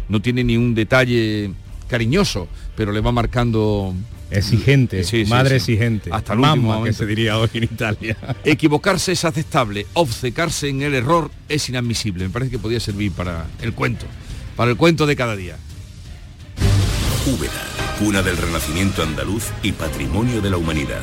no 0.09 0.20
tiene 0.20 0.42
ni 0.42 0.57
un 0.57 0.74
detalle 0.74 1.53
cariñoso, 1.86 2.49
pero 2.74 2.90
le 2.90 3.01
va 3.01 3.12
marcando 3.12 3.94
exigente, 4.32 5.05
Sí, 5.05 5.24
sí, 5.24 5.30
madre 5.30 5.61
sí. 5.61 5.72
exigente, 5.74 6.11
hasta 6.12 6.32
el 6.32 6.40
Mamma, 6.40 6.78
último 6.78 6.84
que 6.84 6.92
se 6.92 7.07
diría 7.07 7.38
hoy 7.38 7.49
en 7.55 7.62
Italia. 7.62 8.16
Equivocarse 8.44 9.12
es 9.12 9.24
aceptable, 9.24 9.86
obcecarse 9.94 10.68
en 10.68 10.82
el 10.82 10.94
error 10.94 11.30
es 11.49 11.68
inadmisible. 11.68 12.24
Me 12.24 12.30
parece 12.30 12.51
que 12.51 12.59
podía 12.59 12.80
servir 12.80 13.12
para 13.12 13.46
el 13.62 13.74
cuento, 13.74 14.07
para 14.57 14.72
el 14.72 14.76
cuento 14.76 15.07
de 15.07 15.14
cada 15.14 15.36
día. 15.36 15.57
Úbeda, 17.26 17.62
cuna 18.01 18.22
del 18.22 18.36
renacimiento 18.36 19.05
andaluz 19.05 19.44
y 19.62 19.70
patrimonio 19.70 20.40
de 20.40 20.51
la 20.51 20.57
humanidad. 20.57 21.03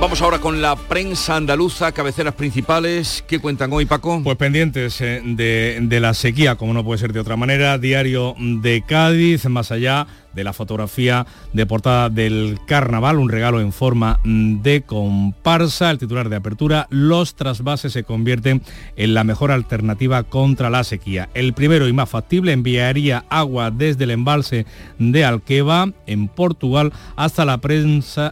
Vamos 0.00 0.22
ahora 0.22 0.38
con 0.38 0.62
la 0.62 0.76
prensa 0.76 1.34
andaluza, 1.34 1.90
cabeceras 1.90 2.34
principales. 2.34 3.24
¿Qué 3.26 3.40
cuentan 3.40 3.72
hoy, 3.72 3.84
Paco? 3.84 4.20
Pues 4.22 4.36
pendientes 4.36 5.00
eh, 5.00 5.20
de, 5.24 5.80
de 5.82 6.00
la 6.00 6.14
sequía, 6.14 6.54
como 6.54 6.72
no 6.72 6.84
puede 6.84 6.98
ser 6.98 7.12
de 7.12 7.18
otra 7.18 7.34
manera. 7.36 7.78
Diario 7.78 8.36
de 8.38 8.84
Cádiz, 8.86 9.46
más 9.46 9.72
allá 9.72 10.06
de 10.38 10.44
la 10.44 10.52
fotografía 10.52 11.26
de 11.52 11.66
portada 11.66 12.08
del 12.10 12.60
carnaval, 12.64 13.18
un 13.18 13.28
regalo 13.28 13.60
en 13.60 13.72
forma 13.72 14.20
mm, 14.22 14.62
de 14.62 14.82
comparsa. 14.82 15.90
El 15.90 15.98
titular 15.98 16.28
de 16.28 16.36
apertura, 16.36 16.86
los 16.90 17.34
trasvases 17.34 17.92
se 17.92 18.04
convierten 18.04 18.62
en 18.96 19.14
la 19.14 19.24
mejor 19.24 19.50
alternativa 19.50 20.22
contra 20.22 20.70
la 20.70 20.84
sequía. 20.84 21.28
El 21.34 21.54
primero 21.54 21.88
y 21.88 21.92
más 21.92 22.08
factible 22.08 22.52
enviaría 22.52 23.24
agua 23.28 23.72
desde 23.72 24.04
el 24.04 24.12
embalse 24.12 24.64
de 25.00 25.24
Alqueva, 25.24 25.90
en 26.06 26.28
Portugal, 26.28 26.92
hasta 27.16 27.44
la 27.44 27.58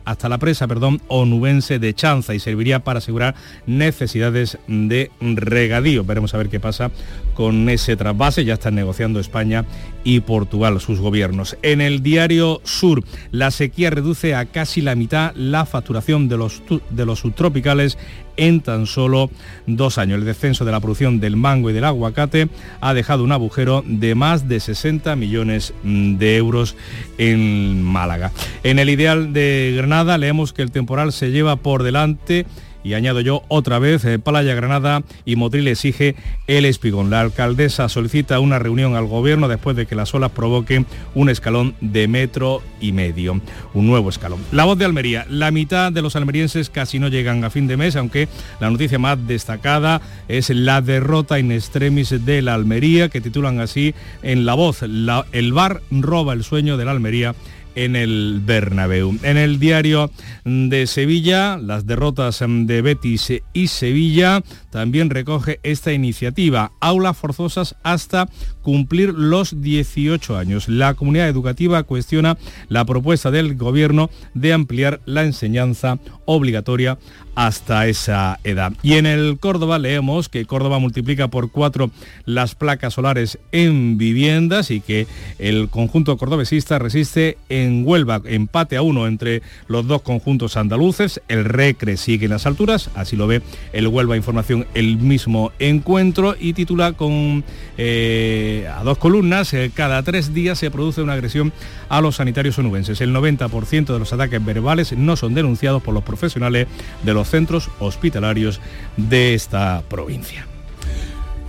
hasta 0.05 0.29
la 0.29 0.39
presa, 0.39 0.69
perdón, 0.69 1.03
onubense 1.09 1.81
de 1.81 1.93
Chanza 1.93 2.35
y 2.35 2.39
serviría 2.39 2.85
para 2.85 2.99
asegurar 2.99 3.35
necesidades 3.67 4.59
de 4.69 5.11
regadío. 5.21 6.05
Veremos 6.05 6.33
a 6.35 6.39
ver 6.39 6.49
qué 6.49 6.61
pasa 6.61 6.93
con 7.37 7.69
ese 7.69 7.97
trasvase. 7.97 8.45
Ya 8.45 8.55
están 8.55 8.75
negociando 8.75 9.21
España 9.21 9.65
y 10.03 10.21
Portugal 10.21 10.81
sus 10.81 10.99
gobiernos. 10.99 11.57
En 11.63 11.81
el 11.81 12.03
diario 12.03 12.61
Sur, 12.65 13.05
la 13.31 13.51
sequía 13.51 13.91
reduce 13.91 14.35
a 14.35 14.47
casi 14.47 14.81
la 14.81 14.95
mitad 14.95 15.33
la 15.37 15.67
facturación 15.67 16.29
de 16.29 16.37
los, 16.39 16.63
de 16.91 17.07
los 17.07 17.21
subtropicales 17.21 17.99
en 18.37 18.61
tan 18.61 18.87
solo 18.87 19.31
dos 19.67 19.99
años. 19.99 20.19
El 20.19 20.25
descenso 20.25 20.65
de 20.65 20.73
la 20.73 20.81
producción 20.81 21.21
del 21.21 21.37
mango 21.37 21.71
y 21.71 21.73
del 21.73 21.85
aguacate 21.85 22.49
ha 22.81 22.95
dejado 22.95 23.25
un 23.25 23.33
agujero 23.33 23.83
de 23.87 24.15
más 24.15 24.49
de 24.49 24.61
60 24.61 25.17
millones 25.17 25.75
mm, 25.83 26.17
de 26.17 26.37
euros 26.37 26.77
en 27.19 27.83
Málaga. 27.83 28.33
En 28.63 28.79
el 28.79 28.91
ideal 28.91 29.33
de 29.33 29.75
Granada 29.77 30.19
leemos 30.19 30.53
que 30.53 30.63
el 30.63 30.71
temporal 30.71 31.13
se 31.13 31.31
lleva 31.31 31.57
por 31.57 31.83
delante 31.83 32.47
y 32.87 32.95
añado 32.95 33.21
yo 33.21 33.43
otra 33.49 33.81
vez, 33.81 34.05
eh, 34.05 34.21
Playa 34.21 34.55
Granada 34.55 35.03
y 35.25 35.35
Motril 35.35 35.67
exige 35.67 36.15
el 36.47 36.65
espigón. 36.65 37.11
La 37.11 37.21
alcaldesa 37.21 37.89
solicita 37.89 38.39
una 38.39 38.61
reunión 38.61 38.95
al 38.95 39.07
gobierno 39.07 39.49
después 39.49 39.75
de 39.77 39.87
que 39.87 39.97
las 39.97 40.15
olas 40.15 40.31
provoquen 40.31 40.87
un 41.13 41.29
escalón 41.29 41.75
de 41.81 42.07
metro 42.07 42.63
y 42.81 42.93
medio, 42.93 43.41
un 43.75 43.87
nuevo 43.89 44.09
escalón. 44.09 44.39
La 44.53 44.65
voz 44.67 44.79
de 44.79 44.85
Almería, 44.85 45.27
la 45.29 45.51
mitad 45.51 45.91
de 45.91 46.01
los 46.01 46.15
almerienses 46.15 46.71
casi 46.71 47.01
no 47.01 47.09
llegan 47.09 47.43
a 47.43 47.51
fin 47.51 47.67
de 47.67 47.77
mes, 47.77 47.97
aunque 47.97 48.29
la 48.61 48.71
noticia 48.71 49.01
más 49.01 49.19
destacada 49.27 50.01
es 50.29 50.51
la 50.51 50.81
derrota 50.81 51.41
in 51.41 51.51
extremis 51.51 52.25
de 52.25 52.41
la 52.41 52.55
Almería, 52.55 53.09
que 53.09 53.21
titulan 53.21 53.59
así 53.59 53.97
en 54.23 54.47
La 54.47 54.55
Voz, 54.55 54.83
el 54.83 55.53
bar 55.53 55.83
roba 55.91 56.35
el 56.35 56.45
sueño 56.45 56.77
de 56.77 56.85
la 56.85 56.93
Almería 56.93 57.35
en 57.77 57.95
el 57.95 58.41
Bernabéu. 58.45 59.17
En 59.23 59.37
el 59.37 59.61
diario 59.61 60.11
de 60.45 60.89
Sevilla, 60.89 61.57
las 61.59 61.87
derrotas 61.87 62.43
de 62.47 62.83
Betis 62.83 63.33
y 63.53 63.69
Sevilla 63.69 64.43
también 64.71 65.11
recoge 65.11 65.61
esta 65.63 65.93
iniciativa, 65.93 66.73
aulas 66.81 67.17
forzosas 67.17 67.77
hasta 67.85 68.29
cumplir 68.63 69.15
los 69.15 69.63
18 69.63 70.37
años. 70.37 70.69
La 70.69 70.95
comunidad 70.95 71.29
educativa 71.29 71.85
cuestiona 71.85 72.37
la 72.69 72.85
propuesta 72.85 73.31
del 73.31 73.57
gobierno 73.57 74.11
de 74.35 74.53
ampliar 74.53 75.01
la 75.05 75.23
enseñanza 75.23 75.99
obligatoria 76.25 76.99
hasta 77.37 77.87
esa 77.87 78.41
edad. 78.43 78.73
Y 78.83 78.95
en 78.95 79.07
el 79.07 79.39
Córdoba 79.39 79.79
leemos 79.79 80.29
que 80.29 80.47
Córdoba 80.47 80.79
multiplica 80.79 81.29
por 81.29 81.51
cuatro 81.51 81.91
las 82.25 82.55
placas 82.55 82.95
solares 82.95 83.39
en 83.53 83.99
viviendas 83.99 84.71
y 84.71 84.81
que 84.81 85.07
el 85.39 85.69
conjunto 85.69 86.17
cordobesista 86.17 86.79
resiste 86.79 87.37
en 87.49 87.87
Huelva, 87.87 88.23
empate 88.25 88.77
a 88.77 88.83
uno 88.83 89.07
entre 89.07 89.43
los 89.69 89.87
dos 89.87 90.03
conjuntos 90.03 90.57
andaluces. 90.57 91.21
El 91.29 91.45
Recre 91.45 91.99
sigue 91.99 92.25
en 92.25 92.33
las 92.33 92.47
alturas, 92.47 92.91
así 92.95 93.17
lo 93.17 93.27
ve 93.27 93.43
el 93.73 93.87
Huelva 93.87 94.17
Información 94.17 94.67
el 94.75 94.97
mismo 94.97 95.53
encuentro 95.59 96.35
y 96.41 96.55
titula 96.55 96.93
con 96.95 97.45
eh, 97.77 98.67
a 98.75 98.83
dos 98.83 98.97
columnas, 98.97 99.53
eh, 99.53 99.71
cada 99.75 100.03
tres 100.03 100.33
días 100.33 100.59
se 100.59 100.71
produce 100.71 101.03
una 101.03 101.13
agresión 101.13 101.53
a 101.91 102.01
los 102.01 102.17
sanitarios 102.17 102.59
onubenses. 102.59 103.01
El 103.03 103.15
90% 103.15 103.93
de 103.93 103.99
los 103.99 104.13
ataques 104.13 104.43
verbales 104.43 104.97
no 104.97 105.17
son 105.17 105.35
denunciados 105.35 105.83
por 105.83 105.93
los 105.93 106.03
profesionales 106.03 106.67
de 107.03 107.15
los 107.15 107.26
centros 107.29 107.71
hospitalarios 107.79 108.61
de 108.97 109.35
esta 109.35 109.83
provincia. 109.89 110.47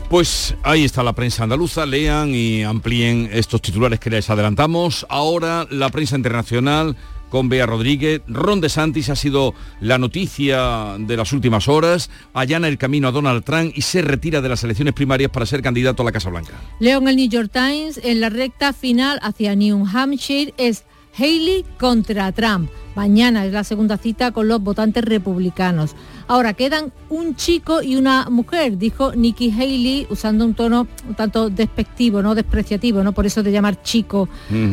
Pues 0.10 0.56
ahí 0.64 0.86
está 0.86 1.04
la 1.04 1.14
prensa 1.14 1.44
andaluza, 1.44 1.86
lean 1.86 2.34
y 2.34 2.64
amplíen 2.64 3.30
estos 3.32 3.62
titulares 3.62 4.00
que 4.00 4.10
les 4.10 4.30
adelantamos. 4.30 5.06
Ahora 5.10 5.68
la 5.70 5.90
prensa 5.90 6.16
internacional 6.16 6.96
con 7.30 7.50
Bea 7.50 7.66
Rodríguez. 7.66 8.22
Ron 8.28 8.62
DeSantis 8.62 9.10
ha 9.10 9.16
sido 9.16 9.54
la 9.82 9.98
noticia 9.98 10.96
de 10.98 11.18
las 11.18 11.34
últimas 11.34 11.68
horas, 11.68 12.10
allana 12.34 12.68
el 12.68 12.78
camino 12.78 13.08
a 13.08 13.12
Donald 13.12 13.44
Trump 13.44 13.74
y 13.76 13.82
se 13.82 14.02
retira 14.02 14.42
de 14.42 14.50
las 14.50 14.64
elecciones 14.64 14.94
primarias 14.94 15.32
para 15.32 15.46
ser 15.46 15.62
candidato 15.62 16.04
a 16.04 16.06
la 16.06 16.12
Casa 16.12 16.30
Blanca. 16.30 16.54
Leo 16.80 17.00
en 17.00 17.08
el 17.08 17.16
New 17.16 17.30
York 17.30 17.52
Times, 17.52 18.00
en 18.04 18.22
la 18.22 18.30
recta 18.30 18.74
final 18.74 19.20
hacia 19.22 19.56
New 19.56 19.86
Hampshire 19.94 20.54
es 20.58 20.86
Haley 21.18 21.66
contra 21.80 22.32
Trump. 22.32 22.70
Mañana 22.96 23.46
es 23.46 23.54
la 23.54 23.64
segunda 23.64 23.98
cita 23.98 24.32
con 24.32 24.48
los 24.48 24.62
votantes 24.62 25.04
republicanos. 25.04 25.96
Ahora 26.28 26.54
quedan 26.54 26.92
un 27.10 27.36
chico 27.36 27.82
y 27.82 27.96
una 27.96 28.28
mujer, 28.30 28.78
dijo 28.78 29.14
Nikki 29.14 29.52
Haley 29.52 30.08
usando 30.10 30.46
un 30.46 30.54
tono 30.56 30.88
un 31.08 31.16
tanto 31.16 31.50
despectivo, 31.50 32.22
no 32.22 32.36
despreciativo, 32.36 33.04
no 33.04 33.14
por 33.14 33.26
eso 33.26 33.44
de 33.44 33.52
llamar 33.52 33.82
chico 33.82 34.28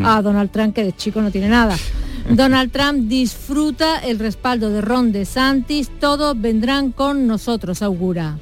a 0.04 0.22
Donald 0.22 0.50
Trump 0.50 0.74
que 0.74 0.84
de 0.84 0.92
chico 0.94 1.20
no 1.20 1.30
tiene 1.30 1.48
nada. 1.48 1.76
Donald 2.30 2.72
Trump 2.72 3.08
disfruta 3.08 3.98
el 3.98 4.18
respaldo 4.18 4.70
de 4.70 4.80
Ron 4.80 5.12
DeSantis, 5.12 5.90
todos 6.00 6.40
vendrán 6.40 6.92
con 6.92 7.26
nosotros, 7.26 7.82
augura. 7.82 8.38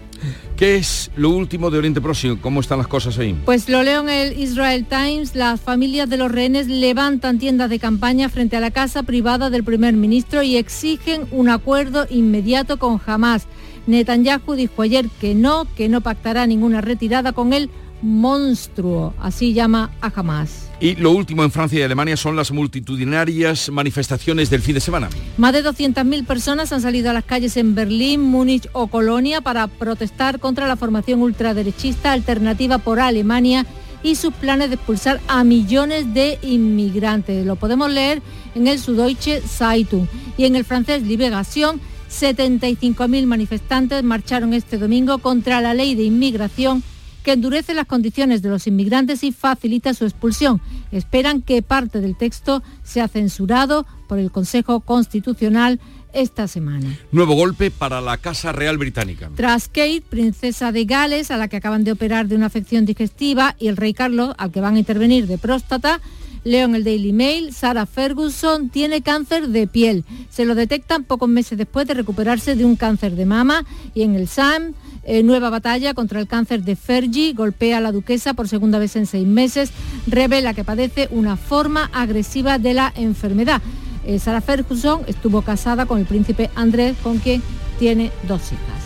¿Qué 0.56 0.76
es 0.76 1.10
lo 1.16 1.30
último 1.30 1.70
de 1.70 1.78
Oriente 1.78 2.00
Próximo? 2.00 2.38
¿Cómo 2.40 2.60
están 2.60 2.78
las 2.78 2.86
cosas 2.86 3.18
ahí? 3.18 3.36
Pues 3.44 3.68
lo 3.68 3.82
leo 3.82 4.02
en 4.02 4.08
el 4.08 4.38
Israel 4.38 4.86
Times. 4.88 5.34
Las 5.34 5.60
familias 5.60 6.08
de 6.08 6.16
los 6.16 6.30
rehenes 6.30 6.68
levantan 6.68 7.38
tiendas 7.38 7.68
de 7.70 7.78
campaña 7.78 8.28
frente 8.28 8.56
a 8.56 8.60
la 8.60 8.70
casa 8.70 9.02
privada 9.02 9.50
del 9.50 9.64
primer 9.64 9.94
ministro 9.94 10.42
y 10.42 10.56
exigen 10.56 11.26
un 11.30 11.48
acuerdo 11.48 12.06
inmediato 12.10 12.78
con 12.78 13.00
Hamas. 13.04 13.46
Netanyahu 13.86 14.54
dijo 14.54 14.82
ayer 14.82 15.08
que 15.20 15.34
no, 15.34 15.66
que 15.76 15.88
no 15.88 16.00
pactará 16.00 16.46
ninguna 16.46 16.80
retirada 16.80 17.32
con 17.32 17.52
el 17.52 17.68
monstruo, 18.02 19.14
así 19.20 19.52
llama 19.54 19.90
a 20.00 20.12
Hamas. 20.14 20.68
Y 20.80 20.96
lo 20.96 21.12
último 21.12 21.44
en 21.44 21.52
Francia 21.52 21.78
y 21.78 21.82
Alemania 21.82 22.16
son 22.16 22.34
las 22.34 22.50
multitudinarias 22.50 23.70
manifestaciones 23.70 24.50
del 24.50 24.62
fin 24.62 24.74
de 24.74 24.80
semana. 24.80 25.08
Más 25.38 25.52
de 25.52 25.64
200.000 25.64 26.26
personas 26.26 26.72
han 26.72 26.82
salido 26.82 27.10
a 27.10 27.12
las 27.12 27.24
calles 27.24 27.56
en 27.56 27.74
Berlín, 27.74 28.20
Múnich 28.20 28.68
o 28.72 28.88
Colonia 28.88 29.40
para 29.40 29.68
protestar 29.68 30.40
contra 30.40 30.66
la 30.66 30.76
formación 30.76 31.22
ultraderechista 31.22 32.12
alternativa 32.12 32.78
por 32.78 32.98
Alemania 32.98 33.64
y 34.02 34.16
sus 34.16 34.34
planes 34.34 34.70
de 34.70 34.74
expulsar 34.74 35.20
a 35.28 35.44
millones 35.44 36.12
de 36.12 36.38
inmigrantes. 36.42 37.46
Lo 37.46 37.54
podemos 37.56 37.90
leer 37.90 38.20
en 38.56 38.66
el 38.66 38.80
Süddeutsche 38.80 39.40
Zeitung 39.40 40.06
y 40.36 40.44
en 40.44 40.56
el 40.56 40.64
francés 40.64 41.02
Libération. 41.04 41.80
75.000 42.10 43.26
manifestantes 43.26 44.02
marcharon 44.02 44.52
este 44.52 44.76
domingo 44.76 45.18
contra 45.18 45.60
la 45.60 45.72
ley 45.72 45.94
de 45.94 46.02
inmigración 46.02 46.82
que 47.22 47.32
endurece 47.32 47.74
las 47.74 47.86
condiciones 47.86 48.42
de 48.42 48.50
los 48.50 48.66
inmigrantes 48.66 49.24
y 49.24 49.32
facilita 49.32 49.94
su 49.94 50.04
expulsión. 50.04 50.60
Esperan 50.90 51.42
que 51.42 51.62
parte 51.62 52.00
del 52.00 52.16
texto 52.16 52.62
sea 52.82 53.08
censurado 53.08 53.86
por 54.08 54.18
el 54.18 54.30
Consejo 54.30 54.80
Constitucional 54.80 55.80
esta 56.12 56.46
semana. 56.46 56.98
Nuevo 57.10 57.34
golpe 57.34 57.70
para 57.70 58.00
la 58.00 58.18
Casa 58.18 58.52
Real 58.52 58.76
Británica. 58.78 59.30
Tras 59.34 59.68
Kate, 59.68 60.02
princesa 60.08 60.72
de 60.72 60.84
Gales, 60.84 61.30
a 61.30 61.36
la 61.36 61.48
que 61.48 61.56
acaban 61.56 61.84
de 61.84 61.92
operar 61.92 62.28
de 62.28 62.36
una 62.36 62.46
afección 62.46 62.84
digestiva, 62.84 63.56
y 63.58 63.68
el 63.68 63.76
rey 63.76 63.94
Carlos, 63.94 64.34
al 64.36 64.50
que 64.50 64.60
van 64.60 64.76
a 64.76 64.78
intervenir 64.78 65.26
de 65.26 65.38
próstata, 65.38 66.00
Leo 66.44 66.64
en 66.66 66.74
el 66.74 66.82
Daily 66.82 67.12
Mail, 67.12 67.54
Sarah 67.54 67.86
Ferguson 67.86 68.68
tiene 68.68 69.02
cáncer 69.02 69.48
de 69.48 69.68
piel. 69.68 70.04
Se 70.28 70.44
lo 70.44 70.54
detectan 70.56 71.04
pocos 71.04 71.28
meses 71.28 71.56
después 71.56 71.86
de 71.86 71.94
recuperarse 71.94 72.56
de 72.56 72.64
un 72.64 72.74
cáncer 72.74 73.14
de 73.14 73.26
mama. 73.26 73.64
Y 73.94 74.02
en 74.02 74.16
el 74.16 74.26
SAM, 74.26 74.74
eh, 75.04 75.22
nueva 75.22 75.50
batalla 75.50 75.94
contra 75.94 76.20
el 76.20 76.26
cáncer 76.26 76.62
de 76.62 76.76
Fergie, 76.76 77.32
golpea 77.32 77.78
a 77.78 77.80
la 77.80 77.92
duquesa 77.92 78.34
por 78.34 78.48
segunda 78.48 78.78
vez 78.78 78.96
en 78.96 79.06
seis 79.06 79.26
meses, 79.26 79.72
revela 80.06 80.54
que 80.54 80.64
padece 80.64 81.08
una 81.10 81.36
forma 81.36 81.90
agresiva 81.92 82.58
de 82.58 82.74
la 82.74 82.92
enfermedad. 82.96 83.60
Eh, 84.04 84.18
Sarah 84.18 84.40
Ferguson 84.40 85.02
estuvo 85.06 85.42
casada 85.42 85.86
con 85.86 85.98
el 85.98 86.06
príncipe 86.06 86.50
Andrés, 86.54 86.96
con 87.02 87.18
quien 87.18 87.42
tiene 87.78 88.10
dos 88.28 88.52
hijas. 88.52 88.82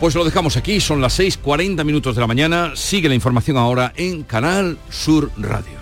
Pues 0.00 0.14
lo 0.14 0.24
dejamos 0.24 0.56
aquí, 0.56 0.80
son 0.80 1.00
las 1.00 1.18
6.40 1.18 1.84
minutos 1.84 2.16
de 2.16 2.20
la 2.20 2.26
mañana. 2.26 2.72
Sigue 2.74 3.08
la 3.08 3.14
información 3.14 3.56
ahora 3.56 3.92
en 3.96 4.24
Canal 4.24 4.76
Sur 4.90 5.30
Radio. 5.38 5.81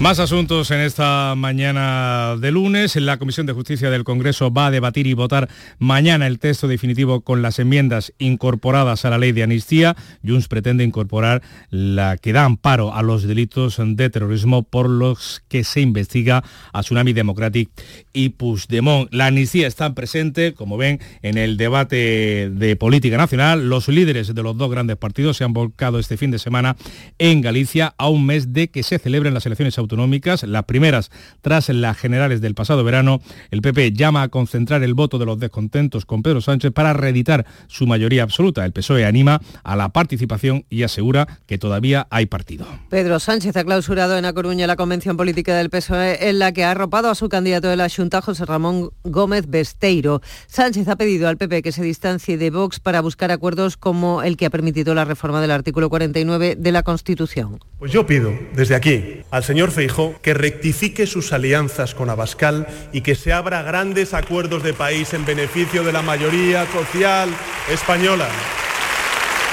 Más 0.00 0.18
asuntos 0.18 0.70
en 0.70 0.80
esta 0.80 1.34
mañana 1.36 2.34
de 2.40 2.50
lunes. 2.50 2.96
La 2.96 3.18
Comisión 3.18 3.44
de 3.44 3.52
Justicia 3.52 3.90
del 3.90 4.02
Congreso 4.02 4.50
va 4.50 4.68
a 4.68 4.70
debatir 4.70 5.06
y 5.06 5.12
votar 5.12 5.50
mañana 5.78 6.26
el 6.26 6.38
texto 6.38 6.68
definitivo 6.68 7.20
con 7.20 7.42
las 7.42 7.58
enmiendas 7.58 8.14
incorporadas 8.18 9.04
a 9.04 9.10
la 9.10 9.18
ley 9.18 9.32
de 9.32 9.42
amnistía. 9.42 9.96
Junts 10.26 10.48
pretende 10.48 10.84
incorporar 10.84 11.42
la 11.68 12.16
que 12.16 12.32
da 12.32 12.46
amparo 12.46 12.94
a 12.94 13.02
los 13.02 13.24
delitos 13.24 13.76
de 13.78 14.08
terrorismo 14.08 14.62
por 14.62 14.88
los 14.88 15.42
que 15.48 15.64
se 15.64 15.82
investiga 15.82 16.44
a 16.72 16.80
Tsunami 16.80 17.12
Democratic 17.12 17.68
y 18.14 18.30
Puigdemont. 18.30 19.12
La 19.12 19.26
amnistía 19.26 19.66
está 19.66 19.94
presente, 19.94 20.54
como 20.54 20.78
ven, 20.78 20.98
en 21.20 21.36
el 21.36 21.58
debate 21.58 22.48
de 22.48 22.74
política 22.74 23.18
nacional. 23.18 23.68
Los 23.68 23.88
líderes 23.88 24.34
de 24.34 24.42
los 24.42 24.56
dos 24.56 24.70
grandes 24.70 24.96
partidos 24.96 25.36
se 25.36 25.44
han 25.44 25.52
volcado 25.52 25.98
este 25.98 26.16
fin 26.16 26.30
de 26.30 26.38
semana 26.38 26.74
en 27.18 27.42
Galicia 27.42 27.94
a 27.98 28.08
un 28.08 28.24
mes 28.24 28.54
de 28.54 28.68
que 28.68 28.82
se 28.82 28.98
celebren 28.98 29.34
las 29.34 29.44
elecciones 29.44 29.76
autonómicas 29.76 29.89
autonómicas, 29.90 30.44
las 30.44 30.64
primeras 30.64 31.10
tras 31.40 31.68
las 31.68 31.96
generales 31.98 32.40
del 32.40 32.54
pasado 32.54 32.84
verano, 32.84 33.20
el 33.50 33.60
PP 33.60 33.92
llama 33.92 34.22
a 34.22 34.28
concentrar 34.28 34.82
el 34.84 34.94
voto 34.94 35.18
de 35.18 35.26
los 35.26 35.38
descontentos 35.40 36.06
con 36.06 36.22
Pedro 36.22 36.40
Sánchez 36.40 36.72
para 36.72 36.92
reeditar 36.92 37.44
su 37.66 37.86
mayoría 37.86 38.22
absoluta. 38.22 38.64
El 38.64 38.72
PSOE 38.72 39.04
anima 39.04 39.40
a 39.64 39.74
la 39.74 39.88
participación 39.88 40.64
y 40.70 40.84
asegura 40.84 41.26
que 41.46 41.58
todavía 41.58 42.06
hay 42.10 42.26
partido. 42.26 42.66
Pedro 42.88 43.18
Sánchez 43.18 43.56
ha 43.56 43.64
clausurado 43.64 44.16
en 44.16 44.24
A 44.24 44.32
Coruña 44.32 44.66
la 44.66 44.76
convención 44.76 45.16
política 45.16 45.56
del 45.56 45.70
PSOE 45.70 46.28
en 46.28 46.38
la 46.38 46.52
que 46.52 46.64
ha 46.64 46.70
arropado 46.70 47.10
a 47.10 47.14
su 47.14 47.28
candidato 47.28 47.68
de 47.68 47.76
la 47.76 47.88
Junta, 47.88 48.20
José 48.20 48.44
Ramón 48.44 48.90
Gómez 49.02 49.46
Besteiro. 49.48 50.22
Sánchez 50.46 50.86
ha 50.88 50.96
pedido 50.96 51.28
al 51.28 51.36
PP 51.36 51.62
que 51.62 51.72
se 51.72 51.82
distancie 51.82 52.38
de 52.38 52.50
Vox 52.50 52.78
para 52.78 53.00
buscar 53.00 53.32
acuerdos 53.32 53.76
como 53.76 54.22
el 54.22 54.36
que 54.36 54.46
ha 54.46 54.50
permitido 54.50 54.94
la 54.94 55.04
reforma 55.04 55.40
del 55.40 55.50
artículo 55.50 55.90
49 55.90 56.56
de 56.56 56.72
la 56.72 56.82
Constitución. 56.82 57.58
Pues 57.78 57.92
yo 57.92 58.06
pido 58.06 58.32
desde 58.54 58.74
aquí 58.74 59.22
al 59.30 59.42
señor 59.42 59.72
Feijó 59.80 60.20
que 60.20 60.34
rectifique 60.34 61.06
sus 61.06 61.32
alianzas 61.32 61.94
con 61.94 62.10
Abascal 62.10 62.66
y 62.92 63.00
que 63.00 63.14
se 63.14 63.32
abra 63.32 63.62
grandes 63.62 64.12
acuerdos 64.12 64.62
de 64.62 64.74
país 64.74 65.14
en 65.14 65.24
beneficio 65.24 65.82
de 65.82 65.90
la 65.90 66.02
mayoría 66.02 66.70
social 66.70 67.30
española. 67.72 68.28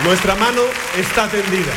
Nuestra 0.04 0.36
mano 0.36 0.64
está 1.00 1.30
tendida. 1.30 1.72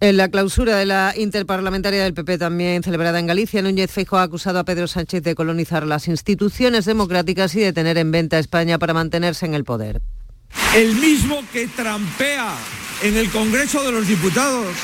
En 0.00 0.16
la 0.16 0.28
clausura 0.28 0.76
de 0.76 0.86
la 0.86 1.14
interparlamentaria 1.16 2.02
del 2.02 2.14
PP 2.14 2.36
también 2.36 2.82
celebrada 2.82 3.20
en 3.20 3.28
Galicia, 3.28 3.62
Núñez 3.62 3.92
Feijóo 3.92 4.18
ha 4.18 4.24
acusado 4.24 4.58
a 4.58 4.64
Pedro 4.64 4.88
Sánchez 4.88 5.22
de 5.22 5.36
colonizar 5.36 5.86
las 5.86 6.08
instituciones 6.08 6.84
democráticas 6.84 7.54
y 7.54 7.60
de 7.60 7.72
tener 7.72 7.96
en 7.96 8.10
venta 8.10 8.38
a 8.38 8.40
España 8.40 8.76
para 8.80 8.92
mantenerse 8.92 9.46
en 9.46 9.54
el 9.54 9.62
poder. 9.62 10.02
El 10.74 10.96
mismo 10.96 11.44
que 11.52 11.68
trampea 11.68 12.56
en 13.04 13.16
el 13.16 13.30
Congreso 13.30 13.84
de 13.84 13.92
los 13.92 14.08
Diputados 14.08 14.74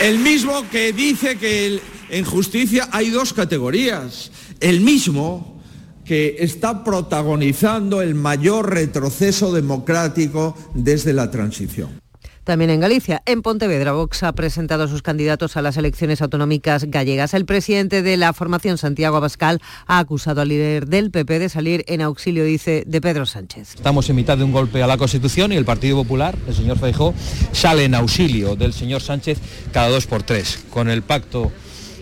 el 0.00 0.18
mismo 0.18 0.68
que 0.70 0.92
dice 0.92 1.36
que 1.36 1.80
en 2.10 2.24
justicia 2.24 2.88
hay 2.92 3.10
dos 3.10 3.32
categorías. 3.32 4.30
El 4.60 4.80
mismo 4.80 5.62
que 6.04 6.36
está 6.40 6.84
protagonizando 6.84 8.02
el 8.02 8.14
mayor 8.14 8.70
retroceso 8.70 9.52
democrático 9.52 10.56
desde 10.74 11.12
la 11.12 11.30
transición. 11.30 12.03
También 12.44 12.70
en 12.70 12.80
Galicia, 12.80 13.22
en 13.24 13.40
Pontevedra, 13.40 13.92
Vox 13.92 14.22
ha 14.22 14.32
presentado 14.34 14.84
a 14.84 14.88
sus 14.88 15.00
candidatos 15.00 15.56
a 15.56 15.62
las 15.62 15.78
elecciones 15.78 16.20
autonómicas 16.20 16.84
gallegas. 16.84 17.32
El 17.32 17.46
presidente 17.46 18.02
de 18.02 18.18
la 18.18 18.34
formación, 18.34 18.76
Santiago 18.76 19.16
Abascal, 19.16 19.62
ha 19.86 19.98
acusado 19.98 20.42
al 20.42 20.48
líder 20.48 20.86
del 20.86 21.10
PP 21.10 21.38
de 21.38 21.48
salir 21.48 21.84
en 21.88 22.02
auxilio, 22.02 22.44
dice, 22.44 22.84
de 22.86 23.00
Pedro 23.00 23.24
Sánchez. 23.24 23.76
Estamos 23.76 24.10
en 24.10 24.16
mitad 24.16 24.36
de 24.36 24.44
un 24.44 24.52
golpe 24.52 24.82
a 24.82 24.86
la 24.86 24.98
Constitución 24.98 25.52
y 25.52 25.56
el 25.56 25.64
Partido 25.64 25.96
Popular, 25.96 26.36
el 26.46 26.54
señor 26.54 26.78
Feijó, 26.78 27.14
sale 27.52 27.84
en 27.84 27.94
auxilio 27.94 28.56
del 28.56 28.74
señor 28.74 29.00
Sánchez 29.00 29.38
cada 29.72 29.88
dos 29.88 30.06
por 30.06 30.22
tres, 30.22 30.64
con 30.68 30.90
el 30.90 31.00
pacto 31.00 31.50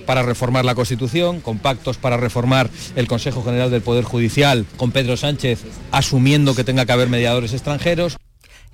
para 0.07 0.25
reformar 0.25 0.65
la 0.65 0.75
Constitución, 0.75 1.41
con 1.41 1.59
pactos 1.59 1.99
para 1.99 2.17
reformar 2.17 2.69
el 2.97 3.07
Consejo 3.07 3.45
General 3.45 3.71
del 3.71 3.83
Poder 3.83 4.03
Judicial, 4.03 4.67
con 4.77 4.91
Pedro 4.91 5.17
Sánchez 5.17 5.61
asumiendo 5.93 6.57
que 6.57 6.65
tenga 6.65 6.85
que 6.85 6.93
haber 6.93 7.09
mediadores 7.09 7.53
extranjeros. 7.53 8.17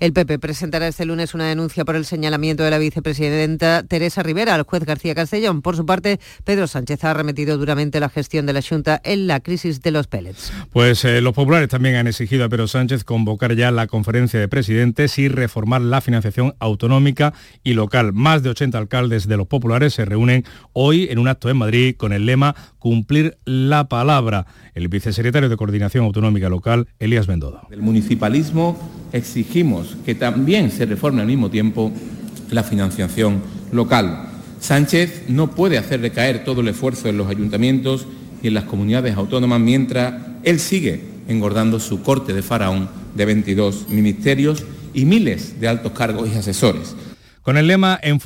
El 0.01 0.13
PP 0.13 0.39
presentará 0.39 0.87
este 0.87 1.05
lunes 1.05 1.35
una 1.35 1.49
denuncia 1.49 1.85
por 1.85 1.97
el 1.97 2.05
señalamiento 2.05 2.63
de 2.63 2.71
la 2.71 2.79
vicepresidenta 2.79 3.83
Teresa 3.83 4.23
Rivera 4.23 4.55
al 4.55 4.63
juez 4.63 4.85
García 4.85 5.13
Castellón. 5.13 5.61
Por 5.61 5.75
su 5.75 5.87
parte, 5.87 6.21
Pedro 6.45 6.69
Sánchez 6.69 7.03
ha 7.03 7.11
arremetido 7.11 7.59
duramente 7.59 7.99
la 7.99 8.09
gestión 8.09 8.47
de 8.47 8.53
la 8.53 8.63
Junta 8.63 9.01
en 9.03 9.27
la 9.27 9.41
crisis 9.41 9.83
de 9.83 9.91
los 9.91 10.07
pellets. 10.07 10.53
Pues 10.73 11.05
eh, 11.05 11.21
los 11.21 11.33
populares 11.33 11.69
también 11.69 11.97
han 11.97 12.07
exigido 12.07 12.45
a 12.45 12.49
Pedro 12.49 12.69
Sánchez 12.69 13.03
convocar 13.03 13.57
ya 13.57 13.73
la 13.73 13.89
conferencia 13.89 14.39
de 14.39 14.47
presidentes 14.47 15.19
y 15.19 15.27
reformar 15.27 15.81
la 15.81 16.01
financiación 16.01 16.55
autonómica 16.61 17.35
y 17.65 17.73
local. 17.73 18.13
Más 18.13 18.45
de 18.45 18.51
80 18.51 18.79
alcaldes 18.79 19.27
de 19.27 19.37
los 19.37 19.49
populares 19.49 19.95
se 19.95 20.05
reúnen 20.05 20.45
hoy 20.75 21.09
en 21.11 21.19
un 21.19 21.27
acto 21.27 21.51
en 21.51 21.57
Madrid 21.57 21.97
con 21.97 22.13
el 22.13 22.25
lema 22.25 22.55
cumplir 22.89 23.37
la 23.45 23.87
palabra. 23.87 24.47
El 24.73 24.89
vicesecretario 24.89 25.51
de 25.51 25.59
Coordinación 25.59 26.07
Autonómica 26.07 26.49
Local, 26.49 26.89
Elías 26.99 27.29
Mendoza. 27.29 27.61
Del 27.69 27.83
municipalismo 27.83 28.79
exigimos 29.13 29.99
que 30.07 30.15
también 30.15 30.71
se 30.71 30.87
reforme 30.87 31.21
al 31.21 31.27
mismo 31.27 31.51
tiempo 31.51 31.93
la 32.51 32.63
financiación 32.63 33.43
local. 33.73 34.31
Sánchez 34.59 35.25
no 35.29 35.51
puede 35.51 35.77
hacer 35.77 36.01
recaer 36.01 36.45
todo 36.45 36.63
el 36.63 36.69
esfuerzo 36.69 37.11
en 37.11 37.19
los 37.19 37.29
ayuntamientos 37.29 38.07
y 38.43 38.49
en 38.49 38.55
las 38.55 38.65
comunidades 38.65 39.19
autónomas 39.19 39.61
mientras 39.61 40.15
él 40.43 40.59
sigue 40.59 41.03
engordando 41.29 41.81
su 41.81 42.01
corte 42.01 42.33
de 42.33 42.41
faraón 42.41 42.89
de 43.15 43.27
22 43.27 43.91
ministerios 43.91 44.65
y 44.95 45.05
miles 45.05 45.61
de 45.61 45.69
altos 45.69 45.93
cargos 45.93 46.31
y 46.33 46.39
asesores. 46.39 46.97
Con 47.49 47.57
el 47.57 47.67
lema 47.67 47.99
en, 48.03 48.19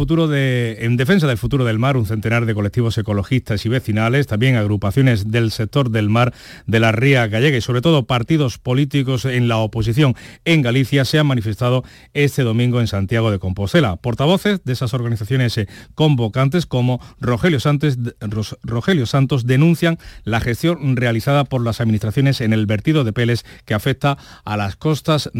defensa 0.97 1.29
del 1.29 1.39
futuro 1.39 1.65
del 1.65 1.79
mar, 1.79 1.97
un 1.97 2.07
centenar 2.07 2.45
de 2.45 2.55
colectivos 2.55 2.99
ecologistas 2.99 3.65
y 3.65 3.69
vecinales, 3.69 4.27
también 4.27 4.57
agrupaciones 4.57 5.31
del 5.31 5.53
sector 5.53 5.91
del 5.91 6.09
mar 6.09 6.35
de 6.67 6.81
la 6.81 6.91
Ría 6.91 7.29
Gallega 7.29 7.57
y 7.57 7.61
sobre 7.61 7.83
todo 7.83 8.05
partidos 8.09 8.59
políticos 8.59 9.25
en 9.25 9.47
la 9.47 9.59
oposición 9.59 10.17
en 10.45 10.63
Galicia 10.63 11.05
se 11.05 11.21
han 11.21 11.29
manifestado 11.29 11.85
este 12.15 12.43
domingo 12.43 12.81
en 12.81 12.89
Santiago 12.89 13.31
de 13.31 13.39
Compostela. 13.39 13.95
Portavoces 13.95 14.65
de 14.65 14.73
esas 14.73 14.93
organizaciones 14.93 15.57
eh, 15.57 15.69
convocantes 15.95 16.67
como 16.67 17.01
Rogelio 17.21 17.61
Santos, 17.61 19.47
denuncian 19.47 19.99
la 20.25 20.41
gestión 20.41 20.97
realizada 20.97 21.45
por 21.45 21.63
las 21.63 21.81
administraciones 21.81 22.41
en 22.41 22.53
el 22.53 22.67
vertido 22.67 23.05
de 23.05 23.13
peles 23.13 23.45
que 23.67 23.75
afecta 23.75 24.19
a 24.45 24.57
las 24.57 24.75
costas 24.75 25.31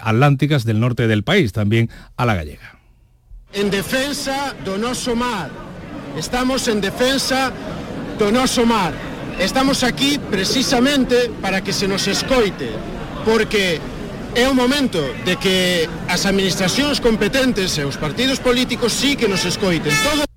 atlánticas 0.00 0.64
del 0.64 0.80
norte 0.80 1.06
del 1.06 1.22
país, 1.22 1.52
también 1.52 1.90
a 2.16 2.24
la 2.24 2.34
gallega. 2.34 2.75
en 3.56 3.70
defensa 3.70 4.52
do 4.64 4.76
noso 4.76 5.16
mar. 5.16 5.48
Estamos 6.12 6.68
en 6.68 6.84
defensa 6.84 7.48
do 8.20 8.28
noso 8.28 8.68
mar. 8.68 8.92
Estamos 9.40 9.80
aquí 9.82 10.20
precisamente 10.20 11.32
para 11.40 11.64
que 11.64 11.72
se 11.72 11.88
nos 11.88 12.04
escoite, 12.06 12.68
porque 13.24 13.80
é 14.36 14.44
o 14.44 14.52
momento 14.52 15.00
de 15.24 15.40
que 15.40 15.88
as 16.04 16.28
administracións 16.28 17.00
competentes 17.00 17.80
e 17.80 17.84
os 17.88 17.96
partidos 17.96 18.44
políticos 18.44 18.92
sí 18.92 19.16
que 19.16 19.24
nos 19.24 19.48
escoiten. 19.48 19.92
Todo 20.04 20.35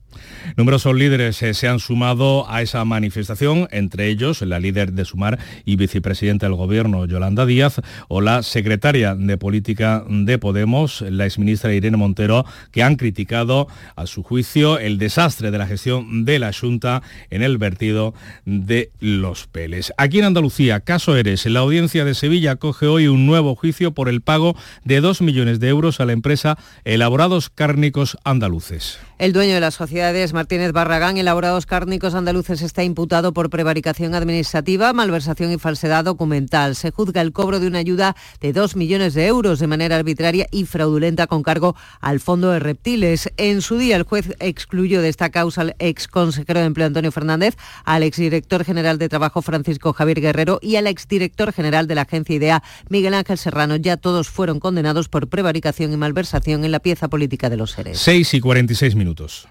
Numerosos 0.55 0.95
líderes 0.95 1.41
eh, 1.41 1.53
se 1.53 1.67
han 1.67 1.79
sumado 1.79 2.49
a 2.49 2.61
esa 2.61 2.83
manifestación, 2.85 3.67
entre 3.71 4.07
ellos 4.07 4.41
la 4.41 4.59
líder 4.59 4.93
de 4.93 5.05
Sumar 5.05 5.39
y 5.65 5.75
vicepresidenta 5.75 6.45
del 6.45 6.55
Gobierno, 6.55 7.05
Yolanda 7.05 7.45
Díaz, 7.45 7.81
o 8.07 8.21
la 8.21 8.43
secretaria 8.43 9.15
de 9.15 9.37
Política 9.37 10.03
de 10.09 10.37
Podemos, 10.37 11.01
la 11.01 11.25
exministra 11.25 11.73
Irene 11.73 11.97
Montero, 11.97 12.45
que 12.71 12.83
han 12.83 12.95
criticado, 12.95 13.67
a 13.95 14.05
su 14.05 14.23
juicio, 14.23 14.79
el 14.79 14.97
desastre 14.97 15.51
de 15.51 15.57
la 15.57 15.67
gestión 15.67 16.25
de 16.25 16.39
la 16.39 16.51
Junta 16.53 17.01
en 17.29 17.43
el 17.43 17.57
vertido 17.57 18.13
de 18.45 18.91
los 18.99 19.47
peles. 19.47 19.93
Aquí 19.97 20.19
en 20.19 20.25
Andalucía, 20.25 20.79
caso 20.79 21.15
Eres, 21.15 21.45
la 21.45 21.59
audiencia 21.59 22.05
de 22.05 22.15
Sevilla 22.15 22.55
coge 22.55 22.87
hoy 22.87 23.07
un 23.07 23.25
nuevo 23.25 23.55
juicio 23.55 23.93
por 23.93 24.09
el 24.09 24.21
pago 24.21 24.55
de 24.83 25.01
2 25.01 25.21
millones 25.21 25.59
de 25.59 25.69
euros 25.69 25.99
a 25.99 26.05
la 26.05 26.13
empresa 26.13 26.57
Elaborados 26.83 27.49
Cárnicos 27.49 28.17
Andaluces. 28.23 28.99
El 29.17 29.33
dueño 29.33 29.53
de 29.53 29.59
las 29.59 29.73
sociedades, 29.73 30.31
Martínez 30.39 30.71
Barragán, 30.71 31.17
Elaborados 31.17 31.65
Cárnicos 31.65 32.15
Andaluces, 32.15 32.61
está 32.61 32.81
imputado 32.81 33.33
por 33.33 33.49
prevaricación 33.49 34.15
administrativa, 34.15 34.93
malversación 34.93 35.51
y 35.51 35.57
falsedad 35.57 36.05
documental. 36.05 36.77
Se 36.77 36.91
juzga 36.91 37.21
el 37.21 37.33
cobro 37.33 37.59
de 37.59 37.67
una 37.67 37.79
ayuda 37.79 38.15
de 38.39 38.53
2 38.53 38.77
millones 38.77 39.13
de 39.15 39.27
euros 39.27 39.59
de 39.59 39.67
manera 39.67 39.97
arbitraria 39.97 40.47
y 40.49 40.63
fraudulenta 40.63 41.27
con 41.27 41.43
cargo 41.43 41.75
al 41.99 42.21
Fondo 42.21 42.51
de 42.51 42.59
Reptiles. 42.59 43.29
En 43.35 43.61
su 43.61 43.77
día, 43.77 43.97
el 43.97 44.03
juez 44.03 44.33
excluyó 44.39 45.01
de 45.01 45.09
esta 45.09 45.29
causa 45.29 45.59
al 45.59 45.75
ex 45.77 46.07
consejero 46.07 46.61
de 46.61 46.67
Empleo 46.67 46.87
Antonio 46.87 47.11
Fernández, 47.11 47.57
al 47.83 48.03
exdirector 48.03 48.63
general 48.63 48.97
de 48.97 49.09
Trabajo 49.09 49.41
Francisco 49.41 49.91
Javier 49.91 50.21
Guerrero 50.21 50.59
y 50.61 50.77
al 50.77 50.87
exdirector 50.87 51.51
general 51.51 51.85
de 51.85 51.95
la 51.95 52.03
agencia 52.03 52.35
IDEA, 52.35 52.63
Miguel 52.87 53.13
Ángel 53.13 53.37
Serrano. 53.37 53.75
Ya 53.75 53.97
todos 53.97 54.29
fueron 54.29 54.61
condenados 54.61 55.09
por 55.09 55.27
prevaricación 55.27 55.91
y 55.91 55.97
malversación 55.97 56.63
en 56.63 56.71
la 56.71 56.79
pieza 56.79 57.09
política 57.09 57.49
de 57.49 57.57
los 57.57 57.71
seres. 57.71 57.99
6 57.99 58.35
y 58.35 58.39
46 58.39 58.95
minutos. 58.95 59.49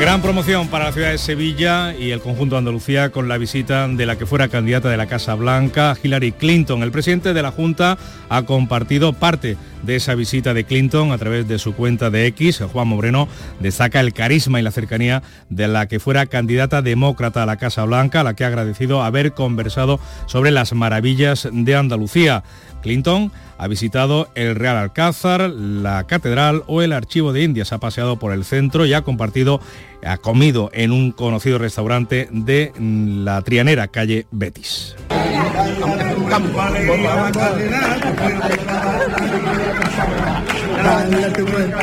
Gran 0.00 0.22
promoción 0.22 0.68
para 0.68 0.84
la 0.84 0.92
ciudad 0.92 1.10
de 1.10 1.18
Sevilla 1.18 1.92
y 1.92 2.12
el 2.12 2.20
conjunto 2.20 2.54
de 2.54 2.60
Andalucía 2.60 3.10
con 3.10 3.26
la 3.26 3.36
visita 3.36 3.88
de 3.88 4.06
la 4.06 4.16
que 4.16 4.26
fuera 4.26 4.46
candidata 4.46 4.88
de 4.88 4.96
la 4.96 5.06
Casa 5.06 5.34
Blanca, 5.34 5.96
Hillary 6.00 6.30
Clinton. 6.30 6.84
El 6.84 6.92
presidente 6.92 7.34
de 7.34 7.42
la 7.42 7.50
Junta 7.50 7.98
ha 8.28 8.42
compartido 8.42 9.12
parte 9.12 9.56
de 9.82 9.96
esa 9.96 10.14
visita 10.14 10.54
de 10.54 10.62
Clinton 10.62 11.10
a 11.10 11.18
través 11.18 11.48
de 11.48 11.58
su 11.58 11.74
cuenta 11.74 12.10
de 12.10 12.26
X. 12.26 12.62
Juan 12.72 12.86
Moreno 12.86 13.26
destaca 13.58 13.98
el 13.98 14.12
carisma 14.12 14.60
y 14.60 14.62
la 14.62 14.70
cercanía 14.70 15.24
de 15.50 15.66
la 15.66 15.88
que 15.88 15.98
fuera 15.98 16.26
candidata 16.26 16.80
demócrata 16.80 17.42
a 17.42 17.46
la 17.46 17.56
Casa 17.56 17.84
Blanca, 17.84 18.20
a 18.20 18.24
la 18.24 18.34
que 18.34 18.44
ha 18.44 18.48
agradecido 18.48 19.02
haber 19.02 19.32
conversado 19.32 19.98
sobre 20.26 20.52
las 20.52 20.72
maravillas 20.74 21.48
de 21.50 21.74
Andalucía. 21.74 22.44
Clinton 22.82 23.32
ha 23.58 23.66
visitado 23.66 24.28
el 24.34 24.54
Real 24.54 24.76
Alcázar, 24.76 25.50
la 25.50 26.06
Catedral 26.06 26.62
o 26.68 26.80
el 26.80 26.92
Archivo 26.92 27.32
de 27.32 27.42
Indias, 27.42 27.72
ha 27.72 27.78
paseado 27.78 28.18
por 28.18 28.32
el 28.32 28.44
centro 28.44 28.86
y 28.86 28.94
ha 28.94 29.02
compartido, 29.02 29.60
ha 30.04 30.16
comido 30.16 30.70
en 30.72 30.92
un 30.92 31.10
conocido 31.10 31.58
restaurante 31.58 32.28
de 32.30 32.72
la 32.78 33.42
Trianera, 33.42 33.88
calle 33.88 34.26
Betis. 34.30 34.94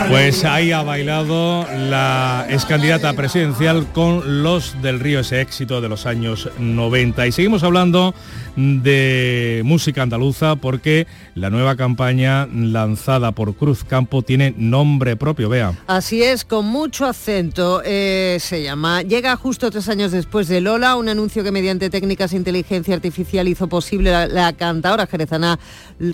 Pues 0.10 0.46
ahí 0.46 0.72
ha 0.72 0.82
bailado 0.84 1.68
la 1.90 2.46
ex 2.50 2.66
candidata 2.66 3.14
presidencial 3.14 3.88
con 3.92 4.44
los 4.44 4.82
del 4.82 5.00
Río, 5.00 5.20
ese 5.20 5.42
éxito 5.42 5.82
de 5.82 5.90
los 5.90 6.06
años 6.06 6.50
90. 6.58 7.28
Y 7.28 7.32
seguimos 7.32 7.64
hablando 7.64 8.14
de 8.56 9.62
música 9.66 10.02
andaluza 10.02 10.56
porque 10.56 11.08
la 11.36 11.50
nueva 11.50 11.76
campaña 11.76 12.48
lanzada 12.48 13.32
por 13.32 13.56
Cruz 13.56 13.84
Campo 13.84 14.22
tiene 14.22 14.54
nombre 14.58 15.16
propio, 15.16 15.50
vea. 15.50 15.74
Así 15.88 16.24
es, 16.24 16.46
con 16.46 16.66
mucho 16.66 17.06
acento. 17.06 17.82
Eh, 17.84 18.38
se 18.40 18.64
llama 18.64 19.02
Llega 19.02 19.36
justo 19.36 19.70
tres 19.72 19.90
años 19.90 20.12
después 20.12 20.48
de 20.48 20.62
Lola, 20.62 20.96
un 20.96 21.10
anuncio 21.10 21.44
que 21.44 21.52
mediante 21.52 21.90
técnicas 21.90 22.32
de 22.32 22.38
inteligencia 22.38 22.96
artificial 22.96 23.48
hizo 23.48 23.68
posible 23.68 24.12
la, 24.12 24.28
la 24.28 24.54
cantadora 24.54 25.08
jerezana 25.08 25.60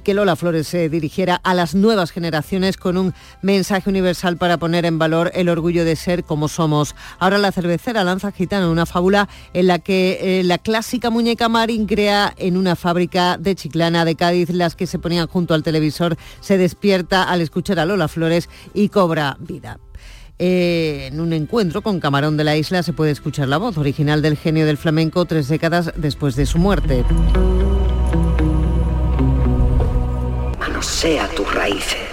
que 0.03 0.13
Lola 0.13 0.35
Flores 0.35 0.67
se 0.67 0.89
dirigiera 0.89 1.35
a 1.43 1.53
las 1.53 1.75
nuevas 1.75 2.11
generaciones 2.11 2.77
con 2.77 2.97
un 2.97 3.13
mensaje 3.41 3.89
universal 3.89 4.37
para 4.37 4.57
poner 4.57 4.85
en 4.85 4.99
valor 4.99 5.31
el 5.33 5.49
orgullo 5.49 5.85
de 5.85 5.95
ser 5.95 6.23
como 6.23 6.47
somos. 6.47 6.95
Ahora 7.19 7.37
la 7.37 7.51
cervecera 7.51 8.03
lanza 8.03 8.31
Gitano, 8.31 8.71
una 8.71 8.85
fábula 8.85 9.29
en 9.53 9.67
la 9.67 9.79
que 9.79 10.39
eh, 10.39 10.43
la 10.43 10.57
clásica 10.57 11.09
muñeca 11.09 11.49
Marín 11.49 11.85
crea 11.85 12.30
en 12.37 12.57
una 12.57 12.75
fábrica 12.75 13.37
de 13.37 13.55
Chiclana 13.55 14.05
de 14.05 14.15
Cádiz 14.15 14.49
las 14.49 14.75
que 14.75 14.87
se 14.87 14.99
ponían 14.99 15.27
junto 15.27 15.53
al 15.53 15.63
televisor, 15.63 16.17
se 16.39 16.57
despierta 16.57 17.23
al 17.23 17.41
escuchar 17.41 17.79
a 17.79 17.85
Lola 17.85 18.07
Flores 18.07 18.49
y 18.73 18.89
cobra 18.89 19.37
vida. 19.39 19.79
Eh, 20.43 21.09
en 21.11 21.19
un 21.19 21.33
encuentro 21.33 21.83
con 21.83 21.99
Camarón 21.99 22.35
de 22.35 22.43
la 22.43 22.57
Isla 22.57 22.81
se 22.81 22.93
puede 22.93 23.11
escuchar 23.11 23.47
la 23.47 23.57
voz 23.57 23.77
original 23.77 24.23
del 24.23 24.37
genio 24.37 24.65
del 24.65 24.77
flamenco 24.77 25.25
tres 25.25 25.47
décadas 25.47 25.93
después 25.95 26.35
de 26.35 26.47
su 26.47 26.57
muerte. 26.57 27.05
Manosea 30.59 31.27
tus 31.29 31.53
raíces. 31.53 32.10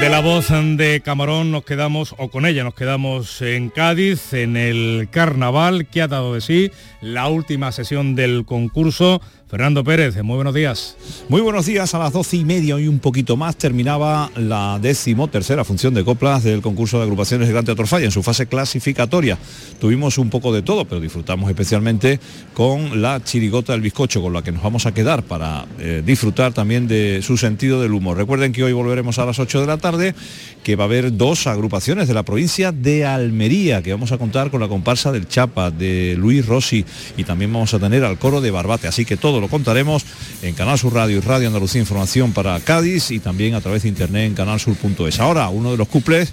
De 0.00 0.08
la 0.08 0.20
voz 0.20 0.48
de 0.50 1.00
Camarón 1.04 1.50
nos 1.50 1.64
quedamos, 1.64 2.14
o 2.18 2.28
con 2.28 2.46
ella 2.46 2.62
nos 2.62 2.74
quedamos 2.74 3.42
en 3.42 3.68
Cádiz, 3.68 4.32
en 4.32 4.56
el 4.56 5.08
carnaval. 5.10 5.86
Que 5.86 6.02
ha 6.02 6.08
dado 6.08 6.34
de 6.34 6.40
sí 6.40 6.70
la 7.00 7.26
última 7.26 7.72
sesión 7.72 8.14
del 8.14 8.44
concurso 8.44 9.20
Fernando 9.48 9.82
Pérez, 9.82 10.22
muy 10.22 10.34
buenos 10.34 10.52
días. 10.52 10.94
Muy 11.30 11.40
buenos 11.40 11.64
días, 11.64 11.94
a 11.94 11.98
las 11.98 12.12
doce 12.12 12.36
y 12.36 12.44
media 12.44 12.78
y 12.78 12.86
un 12.86 12.98
poquito 12.98 13.34
más 13.38 13.56
terminaba 13.56 14.30
la 14.36 14.78
décimo 14.78 15.28
tercera 15.28 15.64
función 15.64 15.94
de 15.94 16.04
coplas 16.04 16.44
del 16.44 16.60
concurso 16.60 16.98
de 16.98 17.04
agrupaciones 17.04 17.48
de 17.48 17.54
Gran 17.54 17.64
Teatro 17.64 17.86
Falla 17.86 18.04
en 18.04 18.10
su 18.10 18.22
fase 18.22 18.44
clasificatoria. 18.44 19.38
Tuvimos 19.80 20.18
un 20.18 20.28
poco 20.28 20.52
de 20.52 20.60
todo, 20.60 20.84
pero 20.84 21.00
disfrutamos 21.00 21.48
especialmente 21.48 22.20
con 22.52 23.00
la 23.00 23.24
chirigota 23.24 23.72
del 23.72 23.80
bizcocho, 23.80 24.20
con 24.20 24.34
la 24.34 24.42
que 24.42 24.52
nos 24.52 24.62
vamos 24.62 24.84
a 24.84 24.92
quedar 24.92 25.22
para 25.22 25.64
eh, 25.78 26.02
disfrutar 26.04 26.52
también 26.52 26.86
de 26.86 27.20
su 27.22 27.38
sentido 27.38 27.80
del 27.80 27.94
humor. 27.94 28.18
Recuerden 28.18 28.52
que 28.52 28.64
hoy 28.64 28.74
volveremos 28.74 29.18
a 29.18 29.24
las 29.24 29.38
8 29.38 29.62
de 29.62 29.66
la 29.66 29.78
tarde, 29.78 30.14
que 30.62 30.76
va 30.76 30.84
a 30.84 30.88
haber 30.88 31.16
dos 31.16 31.46
agrupaciones 31.46 32.06
de 32.06 32.12
la 32.12 32.22
provincia 32.22 32.70
de 32.70 33.06
Almería, 33.06 33.80
que 33.80 33.92
vamos 33.92 34.12
a 34.12 34.18
contar 34.18 34.50
con 34.50 34.60
la 34.60 34.68
comparsa 34.68 35.10
del 35.10 35.26
Chapa, 35.26 35.70
de 35.70 36.16
Luis 36.18 36.44
Rossi, 36.44 36.84
y 37.16 37.24
también 37.24 37.50
vamos 37.50 37.72
a 37.72 37.78
tener 37.78 38.04
al 38.04 38.18
coro 38.18 38.42
de 38.42 38.50
Barbate. 38.50 38.88
Así 38.88 39.06
que 39.06 39.16
todo 39.16 39.37
lo 39.40 39.48
contaremos 39.48 40.04
en 40.42 40.54
Canal 40.54 40.78
Sur 40.78 40.94
Radio 40.94 41.18
y 41.18 41.20
Radio 41.20 41.48
Andalucía 41.48 41.80
Información 41.80 42.32
para 42.32 42.58
Cádiz 42.60 43.10
y 43.10 43.18
también 43.18 43.54
a 43.54 43.60
través 43.60 43.82
de 43.82 43.88
internet 43.88 44.26
en 44.26 44.34
canalsur.es. 44.34 45.20
Ahora, 45.20 45.48
uno 45.48 45.72
de 45.72 45.76
los 45.76 45.88
cuples 45.88 46.32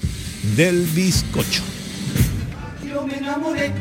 del 0.55 0.85
bizcocho. 0.93 1.63
Yo 2.87 3.05
me 3.05 3.17
enamoré 3.17 3.71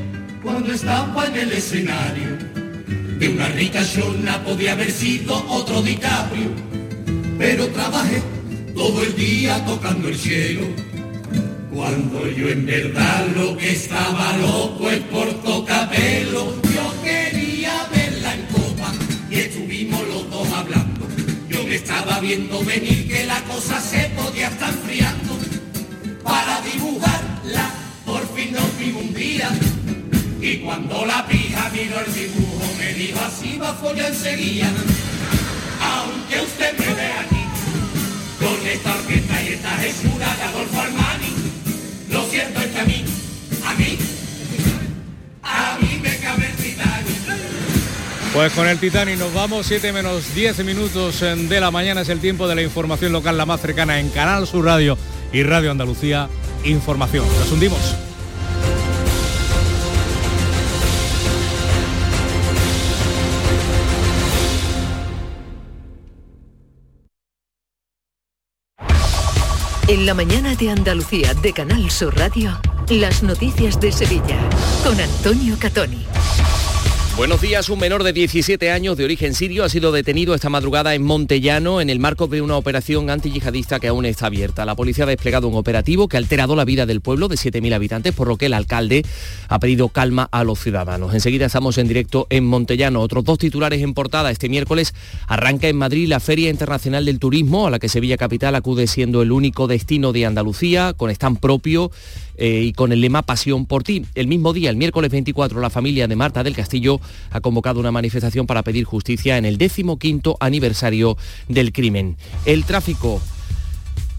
cuando 0.42 0.72
estaba 0.72 1.26
en 1.26 1.36
el 1.36 1.52
escenario. 1.52 2.38
De 3.18 3.28
una 3.28 3.48
rica 3.48 3.82
chona 3.86 4.42
podía 4.44 4.72
haber 4.72 4.90
sido 4.90 5.44
otro 5.48 5.82
DiCaprio. 5.82 6.50
Pero 7.38 7.68
trabajé 7.68 8.22
todo 8.74 9.02
el 9.02 9.14
día 9.16 9.64
tocando 9.64 10.08
el 10.08 10.16
cielo. 10.16 10.66
Cuando 11.72 12.28
yo 12.30 12.48
en 12.48 12.66
verdad 12.66 13.26
lo 13.36 13.56
que 13.56 13.72
estaba 13.72 14.36
loco 14.38 14.90
es 14.90 15.00
por 15.00 15.28
tocapelo. 15.42 16.54
Yo 16.62 16.93
estaba 21.84 22.18
viendo 22.20 22.64
venir 22.64 23.06
que 23.06 23.26
la 23.26 23.38
cosa 23.42 23.78
se 23.78 24.08
podía 24.16 24.48
estar 24.48 24.70
enfriando. 24.70 25.38
Para 26.22 26.62
dibujarla, 26.62 27.70
por 28.06 28.22
fin 28.34 28.52
nos 28.52 28.78
vimos 28.78 29.02
un 29.02 29.12
día. 29.12 29.50
Y 30.40 30.56
cuando 30.64 31.04
la 31.04 31.26
pija 31.26 31.70
miró 31.74 32.00
el 32.00 32.14
dibujo, 32.14 32.64
me 32.78 32.94
dijo 32.94 33.20
así 33.20 33.58
va 33.58 33.68
a 33.70 33.74
follar 33.74 34.10
enseguida. 34.10 34.68
Aunque 35.92 36.40
usted 36.40 36.72
me 36.78 36.94
ve 36.94 37.12
aquí, 37.22 37.44
con 38.40 38.66
esta 38.66 38.94
orquesta 38.94 39.42
y 39.42 39.48
esta 39.48 39.84
hechura 39.84 40.36
de 40.36 40.42
Adolfo 40.42 40.80
Armani, 40.80 41.32
lo 42.08 42.24
cierto 42.30 42.60
es 42.60 42.66
que 42.68 42.80
a 42.80 42.84
mí, 42.84 43.04
a 43.62 43.74
mí, 43.74 43.98
a 45.42 45.78
mí 45.80 46.00
Pues 48.34 48.52
con 48.52 48.66
el 48.66 48.80
Titanic 48.80 49.16
nos 49.16 49.32
vamos, 49.32 49.64
7 49.64 49.92
menos 49.92 50.34
10 50.34 50.64
minutos 50.64 51.20
de 51.20 51.60
la 51.60 51.70
mañana 51.70 52.00
es 52.00 52.08
el 52.08 52.18
tiempo 52.18 52.48
de 52.48 52.56
la 52.56 52.62
información 52.62 53.12
local 53.12 53.38
la 53.38 53.46
más 53.46 53.60
cercana 53.60 54.00
en 54.00 54.10
Canal 54.10 54.44
Sur 54.48 54.64
Radio 54.64 54.98
y 55.32 55.44
Radio 55.44 55.70
Andalucía 55.70 56.28
Información. 56.64 57.24
Nos 57.38 57.52
hundimos. 57.52 57.94
En 69.86 70.06
la 70.06 70.14
mañana 70.14 70.56
de 70.56 70.70
Andalucía 70.70 71.34
de 71.34 71.52
Canal 71.52 71.88
Sur 71.88 72.18
Radio, 72.18 72.60
las 72.88 73.22
noticias 73.22 73.78
de 73.78 73.92
Sevilla 73.92 74.40
con 74.82 75.00
Antonio 75.00 75.56
Catoni. 75.60 76.04
Buenos 77.16 77.40
días, 77.40 77.68
un 77.68 77.78
menor 77.78 78.02
de 78.02 78.12
17 78.12 78.72
años 78.72 78.96
de 78.96 79.04
origen 79.04 79.34
sirio 79.34 79.62
ha 79.62 79.68
sido 79.68 79.92
detenido 79.92 80.34
esta 80.34 80.48
madrugada 80.48 80.96
en 80.96 81.04
Montellano 81.04 81.80
en 81.80 81.88
el 81.88 82.00
marco 82.00 82.26
de 82.26 82.42
una 82.42 82.56
operación 82.56 83.08
antiyihadista 83.08 83.78
que 83.78 83.86
aún 83.86 84.04
está 84.04 84.26
abierta. 84.26 84.64
La 84.64 84.74
policía 84.74 85.04
ha 85.04 85.06
desplegado 85.06 85.46
un 85.46 85.54
operativo 85.54 86.08
que 86.08 86.16
ha 86.16 86.18
alterado 86.18 86.56
la 86.56 86.64
vida 86.64 86.86
del 86.86 87.00
pueblo 87.00 87.28
de 87.28 87.36
7.000 87.36 87.72
habitantes, 87.72 88.14
por 88.14 88.26
lo 88.26 88.36
que 88.36 88.46
el 88.46 88.52
alcalde 88.52 89.04
ha 89.48 89.60
pedido 89.60 89.90
calma 89.90 90.28
a 90.32 90.42
los 90.42 90.58
ciudadanos. 90.58 91.14
Enseguida 91.14 91.46
estamos 91.46 91.78
en 91.78 91.86
directo 91.86 92.26
en 92.30 92.46
Montellano. 92.46 93.00
Otros 93.00 93.22
dos 93.22 93.38
titulares 93.38 93.80
en 93.80 93.94
portada. 93.94 94.32
Este 94.32 94.48
miércoles 94.48 94.92
arranca 95.28 95.68
en 95.68 95.76
Madrid 95.76 96.08
la 96.08 96.18
Feria 96.18 96.50
Internacional 96.50 97.04
del 97.04 97.20
Turismo, 97.20 97.68
a 97.68 97.70
la 97.70 97.78
que 97.78 97.88
Sevilla 97.88 98.16
Capital 98.16 98.56
acude 98.56 98.88
siendo 98.88 99.22
el 99.22 99.30
único 99.30 99.68
destino 99.68 100.12
de 100.12 100.26
Andalucía, 100.26 100.94
con 100.96 101.10
stand 101.10 101.38
propio 101.38 101.92
eh, 102.36 102.62
y 102.64 102.72
con 102.72 102.92
el 102.92 103.00
lema 103.00 103.22
Pasión 103.22 103.66
por 103.66 103.82
ti. 103.82 104.04
El 104.14 104.26
mismo 104.26 104.52
día, 104.52 104.70
el 104.70 104.76
miércoles 104.76 105.10
24, 105.10 105.60
la 105.60 105.70
familia 105.70 106.08
de 106.08 106.16
Marta 106.16 106.42
del 106.42 106.54
Castillo 106.54 107.00
ha 107.30 107.40
convocado 107.40 107.80
una 107.80 107.92
manifestación 107.92 108.46
para 108.46 108.62
pedir 108.62 108.84
justicia 108.84 109.38
en 109.38 109.44
el 109.44 109.58
15 109.58 110.34
aniversario 110.40 111.16
del 111.48 111.72
crimen. 111.72 112.16
El 112.44 112.64
tráfico 112.64 113.20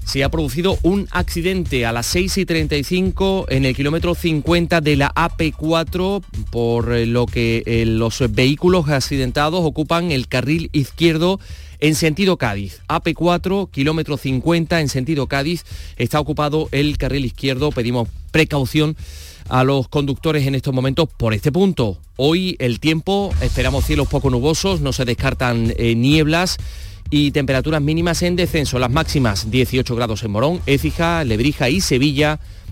se 0.05 0.24
ha 0.24 0.30
producido 0.30 0.78
un 0.84 1.07
accidente 1.11 1.86
a 1.86 1.91
las 1.91 2.05
6 2.05 2.38
y 2.38 2.45
35 2.45 3.47
en 3.49 3.66
el 3.66 3.76
kilómetro 3.76 4.13
50 4.13 4.80
de 4.80 4.95
la 4.95 5.11
AP4, 5.13 6.24
por 6.51 6.89
lo 6.89 7.26
que 7.26 7.63
eh, 7.66 7.86
los 7.86 8.24
vehículos 8.32 8.88
accidentados 8.88 9.66
ocupan 9.66 10.11
el 10.11 10.28
carril 10.28 10.70
izquierdo 10.74 11.39
en 11.86 11.93
sentido 11.93 12.38
Cádiz. 12.38 12.81
AP4, 12.88 13.69
kilómetro 13.69 14.17
50 14.17 14.81
en 14.81 14.89
sentido 14.89 15.27
Cádiz, 15.27 15.65
está 15.97 16.19
ocupado 16.19 16.67
el 16.71 16.97
carril 16.97 17.25
izquierdo. 17.25 17.69
Pedimos 17.71 18.09
precaución 18.31 18.97
a 19.49 19.63
los 19.63 19.88
conductores 19.88 20.47
en 20.47 20.55
estos 20.55 20.73
momentos 20.73 21.07
por 21.15 21.36
este 21.36 21.51
punto. 21.51 21.99
Hoy 22.15 22.55
el 22.57 22.79
tiempo, 22.79 23.31
esperamos 23.39 23.86
cielos 23.86 24.07
poco 24.07 24.31
nubosos, 24.31 24.81
no 24.81 24.93
se 24.93 25.05
descartan 25.05 25.75
eh, 25.77 25.93
nieblas 25.93 26.57
y 27.11 27.29
temperaturas 27.29 27.83
mínimas 27.83 28.23
en 28.23 28.36
descenso. 28.36 28.79
Las 28.79 28.89
máximas 28.89 29.51
18 29.51 29.95
grados 29.95 30.23
en 30.23 30.31
Morón, 30.31 30.61
Écija, 30.65 31.23
Lebrija 31.23 31.69
y 31.69 31.81
Sevilla 31.81 32.39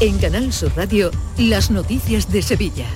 En 0.00 0.18
Canal 0.18 0.52
Sur 0.52 0.72
Radio, 0.76 1.10
las 1.38 1.70
noticias 1.70 2.30
de 2.30 2.42
Sevilla. 2.42 2.86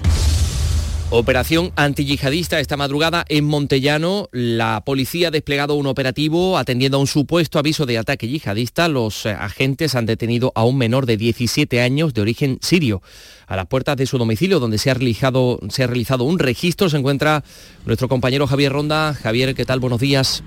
Operación 1.09 1.73
antiyihadista 1.77 2.61
esta 2.61 2.77
madrugada 2.77 3.25
en 3.29 3.45
Montellano. 3.45 4.29
La 4.33 4.83
policía 4.85 5.29
ha 5.29 5.31
desplegado 5.31 5.77
un 5.77 5.87
operativo 5.87 6.59
atendiendo 6.59 6.99
a 6.99 7.01
un 7.01 7.07
supuesto 7.07 7.59
aviso 7.59 7.87
de 7.87 7.97
ataque 7.97 8.29
yihadista. 8.29 8.89
Los 8.89 9.25
eh, 9.25 9.31
agentes 9.31 9.95
han 9.95 10.05
detenido 10.05 10.53
a 10.55 10.65
un 10.65 10.77
menor 10.77 11.07
de 11.07 11.17
17 11.17 11.81
años 11.81 12.13
de 12.13 12.21
origen 12.21 12.59
sirio. 12.61 13.01
A 13.47 13.57
las 13.57 13.67
puertas 13.67 13.97
de 13.97 14.07
su 14.07 14.19
domicilio, 14.19 14.61
donde 14.61 14.79
se 14.79 14.91
ha 14.91 14.95
realizado, 14.95 15.59
se 15.71 15.85
ha 15.85 15.87
realizado 15.87 16.25
un 16.25 16.39
registro, 16.39 16.91
se 16.91 16.99
encuentra 16.99 17.45
nuestro 17.87 18.09
compañero 18.09 18.47
Javier 18.47 18.73
Ronda. 18.73 19.15
Javier, 19.15 19.55
¿qué 19.55 19.65
tal? 19.65 19.81
Buenos 19.81 20.01
días. 20.01 20.43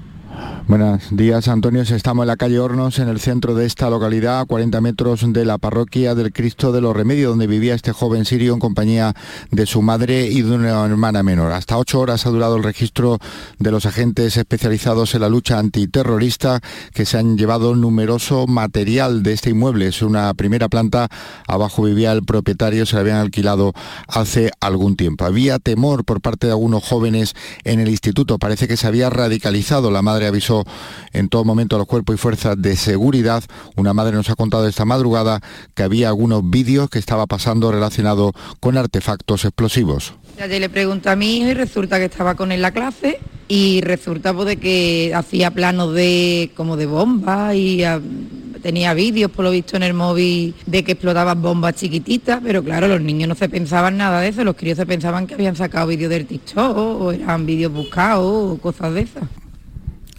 Buenos 0.67 1.03
días, 1.11 1.47
Antonio. 1.47 1.81
Estamos 1.81 2.23
en 2.23 2.27
la 2.27 2.35
calle 2.35 2.59
Hornos, 2.59 2.99
en 2.99 3.07
el 3.07 3.21
centro 3.21 3.55
de 3.55 3.65
esta 3.65 3.89
localidad, 3.89 4.41
a 4.41 4.45
40 4.45 4.81
metros 4.81 5.23
de 5.31 5.45
la 5.45 5.57
parroquia 5.57 6.13
del 6.13 6.33
Cristo 6.33 6.73
de 6.73 6.81
los 6.81 6.93
Remedios, 6.93 7.29
donde 7.29 7.47
vivía 7.47 7.73
este 7.73 7.93
joven 7.93 8.25
sirio 8.25 8.53
en 8.53 8.59
compañía 8.59 9.15
de 9.49 9.65
su 9.65 9.81
madre 9.81 10.27
y 10.27 10.41
de 10.41 10.51
una 10.51 10.85
hermana 10.85 11.23
menor. 11.23 11.53
Hasta 11.53 11.77
ocho 11.77 12.01
horas 12.01 12.25
ha 12.25 12.31
durado 12.31 12.57
el 12.57 12.63
registro 12.63 13.17
de 13.59 13.71
los 13.71 13.85
agentes 13.85 14.35
especializados 14.35 15.15
en 15.15 15.21
la 15.21 15.29
lucha 15.29 15.57
antiterrorista 15.57 16.59
que 16.93 17.05
se 17.05 17.17
han 17.17 17.37
llevado 17.37 17.73
numeroso 17.73 18.45
material 18.45 19.23
de 19.23 19.31
este 19.31 19.51
inmueble. 19.51 19.87
Es 19.87 20.01
una 20.01 20.33
primera 20.33 20.67
planta. 20.67 21.07
Abajo 21.47 21.83
vivía 21.83 22.11
el 22.11 22.25
propietario, 22.25 22.85
se 22.85 22.95
la 22.95 23.01
habían 23.01 23.17
alquilado 23.17 23.71
hace 24.09 24.51
algún 24.59 24.97
tiempo. 24.97 25.23
Había 25.23 25.59
temor 25.59 26.03
por 26.03 26.19
parte 26.19 26.47
de 26.47 26.51
algunos 26.51 26.83
jóvenes 26.83 27.35
en 27.63 27.79
el 27.79 27.87
instituto. 27.87 28.37
Parece 28.37 28.67
que 28.67 28.75
se 28.75 28.85
había 28.85 29.09
radicalizado. 29.09 29.91
La 29.91 30.01
madre 30.01 30.26
avisó 30.27 30.65
en 31.13 31.29
todo 31.29 31.45
momento 31.45 31.75
a 31.75 31.79
los 31.79 31.87
cuerpos 31.87 32.15
y 32.15 32.17
fuerzas 32.17 32.61
de 32.61 32.75
seguridad. 32.75 33.43
Una 33.75 33.93
madre 33.93 34.15
nos 34.15 34.29
ha 34.29 34.35
contado 34.35 34.67
esta 34.67 34.85
madrugada 34.85 35.41
que 35.73 35.83
había 35.83 36.09
algunos 36.09 36.49
vídeos 36.49 36.89
que 36.89 36.99
estaba 36.99 37.27
pasando 37.27 37.71
relacionados 37.71 38.33
con 38.59 38.77
artefactos 38.77 39.45
explosivos. 39.45 40.13
Ya 40.37 40.47
le 40.47 40.69
pregunto 40.69 41.09
a 41.09 41.15
mi 41.15 41.37
hijo 41.37 41.49
y 41.49 41.53
resulta 41.53 41.97
que 41.97 42.05
estaba 42.05 42.35
con 42.35 42.51
él 42.51 42.57
en 42.57 42.61
la 42.63 42.71
clase 42.71 43.19
y 43.47 43.81
resulta 43.81 44.33
pues, 44.33 44.47
de 44.47 44.57
que 44.57 45.13
hacía 45.15 45.51
planos 45.51 45.93
de 45.93 46.51
como 46.55 46.75
de 46.75 46.85
bombas 46.85 47.55
y 47.55 47.83
ah, 47.83 48.01
tenía 48.61 48.93
vídeos 48.93 49.31
por 49.31 49.45
lo 49.45 49.51
visto 49.51 49.77
en 49.77 49.83
el 49.83 49.93
móvil 49.93 50.53
de 50.65 50.83
que 50.83 50.93
explotaban 50.93 51.41
bombas 51.41 51.75
chiquititas, 51.75 52.41
pero 52.43 52.63
claro, 52.63 52.87
los 52.87 52.99
niños 52.99 53.29
no 53.29 53.35
se 53.35 53.47
pensaban 53.47 53.95
nada 53.95 54.19
de 54.21 54.29
eso, 54.29 54.43
los 54.43 54.55
críos 54.55 54.77
se 54.77 54.85
pensaban 54.85 55.27
que 55.27 55.35
habían 55.35 55.55
sacado 55.55 55.87
vídeos 55.87 56.09
del 56.09 56.25
TikTok 56.25 56.77
o 56.77 57.11
eran 57.11 57.45
vídeos 57.45 57.71
buscados 57.71 58.53
o 58.53 58.57
cosas 58.57 58.93
de 58.93 59.01
esas. 59.01 59.23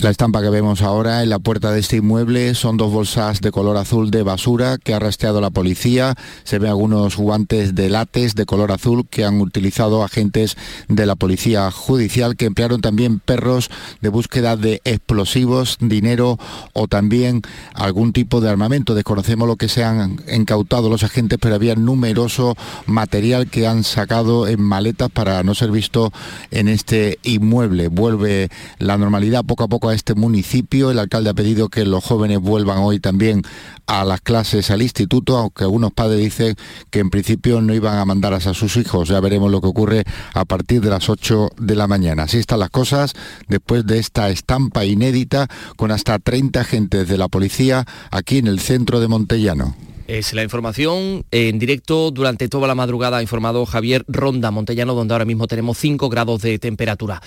La 0.00 0.10
estampa 0.10 0.40
que 0.42 0.48
vemos 0.48 0.80
ahora 0.82 1.24
en 1.24 1.28
la 1.28 1.40
puerta 1.40 1.72
de 1.72 1.80
este 1.80 1.96
inmueble 1.96 2.54
son 2.54 2.76
dos 2.76 2.92
bolsas 2.92 3.40
de 3.40 3.50
color 3.50 3.76
azul 3.76 4.12
de 4.12 4.22
basura 4.22 4.78
que 4.78 4.94
ha 4.94 5.00
rastreado 5.00 5.40
la 5.40 5.50
policía. 5.50 6.14
Se 6.44 6.60
ven 6.60 6.70
algunos 6.70 7.16
guantes 7.16 7.74
de 7.74 7.90
látex 7.90 8.36
de 8.36 8.46
color 8.46 8.70
azul 8.70 9.08
que 9.10 9.24
han 9.24 9.40
utilizado 9.40 10.04
agentes 10.04 10.56
de 10.86 11.04
la 11.04 11.16
policía 11.16 11.72
judicial 11.72 12.36
que 12.36 12.46
emplearon 12.46 12.80
también 12.80 13.18
perros 13.18 13.70
de 14.00 14.08
búsqueda 14.08 14.56
de 14.56 14.80
explosivos, 14.84 15.78
dinero 15.80 16.38
o 16.74 16.86
también 16.86 17.42
algún 17.74 18.12
tipo 18.12 18.40
de 18.40 18.50
armamento. 18.50 18.94
Desconocemos 18.94 19.48
lo 19.48 19.56
que 19.56 19.68
se 19.68 19.82
han 19.82 20.22
incautado 20.32 20.90
los 20.90 21.02
agentes, 21.02 21.40
pero 21.42 21.56
había 21.56 21.74
numeroso 21.74 22.54
material 22.86 23.50
que 23.50 23.66
han 23.66 23.82
sacado 23.82 24.46
en 24.46 24.62
maletas 24.62 25.10
para 25.10 25.42
no 25.42 25.56
ser 25.56 25.72
visto 25.72 26.12
en 26.52 26.68
este 26.68 27.18
inmueble. 27.24 27.88
Vuelve 27.88 28.48
la 28.78 28.96
normalidad 28.96 29.44
poco 29.44 29.64
a 29.64 29.68
poco 29.68 29.87
a 29.88 29.94
este 29.94 30.14
municipio. 30.14 30.90
El 30.90 30.98
alcalde 30.98 31.30
ha 31.30 31.34
pedido 31.34 31.68
que 31.68 31.84
los 31.84 32.04
jóvenes 32.04 32.38
vuelvan 32.40 32.78
hoy 32.78 33.00
también 33.00 33.42
a 33.86 34.04
las 34.04 34.20
clases 34.20 34.70
al 34.70 34.82
instituto, 34.82 35.36
aunque 35.36 35.64
algunos 35.64 35.92
padres 35.92 36.20
dicen 36.20 36.56
que 36.90 37.00
en 37.00 37.10
principio 37.10 37.60
no 37.60 37.74
iban 37.74 37.98
a 37.98 38.04
mandar 38.04 38.34
a 38.34 38.40
sus 38.40 38.76
hijos. 38.76 39.08
Ya 39.08 39.20
veremos 39.20 39.50
lo 39.50 39.60
que 39.60 39.68
ocurre 39.68 40.04
a 40.34 40.44
partir 40.44 40.80
de 40.80 40.90
las 40.90 41.08
8 41.08 41.50
de 41.58 41.74
la 41.74 41.86
mañana. 41.86 42.24
Así 42.24 42.38
están 42.38 42.60
las 42.60 42.70
cosas 42.70 43.14
después 43.48 43.86
de 43.86 43.98
esta 43.98 44.28
estampa 44.30 44.84
inédita 44.84 45.48
con 45.76 45.90
hasta 45.90 46.18
30 46.18 46.60
agentes 46.60 47.08
de 47.08 47.18
la 47.18 47.28
policía 47.28 47.86
aquí 48.10 48.38
en 48.38 48.46
el 48.46 48.60
centro 48.60 49.00
de 49.00 49.08
Montellano. 49.08 49.74
Es 50.08 50.32
la 50.32 50.42
información 50.42 51.26
en 51.30 51.58
directo 51.58 52.10
durante 52.10 52.48
toda 52.48 52.66
la 52.66 52.74
madrugada, 52.74 53.18
ha 53.18 53.22
informado 53.22 53.66
Javier 53.66 54.06
Ronda 54.08 54.50
Montellano, 54.50 54.94
donde 54.94 55.12
ahora 55.12 55.26
mismo 55.26 55.46
tenemos 55.46 55.76
5 55.76 56.08
grados 56.08 56.40
de 56.40 56.58
temperatura. 56.58 57.20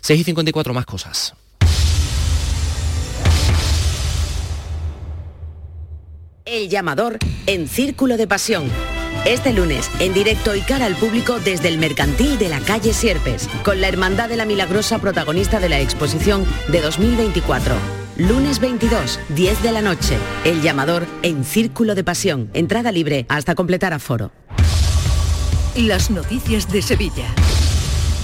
6 0.00 0.18
y 0.18 0.24
54 0.24 0.72
más 0.72 0.86
cosas. 0.86 1.34
El 6.44 6.68
llamador 6.68 7.18
en 7.46 7.68
Círculo 7.68 8.16
de 8.16 8.26
Pasión. 8.26 8.64
Este 9.24 9.52
lunes, 9.52 9.88
en 10.00 10.12
directo 10.12 10.56
y 10.56 10.60
cara 10.60 10.86
al 10.86 10.96
público 10.96 11.38
desde 11.38 11.68
el 11.68 11.78
mercantil 11.78 12.36
de 12.36 12.48
la 12.48 12.58
calle 12.58 12.92
Sierpes, 12.92 13.48
con 13.64 13.80
la 13.80 13.86
Hermandad 13.86 14.28
de 14.28 14.36
la 14.36 14.44
Milagrosa 14.44 14.98
protagonista 14.98 15.60
de 15.60 15.68
la 15.68 15.78
exposición 15.78 16.44
de 16.66 16.80
2024. 16.80 17.76
Lunes 18.16 18.58
22, 18.58 19.20
10 19.28 19.62
de 19.62 19.72
la 19.72 19.82
noche. 19.82 20.16
El 20.44 20.62
llamador 20.62 21.06
en 21.22 21.44
Círculo 21.44 21.94
de 21.94 22.02
Pasión. 22.02 22.50
Entrada 22.54 22.90
libre 22.90 23.24
hasta 23.28 23.54
completar 23.54 23.92
aforo. 23.92 24.32
Las 25.76 26.10
noticias 26.10 26.70
de 26.72 26.82
Sevilla. 26.82 27.26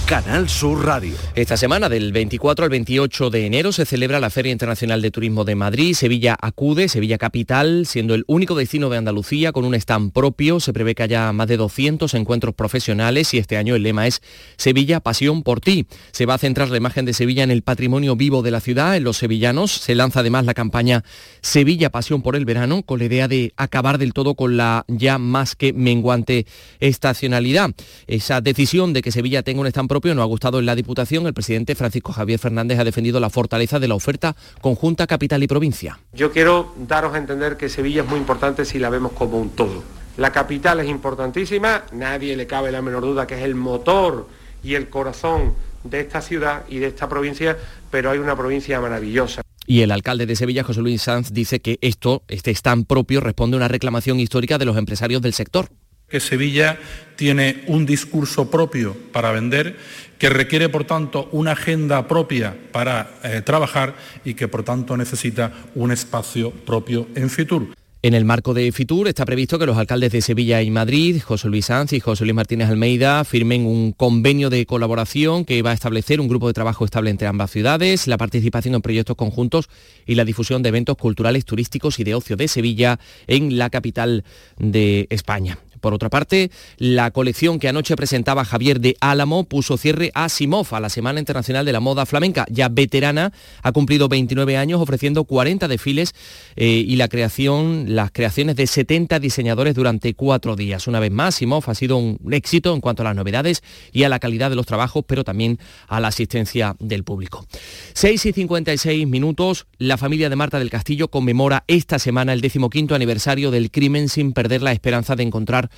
Canal 0.09 0.49
Sur 0.49 0.87
Radio. 0.87 1.13
Esta 1.35 1.55
semana, 1.55 1.87
del 1.87 2.11
24 2.11 2.65
al 2.65 2.71
28 2.71 3.29
de 3.29 3.45
enero, 3.45 3.71
se 3.71 3.85
celebra 3.85 4.19
la 4.19 4.31
Feria 4.31 4.51
Internacional 4.51 5.03
de 5.03 5.11
Turismo 5.11 5.45
de 5.45 5.53
Madrid. 5.53 5.93
Sevilla 5.93 6.35
acude, 6.41 6.89
Sevilla 6.89 7.19
Capital, 7.19 7.85
siendo 7.85 8.15
el 8.15 8.23
único 8.25 8.55
destino 8.55 8.89
de 8.89 8.97
Andalucía 8.97 9.51
con 9.51 9.65
un 9.65 9.75
stand 9.75 10.11
propio. 10.11 10.59
Se 10.61 10.73
prevé 10.73 10.95
que 10.95 11.03
haya 11.03 11.31
más 11.31 11.47
de 11.47 11.57
200 11.57 12.11
encuentros 12.15 12.55
profesionales 12.55 13.35
y 13.35 13.37
este 13.37 13.55
año 13.55 13.75
el 13.75 13.83
lema 13.83 14.07
es 14.07 14.23
Sevilla, 14.57 14.99
pasión 14.99 15.43
por 15.43 15.61
ti. 15.61 15.85
Se 16.11 16.25
va 16.25 16.33
a 16.33 16.39
centrar 16.39 16.69
la 16.69 16.77
imagen 16.77 17.05
de 17.05 17.13
Sevilla 17.13 17.43
en 17.43 17.51
el 17.51 17.61
patrimonio 17.61 18.15
vivo 18.15 18.41
de 18.41 18.49
la 18.49 18.61
ciudad, 18.61 18.97
en 18.97 19.03
los 19.03 19.17
sevillanos. 19.17 19.69
Se 19.69 19.93
lanza 19.93 20.21
además 20.21 20.43
la 20.43 20.55
campaña 20.55 21.03
Sevilla, 21.41 21.91
pasión 21.91 22.23
por 22.23 22.35
el 22.35 22.45
verano, 22.45 22.81
con 22.81 22.97
la 22.97 23.05
idea 23.05 23.27
de 23.27 23.53
acabar 23.57 23.99
del 23.99 24.13
todo 24.13 24.33
con 24.33 24.57
la 24.57 24.85
ya 24.87 25.19
más 25.19 25.55
que 25.55 25.71
menguante 25.71 26.47
estacionalidad. 26.79 27.75
Esa 28.07 28.41
decisión 28.41 28.91
de 28.91 29.03
que 29.03 29.11
Sevilla 29.11 29.43
tenga 29.43 29.61
un 29.61 29.67
stand 29.67 29.87
propio 29.87 29.98
no 30.03 30.21
ha 30.21 30.25
gustado 30.25 30.59
en 30.59 30.65
la 30.65 30.75
Diputación. 30.75 31.27
El 31.27 31.33
presidente 31.33 31.75
Francisco 31.75 32.13
Javier 32.13 32.39
Fernández 32.39 32.79
ha 32.79 32.83
defendido 32.83 33.19
la 33.19 33.29
fortaleza 33.29 33.79
de 33.79 33.87
la 33.87 33.95
oferta 33.95 34.35
conjunta 34.61 35.07
capital 35.07 35.43
y 35.43 35.47
provincia. 35.47 35.99
Yo 36.13 36.31
quiero 36.31 36.73
daros 36.87 37.13
a 37.13 37.17
entender 37.17 37.57
que 37.57 37.69
Sevilla 37.69 38.03
es 38.03 38.09
muy 38.09 38.19
importante 38.19 38.65
si 38.65 38.79
la 38.79 38.89
vemos 38.89 39.11
como 39.11 39.39
un 39.39 39.49
todo. 39.49 39.83
La 40.17 40.31
capital 40.31 40.79
es 40.79 40.89
importantísima, 40.89 41.83
nadie 41.91 42.35
le 42.35 42.47
cabe 42.47 42.71
la 42.71 42.81
menor 42.81 43.03
duda 43.03 43.27
que 43.27 43.35
es 43.35 43.41
el 43.41 43.55
motor 43.55 44.27
y 44.63 44.75
el 44.75 44.89
corazón 44.89 45.53
de 45.83 46.01
esta 46.01 46.21
ciudad 46.21 46.63
y 46.67 46.79
de 46.79 46.87
esta 46.87 47.07
provincia, 47.07 47.57
pero 47.91 48.11
hay 48.11 48.19
una 48.19 48.35
provincia 48.35 48.79
maravillosa. 48.81 49.41
Y 49.65 49.81
el 49.81 49.91
alcalde 49.91 50.25
de 50.25 50.35
Sevilla, 50.35 50.63
José 50.63 50.81
Luis 50.81 51.03
Sanz, 51.03 51.31
dice 51.31 51.59
que 51.61 51.77
esto, 51.81 52.23
este 52.27 52.51
stand 52.51 52.87
propio, 52.87 53.21
responde 53.21 53.55
a 53.55 53.59
una 53.59 53.67
reclamación 53.67 54.19
histórica 54.19 54.57
de 54.57 54.65
los 54.65 54.77
empresarios 54.77 55.21
del 55.21 55.33
sector 55.33 55.69
que 56.09 56.19
Sevilla 56.19 56.77
tiene 57.15 57.63
un 57.67 57.85
discurso 57.85 58.49
propio 58.49 58.95
para 59.11 59.31
vender, 59.31 59.77
que 60.17 60.29
requiere, 60.29 60.69
por 60.69 60.85
tanto, 60.85 61.29
una 61.31 61.51
agenda 61.51 62.07
propia 62.07 62.55
para 62.71 63.19
eh, 63.23 63.41
trabajar 63.41 63.95
y 64.23 64.33
que, 64.33 64.47
por 64.47 64.63
tanto, 64.63 64.95
necesita 64.97 65.51
un 65.75 65.91
espacio 65.91 66.51
propio 66.51 67.07
en 67.15 67.29
Fitur. 67.29 67.79
En 68.01 68.13
el 68.13 68.23
marco 68.23 68.53
de 68.53 68.71
Fitur 68.71 69.09
está 69.09 69.25
previsto 69.25 69.59
que 69.59 69.65
los 69.65 69.77
alcaldes 69.77 70.13
de 70.13 70.21
Sevilla 70.21 70.61
y 70.61 70.71
Madrid, 70.71 71.21
José 71.21 71.49
Luis 71.49 71.65
Sanz 71.65 71.91
y 71.91 71.99
José 71.99 72.23
Luis 72.23 72.33
Martínez 72.33 72.69
Almeida, 72.69 73.25
firmen 73.25 73.65
un 73.65 73.91
convenio 73.91 74.49
de 74.49 74.65
colaboración 74.65 75.43
que 75.43 75.61
va 75.61 75.71
a 75.71 75.73
establecer 75.73 76.21
un 76.21 76.29
grupo 76.29 76.47
de 76.47 76.53
trabajo 76.53 76.85
estable 76.85 77.09
entre 77.09 77.27
ambas 77.27 77.51
ciudades, 77.51 78.07
la 78.07 78.17
participación 78.17 78.75
en 78.75 78.81
proyectos 78.81 79.17
conjuntos 79.17 79.67
y 80.05 80.15
la 80.15 80.23
difusión 80.23 80.63
de 80.63 80.69
eventos 80.69 80.95
culturales, 80.95 81.43
turísticos 81.43 81.99
y 81.99 82.05
de 82.05 82.15
ocio 82.15 82.37
de 82.37 82.47
Sevilla 82.47 83.01
en 83.27 83.57
la 83.57 83.69
capital 83.69 84.23
de 84.57 85.07
España. 85.09 85.59
Por 85.79 85.93
otra 85.93 86.09
parte, 86.09 86.51
la 86.77 87.11
colección 87.11 87.59
que 87.59 87.67
anoche 87.67 87.95
presentaba 87.95 88.45
Javier 88.45 88.79
de 88.79 88.95
Álamo 88.99 89.43
puso 89.45 89.77
cierre 89.77 90.11
a 90.13 90.29
Simov, 90.29 90.67
a 90.71 90.79
la 90.79 90.89
Semana 90.89 91.19
Internacional 91.19 91.65
de 91.65 91.73
la 91.73 91.79
Moda 91.79 92.05
Flamenca. 92.05 92.45
Ya 92.49 92.69
veterana, 92.69 93.31
ha 93.63 93.71
cumplido 93.71 94.09
29 94.09 94.57
años 94.57 94.81
ofreciendo 94.81 95.23
40 95.23 95.67
desfiles 95.67 96.13
eh, 96.55 96.67
y 96.67 96.95
la 96.95 97.07
creación, 97.07 97.95
las 97.95 98.11
creaciones 98.11 98.55
de 98.55 98.67
70 98.67 99.19
diseñadores 99.19 99.75
durante 99.75 100.13
cuatro 100.13 100.55
días. 100.55 100.87
Una 100.87 100.99
vez 100.99 101.11
más, 101.11 101.35
Simov 101.35 101.63
ha 101.67 101.75
sido 101.75 101.97
un 101.97 102.19
éxito 102.31 102.73
en 102.73 102.81
cuanto 102.81 103.03
a 103.03 103.05
las 103.05 103.15
novedades 103.15 103.63
y 103.91 104.03
a 104.03 104.09
la 104.09 104.19
calidad 104.19 104.49
de 104.49 104.55
los 104.55 104.65
trabajos, 104.65 105.03
pero 105.07 105.23
también 105.23 105.59
a 105.87 105.99
la 105.99 106.09
asistencia 106.09 106.75
del 106.79 107.03
público. 107.03 107.45
6 107.93 108.25
y 108.25 108.33
56 108.33 109.07
minutos, 109.07 109.67
la 109.77 109.97
familia 109.97 110.29
de 110.29 110.35
Marta 110.35 110.59
del 110.59 110.69
Castillo 110.69 111.09
conmemora 111.09 111.63
esta 111.67 111.99
semana 111.99 112.33
el 112.33 112.41
decimoquinto 112.41 112.95
aniversario 112.95 113.51
del 113.51 113.71
crimen 113.71 114.09
sin 114.09 114.33
perder 114.33 114.61
la 114.61 114.71
esperanza 114.71 115.15
de 115.15 115.23
encontrar 115.23 115.68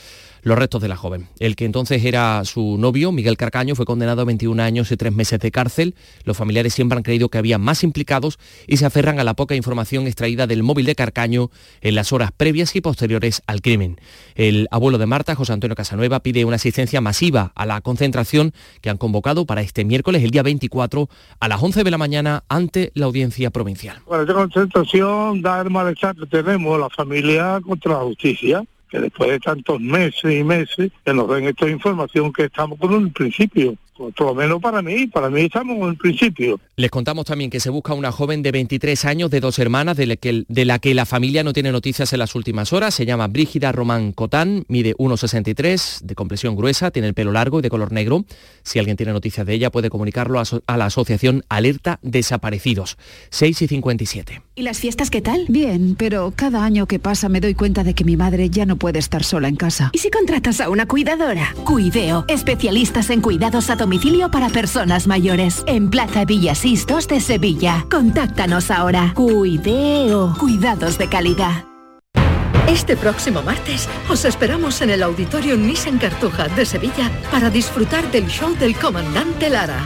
los 0.43 0.57
restos 0.57 0.81
de 0.81 0.87
la 0.87 0.97
joven. 0.97 1.27
El 1.39 1.55
que 1.55 1.65
entonces 1.65 2.03
era 2.03 2.43
su 2.45 2.77
novio, 2.77 3.11
Miguel 3.11 3.37
Carcaño, 3.37 3.75
fue 3.75 3.85
condenado 3.85 4.21
a 4.21 4.25
21 4.25 4.61
años 4.61 4.91
y 4.91 4.97
3 4.97 5.13
meses 5.13 5.39
de 5.39 5.51
cárcel. 5.51 5.95
Los 6.23 6.37
familiares 6.37 6.73
siempre 6.73 6.97
han 6.97 7.03
creído 7.03 7.29
que 7.29 7.37
había 7.37 7.57
más 7.57 7.83
implicados 7.83 8.39
y 8.67 8.77
se 8.77 8.85
aferran 8.85 9.19
a 9.19 9.23
la 9.23 9.35
poca 9.35 9.55
información 9.55 10.07
extraída 10.07 10.47
del 10.47 10.63
móvil 10.63 10.85
de 10.85 10.95
Carcaño 10.95 11.51
en 11.81 11.95
las 11.95 12.11
horas 12.11 12.31
previas 12.35 12.75
y 12.75 12.81
posteriores 12.81 13.43
al 13.45 13.61
crimen. 13.61 13.99
El 14.35 14.67
abuelo 14.71 14.97
de 14.97 15.05
Marta, 15.05 15.35
José 15.35 15.53
Antonio 15.53 15.75
Casanueva, 15.75 16.21
pide 16.21 16.45
una 16.45 16.55
asistencia 16.55 17.01
masiva 17.01 17.51
a 17.55 17.65
la 17.65 17.81
concentración 17.81 18.53
que 18.81 18.89
han 18.89 18.97
convocado 18.97 19.45
para 19.45 19.61
este 19.61 19.85
miércoles, 19.85 20.23
el 20.23 20.31
día 20.31 20.43
24, 20.43 21.07
a 21.39 21.47
las 21.47 21.61
11 21.61 21.83
de 21.83 21.91
la 21.91 21.97
mañana 21.97 22.43
ante 22.49 22.91
la 22.95 23.05
audiencia 23.05 23.51
provincial. 23.51 23.99
Bueno, 24.07 24.23
esta 24.23 24.33
concentración 24.33 25.41
da 25.41 25.61
el 25.61 25.69
malestar 25.69 26.15
que 26.15 26.25
tenemos 26.25 26.79
la 26.79 26.89
familia 26.89 27.59
contra 27.63 27.93
la 27.93 27.99
justicia 27.99 28.63
que 28.91 28.99
después 28.99 29.29
de 29.31 29.39
tantos 29.39 29.79
meses 29.79 30.31
y 30.31 30.43
meses 30.43 30.91
que 31.03 31.13
nos 31.13 31.29
den 31.29 31.45
esta 31.45 31.67
información 31.69 32.33
que 32.33 32.43
estamos 32.43 32.77
con 32.77 32.93
un 32.93 33.11
principio 33.11 33.75
por 34.09 34.27
lo 34.27 34.35
menos 34.35 34.61
para 34.61 34.81
mí, 34.81 35.07
para 35.07 35.29
mí 35.29 35.41
estamos 35.41 35.77
en 35.77 35.83
el 35.83 35.97
principio. 35.97 36.59
Les 36.75 36.89
contamos 36.89 37.25
también 37.25 37.49
que 37.49 37.59
se 37.59 37.69
busca 37.69 37.93
una 37.93 38.11
joven 38.11 38.41
de 38.41 38.51
23 38.51 39.05
años 39.05 39.29
de 39.29 39.39
dos 39.39 39.59
hermanas 39.59 39.97
de 39.97 40.07
la, 40.07 40.15
que, 40.15 40.43
de 40.47 40.65
la 40.65 40.79
que 40.79 40.93
la 40.93 41.05
familia 41.05 41.43
no 41.43 41.53
tiene 41.53 41.71
noticias 41.71 42.11
en 42.13 42.19
las 42.19 42.35
últimas 42.35 42.73
horas. 42.73 42.93
Se 42.93 43.05
llama 43.05 43.27
Brígida 43.27 43.71
Román 43.71 44.11
Cotán, 44.13 44.65
mide 44.67 44.95
1,63, 44.95 46.01
de 46.01 46.15
compresión 46.15 46.55
gruesa, 46.55 46.91
tiene 46.91 47.07
el 47.07 47.13
pelo 47.13 47.31
largo 47.31 47.59
y 47.59 47.61
de 47.61 47.69
color 47.69 47.91
negro. 47.91 48.25
Si 48.63 48.79
alguien 48.79 48.97
tiene 48.97 49.13
noticias 49.13 49.45
de 49.45 49.53
ella 49.53 49.69
puede 49.71 49.89
comunicarlo 49.89 50.39
a, 50.39 50.43
a 50.65 50.77
la 50.77 50.85
asociación 50.85 51.43
Alerta 51.49 51.99
Desaparecidos. 52.01 52.97
6 53.29 53.61
y 53.61 53.67
57. 53.67 54.41
¿Y 54.55 54.63
las 54.63 54.79
fiestas 54.79 55.09
qué 55.09 55.21
tal? 55.21 55.45
Bien, 55.47 55.95
pero 55.97 56.33
cada 56.35 56.63
año 56.63 56.87
que 56.87 56.99
pasa 56.99 57.29
me 57.29 57.41
doy 57.41 57.53
cuenta 57.55 57.83
de 57.83 57.93
que 57.93 58.03
mi 58.03 58.17
madre 58.17 58.49
ya 58.49 58.65
no 58.65 58.75
puede 58.75 58.99
estar 58.99 59.23
sola 59.23 59.47
en 59.47 59.55
casa. 59.55 59.89
¿Y 59.93 59.99
si 59.99 60.09
contratas 60.09 60.61
a 60.61 60.69
una 60.69 60.87
cuidadora? 60.87 61.55
Cuideo, 61.65 62.25
especialistas 62.27 63.09
en 63.09 63.21
cuidados 63.21 63.69
a 63.69 63.77
domicilio 63.91 64.31
para 64.31 64.47
personas 64.47 65.05
mayores. 65.05 65.63
En 65.67 65.89
Plaza 65.89 66.23
Villasistos 66.23 67.09
de 67.09 67.19
Sevilla. 67.19 67.85
Contáctanos 67.91 68.71
ahora. 68.71 69.11
Cuideo. 69.13 70.33
Cuidados 70.39 70.97
de 70.97 71.09
calidad. 71.09 71.65
Este 72.69 72.95
próximo 72.95 73.41
martes 73.41 73.89
os 74.09 74.23
esperamos 74.23 74.81
en 74.81 74.91
el 74.91 75.03
Auditorio 75.03 75.57
Nissan 75.57 75.97
Cartuja 75.97 76.47
de 76.47 76.65
Sevilla 76.65 77.11
para 77.31 77.49
disfrutar 77.49 78.09
del 78.11 78.27
show 78.27 78.55
del 78.55 78.77
comandante 78.77 79.49
Lara, 79.49 79.85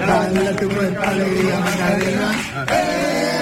Dale 0.00 0.54
tu 0.54 0.68
cuerpo 0.68 1.02
alegría, 1.02 1.58
Macarena. 1.60 2.32
¡Eh! 2.70 3.35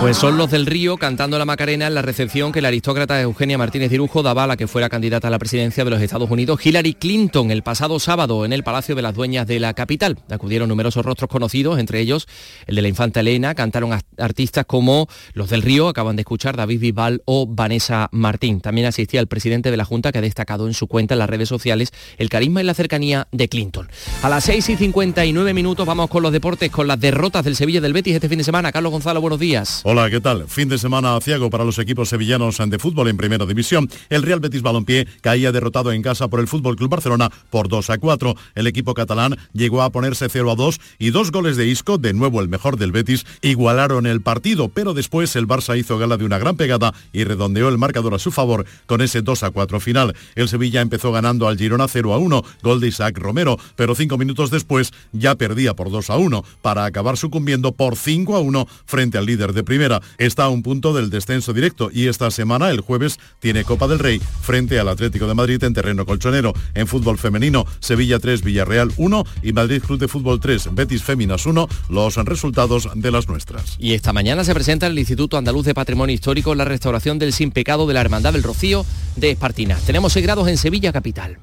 Pues 0.00 0.18
son 0.18 0.36
los 0.36 0.50
del 0.50 0.66
Río 0.66 0.96
cantando 0.96 1.38
la 1.38 1.44
Macarena 1.44 1.86
en 1.86 1.94
la 1.94 2.02
recepción 2.02 2.52
que 2.52 2.60
la 2.60 2.68
aristócrata 2.68 3.20
Eugenia 3.20 3.56
Martínez 3.58 3.90
Dirujo 3.90 4.22
daba 4.22 4.44
a 4.44 4.46
la 4.46 4.56
que 4.56 4.66
fuera 4.66 4.88
candidata 4.88 5.28
a 5.28 5.30
la 5.30 5.38
presidencia 5.38 5.84
de 5.84 5.90
los 5.90 6.02
Estados 6.02 6.30
Unidos, 6.30 6.64
Hillary 6.64 6.94
Clinton, 6.94 7.50
el 7.50 7.62
pasado 7.62 7.98
sábado 7.98 8.44
en 8.44 8.52
el 8.52 8.62
Palacio 8.62 8.94
de 8.94 9.02
las 9.02 9.14
Dueñas 9.14 9.46
de 9.46 9.58
la 9.58 9.74
capital. 9.74 10.18
Acudieron 10.30 10.68
numerosos 10.68 11.04
rostros 11.04 11.30
conocidos, 11.30 11.78
entre 11.78 12.00
ellos 12.00 12.26
el 12.66 12.76
de 12.76 12.82
la 12.82 12.88
infanta 12.88 13.20
Elena, 13.20 13.54
cantaron 13.54 13.98
artistas 14.18 14.66
como 14.66 15.08
los 15.32 15.48
del 15.48 15.62
Río, 15.62 15.88
acaban 15.88 16.16
de 16.16 16.22
escuchar 16.22 16.56
David 16.56 16.80
Bisbal 16.80 17.22
o 17.24 17.46
Vanessa 17.46 18.08
Martín. 18.12 18.60
También 18.60 18.86
asistía 18.86 19.20
el 19.20 19.26
presidente 19.26 19.70
de 19.70 19.76
la 19.76 19.84
Junta 19.84 20.12
que 20.12 20.18
ha 20.18 20.22
destacado 20.22 20.66
en 20.66 20.74
su 20.74 20.86
cuenta 20.86 21.14
en 21.14 21.20
las 21.20 21.30
redes 21.30 21.48
sociales 21.48 21.92
el 22.18 22.28
carisma 22.28 22.60
y 22.60 22.64
la 22.64 22.74
cercanía 22.74 23.26
de 23.32 23.48
Clinton. 23.48 23.88
A 24.22 24.28
las 24.28 24.44
6 24.44 24.68
y 24.70 24.76
59 24.76 25.54
minutos 25.54 25.86
vamos 25.86 26.10
con 26.10 26.22
los 26.22 26.32
deportes, 26.32 26.70
con 26.70 26.86
las 26.86 27.00
derrotas 27.00 27.44
del 27.44 27.56
Sevilla 27.56 27.80
del 27.80 27.92
Betis 27.94 28.14
este 28.14 28.28
fin 28.28 28.38
de 28.38 28.44
semana. 28.44 28.70
Carlos 28.70 28.92
Gonzalo, 28.92 29.20
buenos 29.20 29.40
días. 29.40 29.45
Hola, 29.84 30.10
¿qué 30.10 30.20
tal? 30.20 30.48
Fin 30.48 30.68
de 30.68 30.76
semana 30.76 31.20
ciego 31.20 31.50
para 31.50 31.64
los 31.64 31.78
equipos 31.78 32.08
sevillanos 32.08 32.58
de 32.66 32.78
fútbol 32.80 33.06
en 33.06 33.16
primera 33.16 33.46
división. 33.46 33.88
El 34.08 34.22
Real 34.22 34.40
Betis 34.40 34.62
Balompié 34.62 35.06
caía 35.20 35.52
derrotado 35.52 35.92
en 35.92 36.02
casa 36.02 36.26
por 36.26 36.40
el 36.40 36.48
Fútbol 36.48 36.74
Club 36.74 36.90
Barcelona 36.90 37.30
por 37.50 37.68
2 37.68 37.90
a 37.90 37.98
4. 37.98 38.34
El 38.56 38.66
equipo 38.66 38.92
catalán 38.94 39.36
llegó 39.52 39.82
a 39.82 39.90
ponerse 39.90 40.28
0 40.28 40.50
a 40.50 40.56
2 40.56 40.80
y 40.98 41.10
dos 41.10 41.30
goles 41.30 41.56
de 41.56 41.68
Isco, 41.68 41.96
de 41.96 42.12
nuevo 42.12 42.40
el 42.40 42.48
mejor 42.48 42.76
del 42.76 42.90
Betis, 42.90 43.24
igualaron 43.40 44.06
el 44.06 44.20
partido, 44.20 44.68
pero 44.68 44.94
después 44.94 45.36
el 45.36 45.46
Barça 45.46 45.78
hizo 45.78 45.96
gala 45.96 46.16
de 46.16 46.24
una 46.24 46.38
gran 46.38 46.56
pegada 46.56 46.92
y 47.12 47.22
redondeó 47.22 47.68
el 47.68 47.78
marcador 47.78 48.14
a 48.14 48.18
su 48.18 48.32
favor 48.32 48.66
con 48.86 49.00
ese 49.00 49.22
2 49.22 49.44
a 49.44 49.50
4 49.50 49.78
final. 49.78 50.16
El 50.34 50.48
Sevilla 50.48 50.80
empezó 50.80 51.12
ganando 51.12 51.46
al 51.46 51.56
Girona 51.56 51.86
0 51.86 52.14
a 52.14 52.18
1, 52.18 52.44
gol 52.64 52.80
de 52.80 52.88
Isaac 52.88 53.16
Romero, 53.18 53.58
pero 53.76 53.94
cinco 53.94 54.18
minutos 54.18 54.50
después 54.50 54.92
ya 55.12 55.36
perdía 55.36 55.74
por 55.74 55.92
2 55.92 56.10
a 56.10 56.16
1 56.16 56.44
para 56.62 56.84
acabar 56.84 57.16
sucumbiendo 57.16 57.70
por 57.70 57.94
5 57.94 58.34
a 58.34 58.40
1 58.40 58.66
frente 58.86 59.18
al 59.18 59.26
líder 59.36 59.52
de 59.52 59.62
primera. 59.62 60.00
Está 60.18 60.44
a 60.44 60.48
un 60.48 60.62
punto 60.62 60.94
del 60.94 61.10
descenso 61.10 61.52
directo 61.52 61.90
y 61.92 62.08
esta 62.08 62.30
semana, 62.30 62.70
el 62.70 62.80
jueves, 62.80 63.18
tiene 63.38 63.64
Copa 63.64 63.86
del 63.86 63.98
Rey 63.98 64.20
frente 64.40 64.80
al 64.80 64.88
Atlético 64.88 65.26
de 65.26 65.34
Madrid 65.34 65.62
en 65.62 65.74
terreno 65.74 66.06
colchonero. 66.06 66.54
En 66.74 66.86
fútbol 66.86 67.18
femenino, 67.18 67.66
Sevilla 67.80 68.18
3, 68.18 68.42
Villarreal 68.42 68.92
1 68.96 69.24
y 69.42 69.52
Madrid 69.52 69.82
Club 69.82 69.98
de 69.98 70.08
Fútbol 70.08 70.40
3, 70.40 70.74
Betis 70.74 71.02
Féminas 71.02 71.46
1, 71.46 71.68
los 71.90 72.16
resultados 72.16 72.88
de 72.94 73.10
las 73.10 73.28
nuestras. 73.28 73.76
Y 73.78 73.94
esta 73.94 74.12
mañana 74.12 74.44
se 74.44 74.54
presenta 74.54 74.86
en 74.86 74.92
el 74.92 74.98
Instituto 74.98 75.36
Andaluz 75.36 75.66
de 75.66 75.74
Patrimonio 75.74 76.14
Histórico 76.14 76.54
la 76.54 76.64
restauración 76.64 77.18
del 77.18 77.32
sin 77.32 77.50
pecado 77.50 77.86
de 77.86 77.94
la 77.94 78.00
Hermandad 78.00 78.32
del 78.32 78.42
Rocío 78.42 78.86
de 79.16 79.30
Espartinas. 79.30 79.82
Tenemos 79.82 80.12
6 80.12 80.24
grados 80.24 80.48
en 80.48 80.56
Sevilla 80.56 80.92
capital. 80.92 81.38